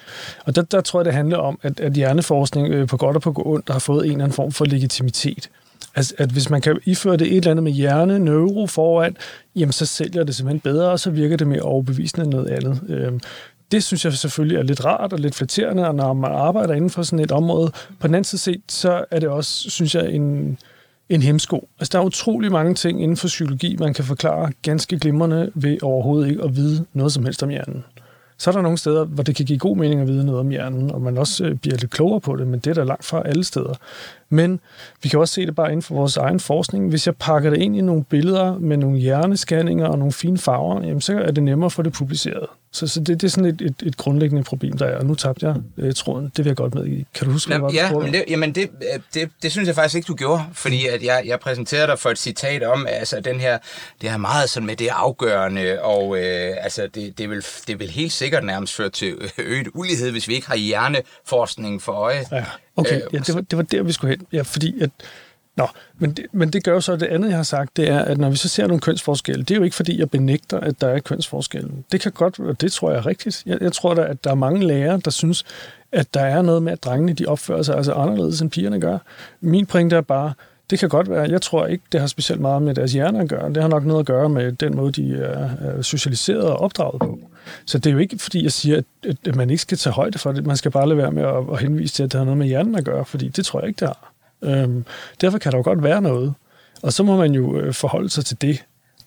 Og 0.44 0.57
der, 0.57 0.62
der 0.62 0.81
tror 0.81 1.00
jeg, 1.00 1.05
det 1.05 1.14
handler 1.14 1.38
om, 1.38 1.59
at, 1.62 1.81
at 1.81 1.92
hjerneforskning 1.92 2.68
øh, 2.68 2.88
på 2.88 2.96
godt 2.96 3.16
og 3.16 3.22
på 3.22 3.42
ondt 3.46 3.70
har 3.70 3.79
fået 3.79 4.05
en 4.05 4.11
eller 4.11 4.24
anden 4.24 4.35
form 4.35 4.53
for 4.53 4.64
legitimitet. 4.64 5.50
Altså, 5.94 6.14
at 6.18 6.31
hvis 6.31 6.50
man 6.50 6.61
kan 6.61 6.79
iføre 6.85 7.16
det 7.16 7.26
et 7.26 7.37
eller 7.37 7.50
andet 7.50 7.62
med 7.62 7.72
hjerne, 7.72 8.18
neuro 8.18 8.66
foran, 8.66 9.16
jamen 9.57 9.72
så 9.72 9.87
sælger 9.87 10.24
det 10.24 10.35
simpelthen 10.35 10.61
bedre, 10.61 10.90
og 10.90 11.00
så 11.00 11.11
virker 11.11 11.37
det 11.37 11.46
mere 11.46 11.62
overbevisende 11.62 12.24
end 12.24 12.33
noget 12.33 12.48
andet. 12.48 12.81
Øhm, 12.88 13.20
det 13.72 13.85
synes 13.85 14.05
jeg 14.05 14.12
selvfølgelig 14.12 14.59
er 14.59 14.62
lidt 14.62 14.85
rart 14.85 15.12
og 15.12 15.18
lidt 15.18 15.35
flatterende, 15.35 15.88
og 15.88 15.94
når 15.94 16.12
man 16.12 16.33
arbejder 16.33 16.74
inden 16.74 16.90
for 16.90 17.03
sådan 17.03 17.24
et 17.24 17.33
område. 17.33 17.72
På 18.00 18.07
den 18.07 18.14
anden 18.14 18.24
side 18.24 18.40
set, 18.40 18.62
så 18.68 19.05
er 19.11 19.20
det 19.20 19.29
også, 19.29 19.70
synes 19.70 19.94
jeg, 19.94 20.11
en, 20.11 20.59
en 21.11 21.23
hemsko. 21.23 21.68
Altså, 21.79 21.90
der 21.92 21.99
er 21.99 22.07
utrolig 22.07 22.53
mange 22.53 22.75
ting 22.75 23.03
inden 23.03 23.16
for 23.16 23.27
psykologi, 23.27 23.77
man 23.77 23.94
kan 23.94 24.05
forklare 24.05 24.53
ganske 24.62 24.99
glimrende 24.99 25.51
ved 25.55 25.83
overhovedet 25.83 26.31
ikke 26.31 26.42
at 26.42 26.57
vide 26.57 26.85
noget 26.92 27.12
som 27.12 27.25
helst 27.25 27.42
om 27.42 27.49
hjernen. 27.49 27.85
Så 28.38 28.51
er 28.51 28.53
der 28.53 28.62
nogle 28.62 28.79
steder, 28.79 29.05
hvor 29.05 29.23
det 29.23 29.37
kan 29.37 29.46
give 29.46 29.59
god 29.59 29.77
mening 29.77 30.01
at 30.01 30.09
vide 30.09 30.25
noget 30.25 30.40
om 30.40 30.49
hjernen, 30.49 30.90
og 30.90 31.03
man 31.03 31.18
også 31.18 31.44
øh, 31.44 31.55
bliver 31.55 31.77
lidt 31.77 31.90
klogere 31.90 32.20
på 32.20 32.37
det, 32.37 32.46
men 32.46 32.61
det 32.61 32.70
er 32.70 32.75
der 32.75 32.85
langt 32.85 33.05
fra 33.05 33.23
alle 33.25 33.44
steder. 33.44 33.75
Men 34.31 34.61
vi 35.03 35.09
kan 35.09 35.19
også 35.19 35.35
se 35.35 35.47
det 35.47 35.55
bare 35.55 35.69
inden 35.69 35.83
for 35.83 35.95
vores 35.95 36.16
egen 36.16 36.40
forskning. 36.40 36.88
Hvis 36.88 37.07
jeg 37.07 37.16
pakker 37.16 37.51
det 37.51 37.59
ind 37.59 37.77
i 37.77 37.81
nogle 37.81 38.05
billeder 38.05 38.59
med 38.59 38.77
nogle 38.77 38.99
hjernescanninger 38.99 39.87
og 39.87 39.99
nogle 39.99 40.12
fine 40.12 40.38
farver, 40.38 40.83
jamen, 40.83 41.01
så 41.01 41.19
er 41.19 41.31
det 41.31 41.43
nemmere 41.43 41.66
at 41.66 41.73
få 41.73 41.83
det 41.83 41.93
publiceret. 41.93 42.47
Så, 42.73 42.87
så 42.87 43.01
det, 43.01 43.21
det 43.21 43.25
er 43.25 43.31
sådan 43.31 43.45
et, 43.45 43.61
et, 43.61 43.75
et 43.87 43.97
grundlæggende 43.97 44.45
problem, 44.45 44.79
der 44.79 44.87
er. 44.87 44.99
Og 44.99 45.07
nu 45.07 45.14
tabte 45.14 45.47
jeg 45.47 45.57
øh, 45.79 45.95
tråden. 45.95 46.33
Det 46.37 46.45
vil 46.45 46.51
jeg 46.51 46.57
godt 46.57 46.75
med 46.75 46.87
i. 46.87 47.07
Kan 47.14 47.27
du 47.27 47.33
huske, 47.33 47.59
hvad 47.59 47.71
Ja, 47.73 47.93
men, 47.93 48.12
det, 48.12 48.25
jamen 48.29 48.55
det, 48.55 48.62
øh, 48.62 49.01
det, 49.14 49.31
det 49.43 49.53
synes 49.53 49.66
jeg 49.66 49.75
faktisk 49.75 49.97
ikke, 49.97 50.07
du 50.07 50.14
gjorde. 50.14 50.43
Fordi 50.53 50.87
at 50.87 51.03
jeg, 51.03 51.23
jeg 51.27 51.40
præsenterede 51.40 51.87
dig 51.87 51.99
for 51.99 52.11
et 52.11 52.19
citat 52.19 52.62
om, 52.62 52.87
altså 52.88 53.21
den 53.21 53.40
her, 53.40 53.59
det 54.01 54.11
her 54.11 54.16
meget 54.16 54.51
sådan 54.51 54.66
med 54.66 54.77
det 54.77 54.88
afgørende, 54.88 55.83
og 55.83 56.19
øh, 56.19 56.53
altså 56.61 56.88
det, 56.95 57.19
det, 57.19 57.31
vil, 57.31 57.45
det 57.66 57.79
vil 57.79 57.90
helt 57.90 58.12
sikkert 58.12 58.45
nærmest 58.45 58.75
føre 58.75 58.90
til 58.90 59.14
øget 59.38 59.69
ulighed, 59.75 60.11
hvis 60.11 60.29
vi 60.29 60.35
ikke 60.35 60.47
har 60.47 60.57
hjerneforskning 60.57 61.83
for 61.83 61.93
øje. 61.93 62.25
Ja, 62.33 62.45
okay. 62.81 62.97
Øh, 62.97 63.03
ja, 63.12 63.19
det, 63.19 63.35
var, 63.35 63.40
det 63.40 63.57
var 63.57 63.62
der, 63.62 63.83
vi 63.83 63.93
skulle 63.93 64.16
hen. 64.16 64.27
Ja, 64.33 64.43
fordi 64.43 64.83
at 64.83 64.90
Nå, 65.57 65.66
men 65.99 66.12
det, 66.12 66.27
men 66.33 66.51
det 66.51 66.64
gør 66.64 66.73
jo 66.73 66.81
så, 66.81 66.93
at 66.93 67.01
det 67.01 67.07
andet, 67.07 67.29
jeg 67.29 67.37
har 67.37 67.43
sagt, 67.43 67.77
det 67.77 67.88
er, 67.88 67.99
at 67.99 68.19
når 68.19 68.31
vi 68.31 68.37
så 68.37 68.49
ser 68.49 68.66
nogle 68.66 68.81
kønsforskelle, 68.81 69.43
det 69.43 69.51
er 69.51 69.57
jo 69.59 69.62
ikke 69.62 69.77
fordi, 69.77 69.99
jeg 69.99 70.11
benægter, 70.11 70.61
at 70.61 70.81
der 70.81 70.88
er 70.88 71.01
kønsforskelle. 71.01 71.71
Det 71.93 72.01
kan 72.01 72.12
godt, 72.12 72.38
og 72.38 72.61
det 72.61 72.73
tror 72.73 72.90
jeg 72.90 72.99
er 72.99 73.07
rigtigt. 73.07 73.43
Jeg, 73.47 73.59
jeg 73.61 73.73
tror 73.73 73.95
da, 73.95 74.03
at 74.03 74.25
der 74.25 74.31
er 74.31 74.35
mange 74.35 74.66
lærere, 74.66 75.01
der 75.05 75.11
synes, 75.11 75.45
at 75.93 76.14
der 76.14 76.21
er 76.21 76.43
noget 76.43 76.62
med, 76.62 76.73
at 76.73 76.85
drengene 76.85 77.12
de 77.12 77.27
opfører 77.27 77.62
sig 77.62 77.77
altså 77.77 77.93
anderledes, 77.93 78.40
end 78.40 78.51
pigerne 78.51 78.81
gør. 78.81 78.99
Min 79.40 79.66
pointe 79.66 79.97
er 79.97 80.01
bare, 80.01 80.33
det 80.71 80.79
kan 80.79 80.89
godt 80.89 81.11
være. 81.11 81.31
Jeg 81.31 81.43
tror 81.43 81.67
ikke, 81.67 81.85
det 81.93 82.01
har 82.01 82.07
specielt 82.07 82.41
meget 82.41 82.63
med 82.63 82.75
deres 82.75 82.93
hjerne 82.93 83.21
at 83.21 83.29
gøre. 83.29 83.49
Det 83.49 83.63
har 83.63 83.69
nok 83.69 83.85
noget 83.85 84.01
at 84.01 84.07
gøre 84.07 84.29
med 84.29 84.53
den 84.53 84.77
måde, 84.77 84.93
de 84.93 85.17
er 85.17 85.83
socialiseret 85.83 86.43
og 86.43 86.57
opdraget 86.57 87.01
på. 87.01 87.19
Så 87.67 87.79
det 87.79 87.87
er 87.87 87.93
jo 87.93 87.99
ikke, 87.99 88.19
fordi 88.19 88.43
jeg 88.43 88.53
siger, 88.53 88.83
at 89.27 89.37
man 89.37 89.51
ikke 89.51 89.63
skal 89.63 89.79
tage 89.79 89.95
højde 89.95 90.19
for 90.19 90.33
det. 90.33 90.47
Man 90.47 90.57
skal 90.57 90.71
bare 90.71 90.89
lade 90.89 90.99
være 90.99 91.13
med 91.13 91.25
at 91.53 91.61
henvise 91.61 91.95
til, 91.95 92.03
at 92.03 92.13
det 92.13 92.19
har 92.19 92.25
noget 92.25 92.39
med 92.39 92.47
hjernen 92.47 92.75
at 92.75 92.85
gøre, 92.85 93.05
fordi 93.05 93.29
det 93.29 93.47
tror 93.47 93.61
jeg 93.61 93.69
ikke, 93.69 93.81
det 93.81 93.89
har. 93.89 94.13
Øhm, 94.43 94.85
derfor 95.21 95.39
kan 95.39 95.53
der 95.53 95.59
jo 95.59 95.65
godt 95.65 95.83
være 95.83 96.03
noget. 96.03 96.35
Og 96.83 96.93
så 96.93 97.03
må 97.03 97.17
man 97.17 97.33
jo 97.33 97.61
øh, 97.61 97.75
forholde 97.75 98.11
sig 98.11 98.25
til 98.25 98.41
det. 98.41 98.65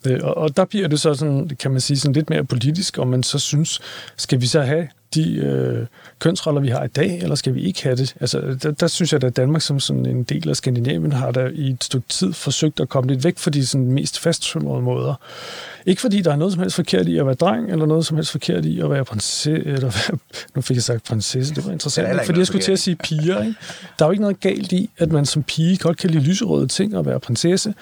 Øh, 0.08 0.20
og, 0.24 0.38
og 0.38 0.58
der 0.58 0.66
bliver 0.66 0.88
det 0.88 1.00
så 1.00 1.14
sådan, 1.14 1.50
kan 1.60 1.72
man 1.72 1.82
sige, 1.82 1.98
sådan 1.98 2.14
lidt 2.14 2.30
mere 2.30 2.44
politisk, 2.44 2.98
om 2.98 3.08
man 3.08 3.24
så 3.24 3.40
synes, 3.40 3.80
skal 4.18 4.42
vi 4.42 4.48
så 4.48 4.62
have 4.62 4.88
de 5.16 5.36
øh, 5.36 5.86
kønsroller, 6.20 6.62
vi 6.62 6.68
har 6.68 6.84
i 6.84 6.88
dag, 6.88 7.20
eller 7.22 7.36
skal 7.36 7.56
vi 7.56 7.62
ikke 7.62 7.84
have 7.84 7.96
det? 7.96 8.16
Altså, 8.20 8.58
der, 8.64 8.72
der 8.72 8.88
synes 8.88 9.14
jeg, 9.14 9.24
at 9.24 9.36
Danmark 9.36 9.62
som 9.62 9.80
sådan 9.80 10.06
en 10.06 10.24
del 10.24 10.50
af 10.50 10.56
Skandinavien 10.56 11.12
har 11.12 11.32
der 11.32 11.50
i 11.54 11.70
et 11.70 11.84
stykke 11.84 12.08
tid 12.08 12.34
forsøgt 12.34 12.80
at 12.80 12.90
komme 12.90 13.12
lidt 13.12 13.24
væk 13.24 13.38
fra 13.38 13.52
de 13.52 13.66
sådan, 13.66 13.92
mest 13.92 14.20
fastsømrede 14.20 14.82
måder. 14.82 15.16
Ikke 15.86 16.02
fordi 16.02 16.22
der 16.22 16.32
er 16.32 16.36
noget 16.36 16.54
som 16.54 16.62
helst 16.62 16.76
forkert 16.76 17.08
i 17.08 17.18
at 17.18 17.26
være 17.26 17.36
dreng, 17.36 17.72
eller 17.72 17.86
noget 17.86 18.06
som 18.06 18.18
helst 18.18 18.32
forkert 18.32 18.66
i 18.66 18.80
at 18.80 18.90
være 18.90 19.06
prinsesse, 19.06 19.52
eller 19.52 20.10
være, 20.10 20.20
nu 20.56 20.62
fik 20.62 20.76
jeg 20.76 20.84
sagt 20.84 21.04
prinsesse, 21.04 21.56
det 21.56 21.66
var 21.66 21.72
interessant, 21.72 22.20
det 22.20 22.26
fordi 22.26 22.40
jeg 22.40 22.48
skulle 22.48 22.64
til 22.64 22.72
at 22.72 22.80
sige 22.80 22.96
piger. 22.96 23.42
Ikke? 23.44 23.56
Der 24.00 24.06
er 24.06 24.10
jo 24.10 24.12
ikke 24.12 24.22
noget 24.22 24.40
galt 24.40 24.72
i, 24.72 24.90
at 24.98 25.12
man 25.12 25.26
som 25.26 25.44
pige 25.44 25.78
godt 25.78 25.98
kan 25.98 26.10
lide 26.10 26.24
lyserøde 26.24 26.68
ting 26.68 26.98
og 26.98 27.06
være 27.06 27.20
prinsesse, 27.20 27.74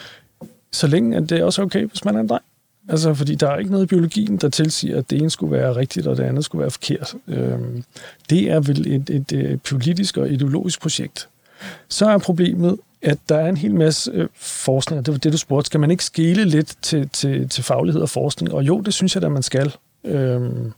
så 0.71 0.87
længe 0.87 1.17
at 1.17 1.29
det 1.29 1.39
er 1.39 1.43
også 1.43 1.61
okay, 1.61 1.85
hvis 1.87 2.05
man 2.05 2.15
er 2.15 2.19
en 2.19 2.29
dreng. 2.29 2.43
Altså, 2.89 3.13
fordi 3.13 3.35
der 3.35 3.49
er 3.49 3.57
ikke 3.57 3.71
noget 3.71 3.83
i 3.83 3.87
biologien, 3.87 4.37
der 4.37 4.49
tilsiger, 4.49 4.97
at 4.97 5.09
det 5.09 5.21
ene 5.21 5.29
skulle 5.29 5.51
være 5.51 5.75
rigtigt, 5.75 6.07
og 6.07 6.17
det 6.17 6.23
andet 6.23 6.45
skulle 6.45 6.61
være 6.61 6.71
forkert. 6.71 7.15
Øhm, 7.27 7.83
det 8.29 8.51
er 8.51 8.59
vel 8.59 8.87
et, 8.87 9.09
et, 9.09 9.31
et 9.31 9.61
politisk 9.61 10.17
og 10.17 10.29
ideologisk 10.29 10.81
projekt. 10.81 11.29
Så 11.89 12.09
er 12.09 12.17
problemet, 12.17 12.77
at 13.01 13.17
der 13.29 13.35
er 13.35 13.49
en 13.49 13.57
hel 13.57 13.75
masse 13.75 14.11
øh, 14.13 14.27
forskning, 14.35 14.99
og 14.99 15.05
det 15.05 15.11
var 15.11 15.17
det, 15.17 15.33
du 15.33 15.37
spurgte. 15.37 15.65
Skal 15.65 15.79
man 15.79 15.91
ikke 15.91 16.03
skele 16.03 16.45
lidt 16.45 16.75
til, 16.81 17.09
til, 17.09 17.49
til 17.49 17.63
faglighed 17.63 18.01
og 18.01 18.09
forskning? 18.09 18.53
Og 18.53 18.63
jo, 18.63 18.81
det 18.81 18.93
synes 18.93 19.15
jeg 19.15 19.23
at 19.23 19.31
man 19.31 19.43
skal. 19.43 19.75
Øhm, 20.03 20.71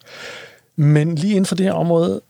men 0.76 1.16
lige 1.16 1.32
inden 1.32 1.46
for 1.46 1.56
det 1.56 1.66
her 1.66 1.74
område, 1.74 2.22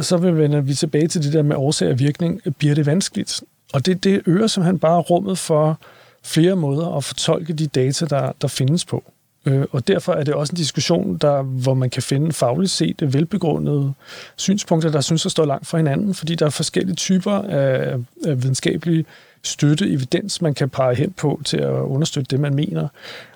så 0.00 0.16
vender 0.16 0.60
vi 0.60 0.74
tilbage 0.74 1.08
til 1.08 1.22
det 1.22 1.32
der 1.32 1.42
med 1.42 1.56
årsag 1.56 1.90
og 1.90 1.98
virkning. 1.98 2.40
Bliver 2.58 2.74
det 2.74 2.86
vanskeligt? 2.86 3.42
Og 3.72 3.86
det, 3.86 4.04
det 4.04 4.22
øger 4.26 4.46
simpelthen 4.46 4.78
bare 4.78 5.00
rummet 5.00 5.38
for 5.38 5.78
flere 6.22 6.56
måder 6.56 6.96
at 6.96 7.04
fortolke 7.04 7.52
de 7.52 7.66
data, 7.66 8.04
der, 8.04 8.32
der 8.40 8.48
findes 8.48 8.84
på. 8.84 9.12
Øh, 9.46 9.64
og 9.72 9.88
derfor 9.88 10.12
er 10.12 10.24
det 10.24 10.34
også 10.34 10.52
en 10.52 10.56
diskussion, 10.56 11.16
der, 11.16 11.42
hvor 11.42 11.74
man 11.74 11.90
kan 11.90 12.02
finde 12.02 12.32
fagligt 12.32 12.70
set 12.70 13.14
velbegrundede 13.14 13.92
synspunkter, 14.36 14.90
der 14.90 15.00
synes 15.00 15.26
at 15.26 15.32
stå 15.32 15.44
langt 15.44 15.66
fra 15.66 15.78
hinanden, 15.78 16.14
fordi 16.14 16.34
der 16.34 16.46
er 16.46 16.50
forskellige 16.50 16.96
typer 16.96 17.32
af, 17.32 17.96
af 18.26 18.42
videnskabelig 18.42 19.06
støtte, 19.42 19.90
evidens, 19.90 20.42
man 20.42 20.54
kan 20.54 20.68
pege 20.68 20.94
hen 20.94 21.12
på 21.12 21.40
til 21.44 21.56
at 21.56 21.70
understøtte 21.70 22.30
det, 22.30 22.40
man 22.40 22.54
mener. 22.54 22.88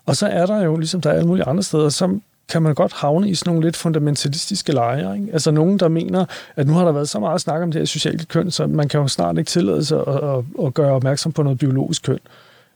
Og 0.06 0.16
så 0.16 0.26
er 0.26 0.46
der 0.46 0.62
jo, 0.62 0.76
ligesom 0.76 1.00
der 1.00 1.10
er 1.10 1.14
alle 1.14 1.26
mulige 1.26 1.44
andre 1.44 1.62
steder, 1.62 1.88
som 1.88 2.22
kan 2.48 2.62
man 2.62 2.74
godt 2.74 2.92
havne 2.92 3.30
i 3.30 3.34
sådan 3.34 3.50
nogle 3.50 3.66
lidt 3.66 3.76
fundamentalistiske 3.76 4.72
lejre. 4.72 5.18
Ikke? 5.18 5.32
Altså 5.32 5.50
nogen, 5.50 5.78
der 5.78 5.88
mener, 5.88 6.24
at 6.56 6.66
nu 6.66 6.72
har 6.72 6.84
der 6.84 6.92
været 6.92 7.08
så 7.08 7.20
meget 7.20 7.40
snak 7.40 7.62
om 7.62 7.72
det 7.72 7.80
her 7.80 7.86
sociale 7.86 8.24
køn, 8.24 8.50
så 8.50 8.66
man 8.66 8.88
kan 8.88 9.00
jo 9.00 9.08
snart 9.08 9.38
ikke 9.38 9.48
tillade 9.48 9.84
sig 9.84 9.98
at, 10.06 10.14
at, 10.14 10.44
at 10.66 10.74
gøre 10.74 10.92
opmærksom 10.92 11.32
på 11.32 11.42
noget 11.42 11.58
biologisk 11.58 12.02
køn. 12.02 12.18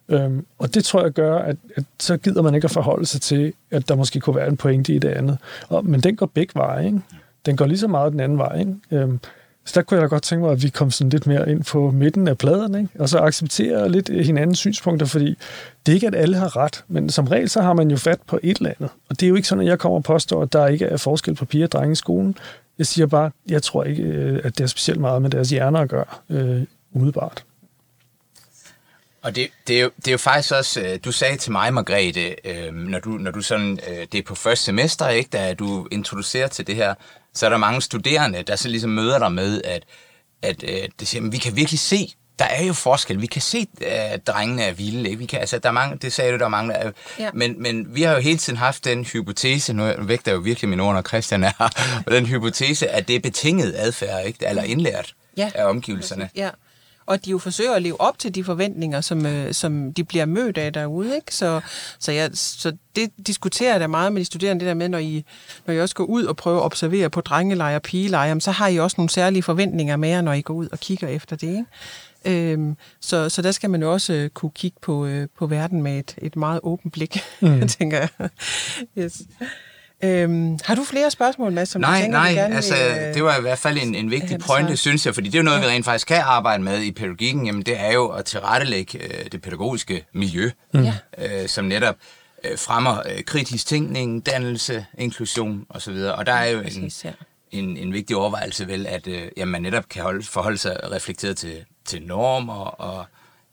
Øhm, 0.08 0.46
og 0.58 0.74
det 0.74 0.84
tror 0.84 1.02
jeg 1.02 1.10
gør, 1.10 1.38
at, 1.38 1.56
at 1.76 1.84
så 2.00 2.16
gider 2.16 2.42
man 2.42 2.54
ikke 2.54 2.64
at 2.64 2.70
forholde 2.70 3.06
sig 3.06 3.20
til, 3.20 3.52
at 3.70 3.88
der 3.88 3.94
måske 3.94 4.20
kunne 4.20 4.36
være 4.36 4.48
en 4.48 4.56
pointe 4.56 4.94
i 4.94 4.98
det 4.98 5.08
andet. 5.08 5.38
Og, 5.68 5.84
men 5.84 6.00
den 6.00 6.16
går 6.16 6.26
begge 6.26 6.52
veje. 6.54 6.86
Ikke? 6.86 7.00
Den 7.46 7.56
går 7.56 7.66
lige 7.66 7.78
så 7.78 7.88
meget 7.88 8.12
den 8.12 8.20
anden 8.20 8.38
vej. 8.38 8.58
Ikke? 8.58 8.74
Øhm, 8.90 9.20
så 9.64 9.72
der 9.74 9.82
kunne 9.82 9.96
jeg 9.96 10.02
da 10.02 10.06
godt 10.06 10.22
tænke 10.22 10.44
mig, 10.44 10.52
at 10.52 10.62
vi 10.62 10.68
kom 10.68 10.90
sådan 10.90 11.10
lidt 11.10 11.26
mere 11.26 11.50
ind 11.50 11.64
på 11.64 11.90
midten 11.90 12.28
af 12.28 12.38
pladerne, 12.38 12.78
ikke? 12.78 12.90
og 12.98 13.08
så 13.08 13.18
acceptere 13.18 13.88
lidt 13.88 14.10
øh, 14.10 14.24
hinandens 14.24 14.58
synspunkter, 14.58 15.06
fordi 15.06 15.36
det 15.86 15.92
er 15.92 15.94
ikke, 15.94 16.06
at 16.06 16.14
alle 16.14 16.36
har 16.36 16.56
ret, 16.56 16.84
men 16.88 17.10
som 17.10 17.26
regel 17.26 17.48
så 17.48 17.62
har 17.62 17.72
man 17.72 17.90
jo 17.90 17.96
fat 17.96 18.18
på 18.26 18.38
et 18.42 18.56
eller 18.56 18.70
andet. 18.70 18.90
Og 19.08 19.20
det 19.20 19.26
er 19.26 19.28
jo 19.28 19.34
ikke 19.34 19.48
sådan, 19.48 19.62
at 19.62 19.68
jeg 19.68 19.78
kommer 19.78 19.96
og 19.96 20.04
påstår, 20.04 20.42
at 20.42 20.52
der 20.52 20.66
ikke 20.66 20.84
er 20.84 20.96
forskel 20.96 21.34
på 21.34 21.44
piger 21.44 21.66
og 21.66 21.72
drenge 21.72 21.92
i 21.92 21.94
skolen. 21.94 22.36
Jeg 22.78 22.86
siger 22.86 23.06
bare, 23.06 23.30
jeg 23.48 23.62
tror 23.62 23.84
ikke, 23.84 24.02
øh, 24.02 24.40
at 24.44 24.58
det 24.58 24.64
er 24.64 24.68
specielt 24.68 25.00
meget 25.00 25.22
med 25.22 25.30
deres 25.30 25.50
hjerner 25.50 25.80
at 25.80 25.88
gøre, 25.88 26.04
øh, 26.30 26.62
umiddelbart. 26.92 27.44
Og 29.24 29.36
det, 29.36 29.50
det, 29.66 29.78
er 29.78 29.82
jo, 29.82 29.90
det 29.96 30.08
er 30.08 30.12
jo 30.12 30.18
faktisk 30.18 30.52
også, 30.54 30.80
øh, 30.80 30.98
du 31.04 31.12
sagde 31.12 31.36
til 31.36 31.52
mig, 31.52 31.74
Margrethe, 31.74 32.36
øh, 32.44 32.74
når, 32.74 32.98
du, 32.98 33.10
når 33.10 33.30
du 33.30 33.42
sådan, 33.42 33.78
øh, 33.88 34.06
det 34.12 34.18
er 34.18 34.22
på 34.22 34.34
første 34.34 34.64
semester, 34.64 35.08
ikke, 35.08 35.30
da 35.32 35.54
du 35.54 35.88
introducerer 35.90 36.48
til 36.48 36.66
det 36.66 36.76
her, 36.76 36.94
så 37.34 37.46
er 37.46 37.50
der 37.50 37.56
mange 37.56 37.82
studerende, 37.82 38.42
der 38.42 38.56
så 38.56 38.68
ligesom 38.68 38.90
møder 38.90 39.18
dig 39.18 39.32
med, 39.32 39.62
at, 39.64 39.84
at 40.42 40.64
øh, 40.64 40.88
det 41.00 41.08
siger, 41.08 41.30
vi 41.30 41.38
kan 41.38 41.56
virkelig 41.56 41.80
se, 41.80 42.14
der 42.38 42.44
er 42.44 42.64
jo 42.64 42.72
forskel. 42.72 43.20
Vi 43.20 43.26
kan 43.26 43.42
se, 43.42 43.66
at 43.80 44.26
drengene 44.26 44.62
er 44.62 44.72
vilde. 44.72 45.08
Ikke? 45.08 45.18
Vi 45.18 45.26
kan, 45.26 45.40
altså, 45.40 45.58
der 45.58 45.68
er 45.68 45.72
mange, 45.72 45.98
det 45.98 46.12
sagde 46.12 46.32
du, 46.32 46.38
der 46.38 46.44
er 46.44 46.48
mange, 46.48 46.72
der 46.72 46.78
er, 46.78 46.90
ja. 47.18 47.30
men, 47.34 47.62
men 47.62 47.94
vi 47.94 48.02
har 48.02 48.14
jo 48.14 48.20
hele 48.20 48.38
tiden 48.38 48.56
haft 48.56 48.84
den 48.84 49.04
hypotese, 49.04 49.72
nu 49.72 49.92
vægter 49.98 50.32
jeg 50.32 50.36
jo 50.36 50.42
virkelig 50.42 50.68
min 50.68 50.80
ord, 50.80 50.94
når 50.94 51.02
Christian 51.02 51.44
er 51.44 51.70
og 52.06 52.12
den 52.16 52.26
hypotese, 52.26 52.88
at 52.88 53.08
det 53.08 53.16
er 53.16 53.20
betinget 53.20 53.74
adfærd, 53.76 54.26
ikke? 54.26 54.46
eller 54.46 54.62
indlært 54.62 55.14
ja. 55.36 55.50
af 55.54 55.64
omgivelserne. 55.64 56.30
Ja 56.36 56.50
og 57.06 57.24
de 57.24 57.30
jo 57.30 57.38
forsøger 57.38 57.72
at 57.72 57.82
leve 57.82 58.00
op 58.00 58.18
til 58.18 58.34
de 58.34 58.44
forventninger, 58.44 59.00
som, 59.00 59.26
øh, 59.26 59.52
som 59.54 59.92
de 59.92 60.04
bliver 60.04 60.26
mødt 60.26 60.58
af 60.58 60.72
derude. 60.72 61.14
Ikke? 61.14 61.34
Så, 61.34 61.60
så, 61.98 62.12
jeg, 62.12 62.30
så 62.34 62.72
det 62.96 63.10
diskuterer 63.26 63.70
jeg 63.72 63.80
da 63.80 63.86
meget 63.86 64.12
med 64.12 64.20
de 64.20 64.24
studerende, 64.24 64.60
det 64.60 64.68
der 64.68 64.74
med, 64.74 64.88
når 64.88 64.98
I, 64.98 65.24
når 65.66 65.74
I 65.74 65.80
også 65.80 65.94
går 65.94 66.04
ud 66.04 66.24
og 66.24 66.36
prøver 66.36 66.58
at 66.58 66.64
observere 66.64 67.10
på 67.10 67.20
drengeleje 67.20 67.76
og 67.76 67.82
pigeleje, 67.82 68.40
så 68.40 68.50
har 68.50 68.68
I 68.68 68.76
også 68.76 68.94
nogle 68.98 69.10
særlige 69.10 69.42
forventninger 69.42 69.96
med 69.96 70.08
jer, 70.08 70.20
når 70.20 70.32
I 70.32 70.40
går 70.40 70.54
ud 70.54 70.68
og 70.72 70.80
kigger 70.80 71.08
efter 71.08 71.36
det. 71.36 71.48
Ikke? 71.48 71.64
Øhm, 72.24 72.76
så, 73.00 73.28
så 73.28 73.42
der 73.42 73.52
skal 73.52 73.70
man 73.70 73.82
jo 73.82 73.92
også 73.92 74.12
øh, 74.12 74.30
kunne 74.30 74.50
kigge 74.54 74.78
på, 74.82 75.06
øh, 75.06 75.28
på 75.38 75.46
verden 75.46 75.82
med 75.82 75.98
et, 75.98 76.14
et 76.18 76.36
meget 76.36 76.60
åbent 76.62 76.92
blik, 76.92 77.18
mm. 77.40 77.68
tænker 77.78 77.98
jeg. 77.98 78.28
yes. 78.98 79.22
Øhm, 80.02 80.58
har 80.64 80.74
du 80.74 80.84
flere 80.84 81.10
spørgsmål, 81.10 81.52
Mads, 81.52 81.68
som 81.68 81.80
nej, 81.80 81.98
du 81.98 82.02
tænker, 82.02 82.18
nej, 82.18 82.30
du 82.30 82.34
gerne 82.34 82.56
altså, 82.56 82.74
vil, 82.74 83.02
øh, 83.08 83.14
det 83.14 83.24
var 83.24 83.38
i 83.38 83.40
hvert 83.40 83.58
fald 83.58 83.78
en, 83.82 83.94
en 83.94 84.10
vigtig 84.10 84.38
pointe, 84.38 84.76
synes 84.76 85.06
jeg, 85.06 85.14
fordi 85.14 85.28
det 85.28 85.34
er 85.34 85.38
jo 85.38 85.44
noget, 85.44 85.58
ja. 85.58 85.64
vi 85.64 85.70
rent 85.70 85.84
faktisk 85.84 86.06
kan 86.06 86.22
arbejde 86.24 86.62
med 86.62 86.82
i 86.82 86.92
pædagogikken, 86.92 87.46
jamen 87.46 87.62
det 87.62 87.80
er 87.80 87.92
jo 87.92 88.08
at 88.08 88.24
tilrettelægge 88.24 88.98
øh, 88.98 89.32
det 89.32 89.42
pædagogiske 89.42 90.06
miljø, 90.12 90.50
mm. 90.74 90.86
øh, 91.18 91.48
som 91.48 91.64
netop 91.64 91.96
øh, 92.44 92.58
fremmer 92.58 93.02
øh, 93.10 93.24
kritisk 93.24 93.66
tænkning, 93.66 94.26
dannelse, 94.26 94.86
inklusion 94.98 95.66
osv., 95.68 95.94
og 95.94 96.26
der 96.26 96.32
er 96.32 96.50
jo 96.50 96.60
en, 96.60 96.92
ja. 97.04 97.12
en, 97.50 97.76
en 97.76 97.92
vigtig 97.92 98.16
overvejelse 98.16 98.68
vel, 98.68 98.86
at 98.86 99.06
øh, 99.06 99.28
jamen, 99.36 99.52
man 99.52 99.62
netop 99.62 99.88
kan 99.88 100.02
holde, 100.02 100.24
forholde 100.24 100.58
sig 100.58 100.80
reflekteret 100.92 101.36
til, 101.36 101.64
til 101.84 102.02
normer 102.02 102.64
og 102.64 103.04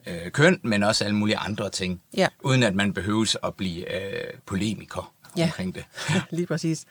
øh, 0.07 0.32
køn, 0.32 0.59
men 0.63 0.84
også 0.84 1.03
alle 1.03 1.15
mulige 1.15 1.38
andre 1.38 1.70
ting, 1.70 2.01
ja. 2.18 2.28
uden 2.43 2.63
at 2.63 2.76
man 2.76 2.93
behøves 2.93 3.38
at 3.43 3.55
blive 3.55 3.93
øh, 3.95 4.24
polemiker 4.45 5.13
ja. 5.38 5.43
omkring 5.43 5.75
det. 5.75 5.84
lige 6.38 6.47
præcis. 6.47 6.86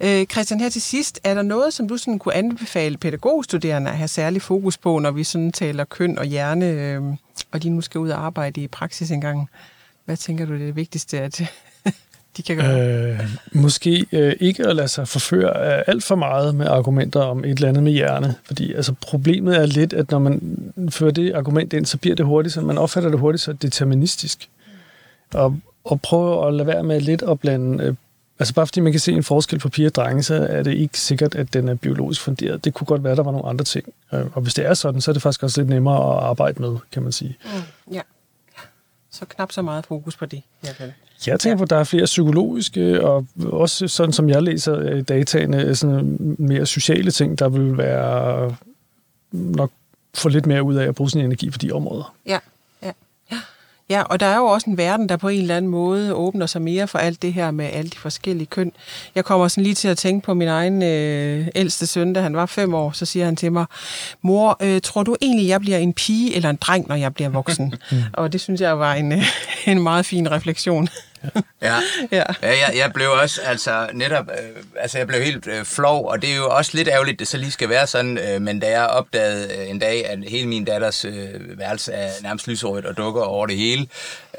Øh, 0.00 0.26
Christian, 0.26 0.60
her 0.60 0.68
til 0.68 0.82
sidst, 0.82 1.20
er 1.24 1.34
der 1.34 1.42
noget, 1.42 1.74
som 1.74 1.88
du 1.88 1.96
sådan 1.96 2.18
kunne 2.18 2.34
anbefale 2.34 2.96
pædagogstuderende 2.96 3.90
at 3.90 3.96
have 3.96 4.08
særlig 4.08 4.42
fokus 4.42 4.78
på, 4.78 4.98
når 4.98 5.10
vi 5.10 5.24
sådan 5.24 5.52
taler 5.52 5.84
køn 5.84 6.18
og 6.18 6.24
hjerne, 6.24 6.66
øh, 6.66 7.02
og 7.52 7.62
de 7.62 7.68
nu 7.68 7.80
skal 7.80 7.98
ud 7.98 8.10
og 8.10 8.24
arbejde 8.24 8.60
i 8.60 8.68
praksis 8.68 9.10
engang? 9.10 9.48
Hvad 10.04 10.16
tænker 10.16 10.46
du, 10.46 10.52
det 10.52 10.62
er 10.62 10.66
det 10.66 10.76
vigtigste 10.76 11.20
at 11.20 11.42
de 12.36 12.42
kan 12.42 12.56
gøre? 12.56 13.10
Øh, 13.10 13.20
måske 13.52 14.06
øh, 14.12 14.36
ikke 14.40 14.66
at 14.66 14.76
lade 14.76 14.88
sig 14.88 15.08
forføre 15.08 15.64
af 15.64 15.84
alt 15.86 16.04
for 16.04 16.14
meget 16.14 16.54
med 16.54 16.66
argumenter 16.66 17.20
om 17.20 17.44
et 17.44 17.50
eller 17.50 17.68
andet 17.68 17.82
med 17.82 17.92
hjerne. 17.92 18.34
Fordi 18.44 18.72
altså, 18.72 18.94
problemet 19.00 19.56
er 19.56 19.66
lidt, 19.66 19.92
at 19.92 20.10
når 20.10 20.18
man 20.18 20.58
fører 20.90 21.10
det 21.10 21.32
argument 21.32 21.72
ind, 21.72 21.86
så 21.86 21.98
bliver 21.98 22.16
det 22.16 22.26
hurtigt, 22.26 22.54
så 22.54 22.60
man 22.60 22.78
opfatter 22.78 23.10
det 23.10 23.18
hurtigt 23.18 23.42
så 23.42 23.52
deterministisk. 23.52 24.48
Og, 25.34 25.56
og 25.84 26.00
prøve 26.00 26.46
at 26.46 26.54
lade 26.54 26.66
være 26.66 26.82
med 26.82 27.00
lidt 27.00 27.22
at 27.22 27.40
blande... 27.40 27.84
Øh, 27.84 27.94
altså 28.38 28.54
bare 28.54 28.66
fordi 28.66 28.80
man 28.80 28.92
kan 28.92 29.00
se 29.00 29.12
en 29.12 29.22
forskel 29.22 29.58
på 29.58 29.68
piger 29.68 29.88
og 29.88 29.94
drenge, 29.94 30.22
så 30.22 30.34
er 30.34 30.62
det 30.62 30.74
ikke 30.74 31.00
sikkert, 31.00 31.34
at 31.34 31.54
den 31.54 31.68
er 31.68 31.74
biologisk 31.74 32.20
funderet. 32.20 32.64
Det 32.64 32.74
kunne 32.74 32.86
godt 32.86 33.04
være, 33.04 33.10
at 33.10 33.16
der 33.16 33.24
var 33.24 33.32
nogle 33.32 33.48
andre 33.48 33.64
ting. 33.64 33.84
Øh, 34.12 34.26
og 34.32 34.42
hvis 34.42 34.54
det 34.54 34.66
er 34.66 34.74
sådan, 34.74 35.00
så 35.00 35.10
er 35.10 35.12
det 35.12 35.22
faktisk 35.22 35.42
også 35.42 35.60
lidt 35.60 35.70
nemmere 35.70 36.16
at 36.16 36.22
arbejde 36.22 36.62
med, 36.62 36.76
kan 36.92 37.02
man 37.02 37.12
sige. 37.12 37.36
Mm, 37.44 37.92
ja. 37.94 38.00
Så 39.10 39.24
knap 39.24 39.52
så 39.52 39.62
meget 39.62 39.86
fokus 39.86 40.16
på 40.16 40.26
det. 40.26 40.42
Ja, 40.64 40.68
vel. 40.78 40.92
Jeg 41.26 41.40
tænker 41.40 41.56
på, 41.56 41.62
at 41.62 41.70
der 41.70 41.76
er 41.76 41.84
flere 41.84 42.04
psykologiske, 42.04 43.04
og 43.04 43.26
også 43.46 43.88
sådan 43.88 44.12
som 44.12 44.28
jeg 44.28 44.42
læser 44.42 45.02
dataene, 45.02 45.74
sådan 45.74 46.36
mere 46.38 46.66
sociale 46.66 47.10
ting, 47.10 47.38
der 47.38 47.48
vil 47.48 47.78
være 47.78 48.56
nok 49.32 49.70
få 50.14 50.28
lidt 50.28 50.46
mere 50.46 50.62
ud 50.62 50.74
af 50.74 50.86
at 50.86 50.94
bruge 50.94 51.10
sin 51.10 51.20
energi 51.20 51.50
på 51.50 51.58
de 51.58 51.72
områder. 51.72 52.14
Ja, 52.26 52.38
ja. 53.90 54.02
Og 54.02 54.20
der 54.20 54.26
er 54.26 54.36
jo 54.36 54.44
også 54.44 54.70
en 54.70 54.78
verden, 54.78 55.08
der 55.08 55.16
på 55.16 55.28
en 55.28 55.40
eller 55.40 55.56
anden 55.56 55.70
måde 55.70 56.14
åbner 56.14 56.46
sig 56.46 56.62
mere 56.62 56.88
for 56.88 56.98
alt 56.98 57.22
det 57.22 57.32
her 57.32 57.50
med 57.50 57.64
alle 57.72 57.90
de 57.90 57.98
forskellige 57.98 58.46
køn. 58.46 58.72
Jeg 59.14 59.24
kommer 59.24 59.48
sådan 59.48 59.64
lige 59.64 59.74
til 59.74 59.88
at 59.88 59.98
tænke 59.98 60.24
på 60.24 60.34
min 60.34 60.48
egen 60.48 60.82
øh, 60.82 61.48
ældste 61.54 61.86
søn, 61.86 62.12
da 62.12 62.20
han 62.20 62.36
var 62.36 62.46
fem 62.46 62.74
år, 62.74 62.90
så 62.92 63.06
siger 63.06 63.24
han 63.24 63.36
til 63.36 63.52
mig, 63.52 63.66
mor, 64.22 64.56
øh, 64.62 64.80
tror 64.80 65.02
du 65.02 65.16
egentlig, 65.22 65.48
jeg 65.48 65.60
bliver 65.60 65.78
en 65.78 65.92
pige 65.92 66.36
eller 66.36 66.50
en 66.50 66.56
dreng, 66.56 66.88
når 66.88 66.94
jeg 66.94 67.14
bliver 67.14 67.28
voksen? 67.28 67.74
og 68.12 68.32
det 68.32 68.40
synes 68.40 68.60
jeg 68.60 68.78
var 68.78 68.94
en, 68.94 69.12
øh, 69.12 69.22
en 69.66 69.82
meget 69.82 70.06
fin 70.06 70.30
refleksion. 70.30 70.88
Ja. 71.62 71.74
ja. 72.12 72.24
ja 72.42 72.48
jeg, 72.48 72.72
jeg 72.76 72.92
blev 72.92 73.10
også 73.10 73.40
altså 73.44 73.88
netop, 73.92 74.30
øh, 74.30 74.62
altså 74.76 74.98
jeg 74.98 75.06
blev 75.06 75.22
helt 75.22 75.46
øh, 75.46 75.64
flov, 75.64 76.06
og 76.06 76.22
det 76.22 76.32
er 76.32 76.36
jo 76.36 76.48
også 76.50 76.70
lidt 76.74 76.88
ærgerligt, 76.88 77.14
at 77.14 77.18
det 77.18 77.28
så 77.28 77.36
lige 77.36 77.50
skal 77.50 77.68
være 77.68 77.86
sådan, 77.86 78.18
øh, 78.18 78.42
men 78.42 78.60
da 78.60 78.70
jeg 78.70 78.86
opdagede 78.86 79.48
øh, 79.58 79.70
en 79.70 79.78
dag, 79.78 80.06
at 80.06 80.18
hele 80.28 80.48
min 80.48 80.64
datters 80.64 81.04
øh, 81.04 81.58
værelse 81.58 81.92
er 81.92 82.10
nærmest 82.22 82.48
lyserødt 82.48 82.86
og 82.86 82.96
dukker 82.96 83.22
over 83.22 83.46
det 83.46 83.56
hele, 83.56 83.86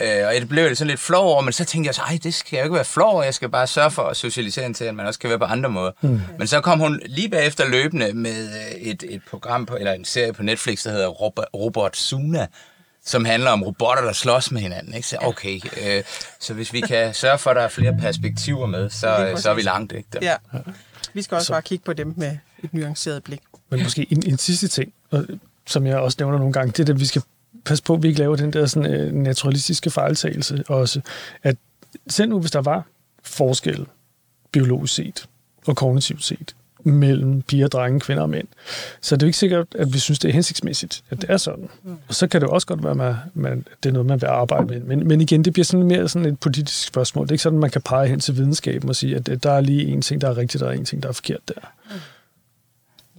øh, 0.01 0.27
og 0.27 0.35
jeg 0.35 0.47
blev 0.49 0.75
sådan 0.75 0.89
lidt 0.89 0.99
flov 0.99 1.25
over, 1.25 1.41
men 1.41 1.53
så 1.53 1.65
tænkte 1.65 1.87
jeg 1.87 1.95
så, 1.95 2.01
ej, 2.01 2.19
det 2.23 2.33
skal 2.33 2.57
jeg 2.57 2.65
ikke 2.65 2.75
være 2.75 2.85
flov 2.85 3.25
jeg 3.25 3.33
skal 3.33 3.49
bare 3.49 3.67
sørge 3.67 3.91
for 3.91 4.01
at 4.01 4.17
socialisere 4.17 4.73
til, 4.73 4.85
at 4.85 4.95
man 4.95 5.05
også 5.05 5.19
kan 5.19 5.29
være 5.29 5.39
på 5.39 5.45
andre 5.45 5.69
måder. 5.69 5.91
Mm. 6.01 6.21
Men 6.37 6.47
så 6.47 6.61
kom 6.61 6.79
hun 6.79 7.01
lige 7.05 7.29
bagefter 7.29 7.67
løbende 7.67 8.13
med 8.13 8.45
øh, 8.45 8.81
et, 8.81 9.03
et 9.09 9.21
program, 9.29 9.65
på, 9.65 9.75
eller 9.75 9.91
en 9.91 10.05
serie 10.05 10.33
på 10.33 10.43
Netflix, 10.43 10.83
der 10.83 10.91
hedder 10.91 11.07
Robert, 11.07 11.45
Robot 11.53 11.97
Suna, 11.97 12.47
som 13.05 13.25
handler 13.25 13.51
om 13.51 13.63
robotter, 13.63 14.03
der 14.03 14.13
slås 14.13 14.51
med 14.51 14.61
hinanden. 14.61 14.93
Ikke? 14.93 15.07
Så, 15.07 15.17
okay, 15.21 15.59
øh, 15.85 16.03
så 16.39 16.53
hvis 16.53 16.73
vi 16.73 16.81
kan 16.81 17.13
sørge 17.13 17.37
for, 17.37 17.49
at 17.49 17.55
der 17.55 17.61
er 17.61 17.67
flere 17.67 17.97
perspektiver 17.97 18.65
med, 18.65 18.89
så, 18.89 19.33
så 19.37 19.49
er 19.49 19.53
vi 19.53 19.61
langt. 19.61 19.91
Ikke? 19.91 20.09
Der. 20.13 20.19
Ja. 20.21 20.35
Vi 21.13 21.21
skal 21.21 21.35
også 21.35 21.45
så. 21.45 21.53
bare 21.53 21.61
kigge 21.61 21.85
på 21.85 21.93
dem 21.93 22.13
med 22.17 22.37
et 22.63 22.73
nuanceret 22.73 23.23
blik. 23.23 23.41
Men 23.69 23.83
måske 23.83 24.07
en, 24.11 24.23
en 24.27 24.37
sidste 24.37 24.67
ting, 24.67 24.93
som 25.67 25.87
jeg 25.87 25.97
også 25.97 26.17
nævner 26.19 26.37
nogle 26.37 26.53
gange, 26.53 26.71
det 26.71 26.89
er, 26.89 26.93
at 26.93 26.99
vi 26.99 27.05
skal 27.05 27.21
passe 27.65 27.83
på, 27.83 27.93
at 27.93 28.03
vi 28.03 28.07
ikke 28.07 28.19
laver 28.19 28.35
den 28.35 28.53
der 28.53 28.65
sådan, 28.65 28.93
øh, 28.93 29.13
naturalistiske 29.13 29.91
fejltagelse 29.91 30.63
også. 30.67 31.01
At 31.43 31.57
selv 32.09 32.29
nu, 32.29 32.39
hvis 32.39 32.51
der 32.51 32.61
var 32.61 32.83
forskel 33.23 33.85
biologisk 34.51 34.93
set 34.93 35.27
og 35.67 35.75
kognitivt 35.75 36.23
set, 36.23 36.55
mellem 36.85 37.41
piger, 37.41 37.67
drenge, 37.67 37.99
kvinder 37.99 38.23
og 38.23 38.29
mænd. 38.29 38.47
Så 39.01 39.15
det 39.15 39.23
er 39.23 39.25
jo 39.25 39.27
ikke 39.27 39.37
sikkert, 39.37 39.67
at 39.75 39.93
vi 39.93 39.99
synes, 39.99 40.19
det 40.19 40.29
er 40.29 40.33
hensigtsmæssigt, 40.33 41.03
at 41.09 41.21
det 41.21 41.29
er 41.29 41.37
sådan. 41.37 41.69
Mm. 41.83 41.97
Og 42.07 42.15
så 42.15 42.27
kan 42.27 42.41
det 42.41 42.49
også 42.49 42.67
godt 42.67 42.83
være, 42.83 43.19
at 43.25 43.35
man, 43.35 43.65
det 43.83 43.89
er 43.89 43.93
noget, 43.93 44.05
man 44.05 44.21
vil 44.21 44.27
arbejde 44.27 44.65
med. 44.65 44.79
Men, 44.79 45.07
men 45.07 45.21
igen, 45.21 45.45
det 45.45 45.53
bliver 45.53 45.65
sådan 45.65 45.85
mere 45.85 46.09
sådan 46.09 46.27
et 46.27 46.39
politisk 46.39 46.87
spørgsmål. 46.87 47.25
Det 47.25 47.31
er 47.31 47.33
ikke 47.33 47.43
sådan, 47.43 47.57
at 47.57 47.61
man 47.61 47.69
kan 47.69 47.81
pege 47.81 48.07
hen 48.07 48.19
til 48.19 48.37
videnskaben 48.37 48.89
og 48.89 48.95
sige, 48.95 49.15
at 49.15 49.43
der 49.43 49.51
er 49.51 49.61
lige 49.61 49.85
en 49.85 50.01
ting, 50.01 50.21
der 50.21 50.29
er 50.29 50.37
rigtigt, 50.37 50.63
og 50.63 50.77
en 50.77 50.85
ting, 50.85 51.03
der 51.03 51.09
er 51.09 51.13
forkert 51.13 51.47
der. 51.47 51.53
Mm. 51.89 51.95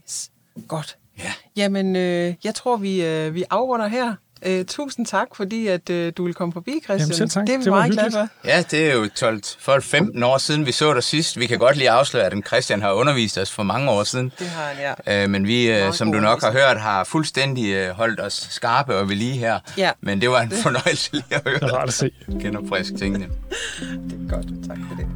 Yes. 0.04 0.30
Godt. 0.68 0.96
Ja. 1.18 1.32
Jamen, 1.56 1.96
øh, 1.96 2.34
jeg 2.44 2.54
tror, 2.54 2.76
vi, 2.76 3.04
øh, 3.04 3.34
vi 3.34 3.44
afrunder 3.50 3.86
her. 3.86 4.14
Uh, 4.46 4.64
tusind 4.66 5.06
tak, 5.06 5.26
fordi 5.36 5.66
at 5.66 5.90
uh, 5.90 6.08
du 6.16 6.24
vil 6.24 6.34
komme 6.34 6.52
forbi, 6.52 6.70
Christian. 6.70 6.98
Jamen 6.98 7.14
selv 7.14 7.28
tak. 7.28 7.46
Det 7.46 7.54
er 7.54 7.58
vi 7.58 7.64
det 7.64 7.72
meget 7.72 7.92
glade 7.92 8.10
for. 8.12 8.28
Ja, 8.44 8.64
det 8.70 8.90
er 8.90 8.94
jo 8.94 9.08
12, 9.14 9.40
12 9.40 9.82
15 9.82 10.22
år 10.22 10.38
siden, 10.38 10.66
vi 10.66 10.72
så 10.72 10.94
dig 10.94 11.02
sidst. 11.02 11.38
Vi 11.38 11.46
kan 11.46 11.58
godt 11.58 11.76
lige 11.76 11.90
afsløre, 11.90 12.24
at 12.24 12.34
Christian 12.46 12.82
har 12.82 12.92
undervist 12.92 13.38
os 13.38 13.52
for 13.52 13.62
mange 13.62 13.90
år 13.90 14.04
siden. 14.04 14.32
Det 14.38 14.46
har 14.48 14.64
han, 14.64 14.94
ja. 15.06 15.24
Uh, 15.24 15.30
men 15.30 15.46
vi, 15.46 15.86
uh, 15.86 15.92
som 15.94 16.12
du 16.12 16.20
nok 16.20 16.42
har 16.42 16.52
hørt, 16.52 16.80
har 16.80 17.04
fuldstændig 17.04 17.88
uh, 17.88 17.96
holdt 17.96 18.20
os 18.20 18.46
skarpe 18.50 18.96
og 18.96 19.08
ved 19.08 19.16
lige 19.16 19.36
her. 19.36 19.58
Ja. 19.76 19.90
Men 20.00 20.20
det 20.20 20.30
var 20.30 20.40
en 20.40 20.50
fornøjelse 20.50 21.12
lige 21.12 21.24
at 21.30 21.42
høre. 21.46 21.54
Det 21.54 21.62
er 21.62 21.74
rart 21.74 21.88
at 21.88 21.94
se. 21.94 22.10
Genopfrisk 22.40 22.96
tingene. 22.98 23.28
det 23.80 24.28
er 24.28 24.30
godt. 24.30 24.46
Tak 24.68 24.78
for 24.88 24.96
det. 24.96 25.06